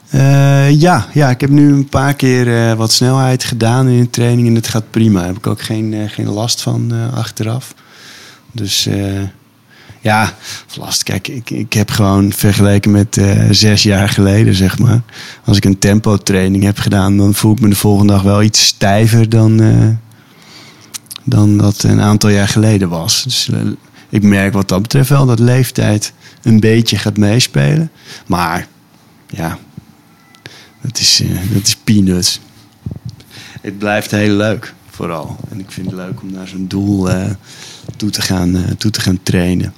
Eh, 0.09 0.80
ja, 0.80 1.07
ja, 1.12 1.30
ik 1.30 1.41
heb 1.41 1.51
nu 1.51 1.72
een 1.72 1.89
paar 1.89 2.14
keer 2.14 2.68
eh, 2.68 2.76
wat 2.76 2.93
snelheid 2.93 3.45
gedaan 3.45 3.89
in 3.89 4.01
de 4.01 4.11
training 4.11 4.47
en 4.49 4.55
het 4.55 4.68
gaat 4.68 4.91
prima. 4.91 5.18
Daar 5.18 5.28
heb 5.28 5.37
ik 5.37 5.47
ook 5.47 5.62
geen, 5.62 5.95
eh, 5.95 6.01
geen 6.11 6.28
last 6.28 6.62
van 6.62 6.93
eh, 6.93 7.16
achteraf. 7.18 7.74
Dus 8.53 8.87
eh, 8.87 9.20
ja, 10.01 10.33
last. 10.78 11.03
Kijk, 11.03 11.28
ik, 11.28 11.51
ik 11.51 11.72
heb 11.72 11.91
gewoon 11.91 12.33
vergeleken 12.33 12.91
met 12.91 13.16
eh, 13.16 13.45
zes 13.51 13.83
jaar 13.83 14.09
geleden, 14.09 14.55
zeg 14.55 14.78
maar. 14.78 15.01
Als 15.45 15.57
ik 15.57 15.64
een 15.64 15.78
tempo 15.78 16.16
training 16.16 16.64
heb 16.64 16.78
gedaan, 16.78 17.16
dan 17.16 17.35
voel 17.35 17.53
ik 17.53 17.61
me 17.61 17.68
de 17.68 17.76
volgende 17.76 18.12
dag 18.12 18.22
wel 18.22 18.43
iets 18.43 18.64
stijver 18.66 19.28
dan, 19.28 19.61
eh, 19.61 19.89
dan 21.24 21.59
dat 21.59 21.83
een 21.83 22.01
aantal 22.01 22.30
jaar 22.30 22.49
geleden 22.49 22.89
was. 22.89 23.22
Dus 23.22 23.49
eh, 23.51 23.59
ik 24.13 24.23
merk 24.23 24.53
wat 24.53 24.69
dat 24.69 24.83
betreft 24.83 25.09
wel 25.09 25.27
dat 25.27 25.39
leeftijd 25.39 26.13
een 26.43 26.61
beetje 26.61 26.99
gaat 26.99 27.17
meespelen. 27.17 27.91
Maar 28.27 28.67
ja, 29.27 29.59
dat 30.81 30.99
is, 30.99 31.21
eh, 31.21 31.53
dat 31.53 31.63
is 31.67 31.77
peanuts. 31.77 32.41
Het 33.61 33.79
blijft 33.79 34.11
heel 34.11 34.35
leuk, 34.37 34.75
vooral. 34.91 35.37
En 35.51 35.61
ik 35.61 35.71
vind 35.71 35.87
het 35.87 35.95
leuk 35.97 36.23
om 36.23 36.33
naar 36.33 36.49
zo'n 36.49 36.67
doel 36.69 37.11
eh, 37.11 37.31
toe, 37.97 38.11
te 38.11 38.23
gaan, 38.23 38.57
eh, 38.57 38.71
toe 38.71 38.91
te 38.91 39.01
gaan 39.01 39.19
trainen. 39.23 39.75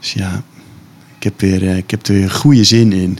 Dus 0.00 0.12
ja, 0.12 0.42
ik 1.16 1.22
heb, 1.22 1.40
weer, 1.40 1.62
ik 1.76 1.90
heb 1.90 2.06
er 2.06 2.14
weer 2.14 2.30
goede 2.30 2.64
zin 2.64 2.92
in. 2.92 3.18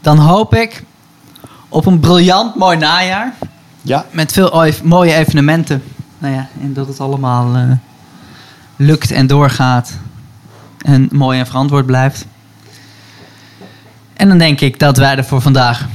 Dan 0.00 0.18
hoop 0.18 0.54
ik 0.54 0.82
op 1.68 1.86
een 1.86 2.00
briljant 2.00 2.54
mooi 2.54 2.76
najaar. 2.76 3.34
Ja. 3.82 4.06
Met 4.10 4.32
veel 4.32 4.54
oi- 4.54 4.74
mooie 4.82 5.14
evenementen. 5.14 5.82
Nou 6.20 6.34
ja, 6.34 6.48
en 6.62 6.72
dat 6.72 6.86
het 6.88 7.00
allemaal 7.00 7.54
eh, 7.56 7.70
lukt 8.76 9.10
en 9.10 9.26
doorgaat. 9.26 9.92
En 10.78 11.08
mooi 11.12 11.38
en 11.38 11.46
verantwoord 11.46 11.86
blijft. 11.86 12.26
En 14.12 14.28
dan 14.28 14.38
denk 14.38 14.60
ik 14.60 14.78
dat 14.78 14.96
wij 14.96 15.16
er 15.16 15.24
voor 15.24 15.40
vandaag 15.40 15.86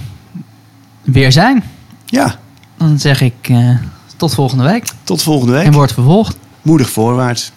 weer 1.02 1.32
zijn. 1.32 1.64
Ja, 2.06 2.36
Dan 2.78 3.00
zeg 3.00 3.22
ik 3.22 3.36
eh, 3.42 3.70
tot 4.18 4.34
volgende 4.34 4.64
week. 4.64 4.86
tot 5.04 5.24
volgende 5.24 5.54
week. 5.54 5.66
En 5.66 5.74
wordt 5.74 5.94
vervolgd. 5.94 6.38
Moedig 6.62 6.90
voorwaarts. 6.90 7.52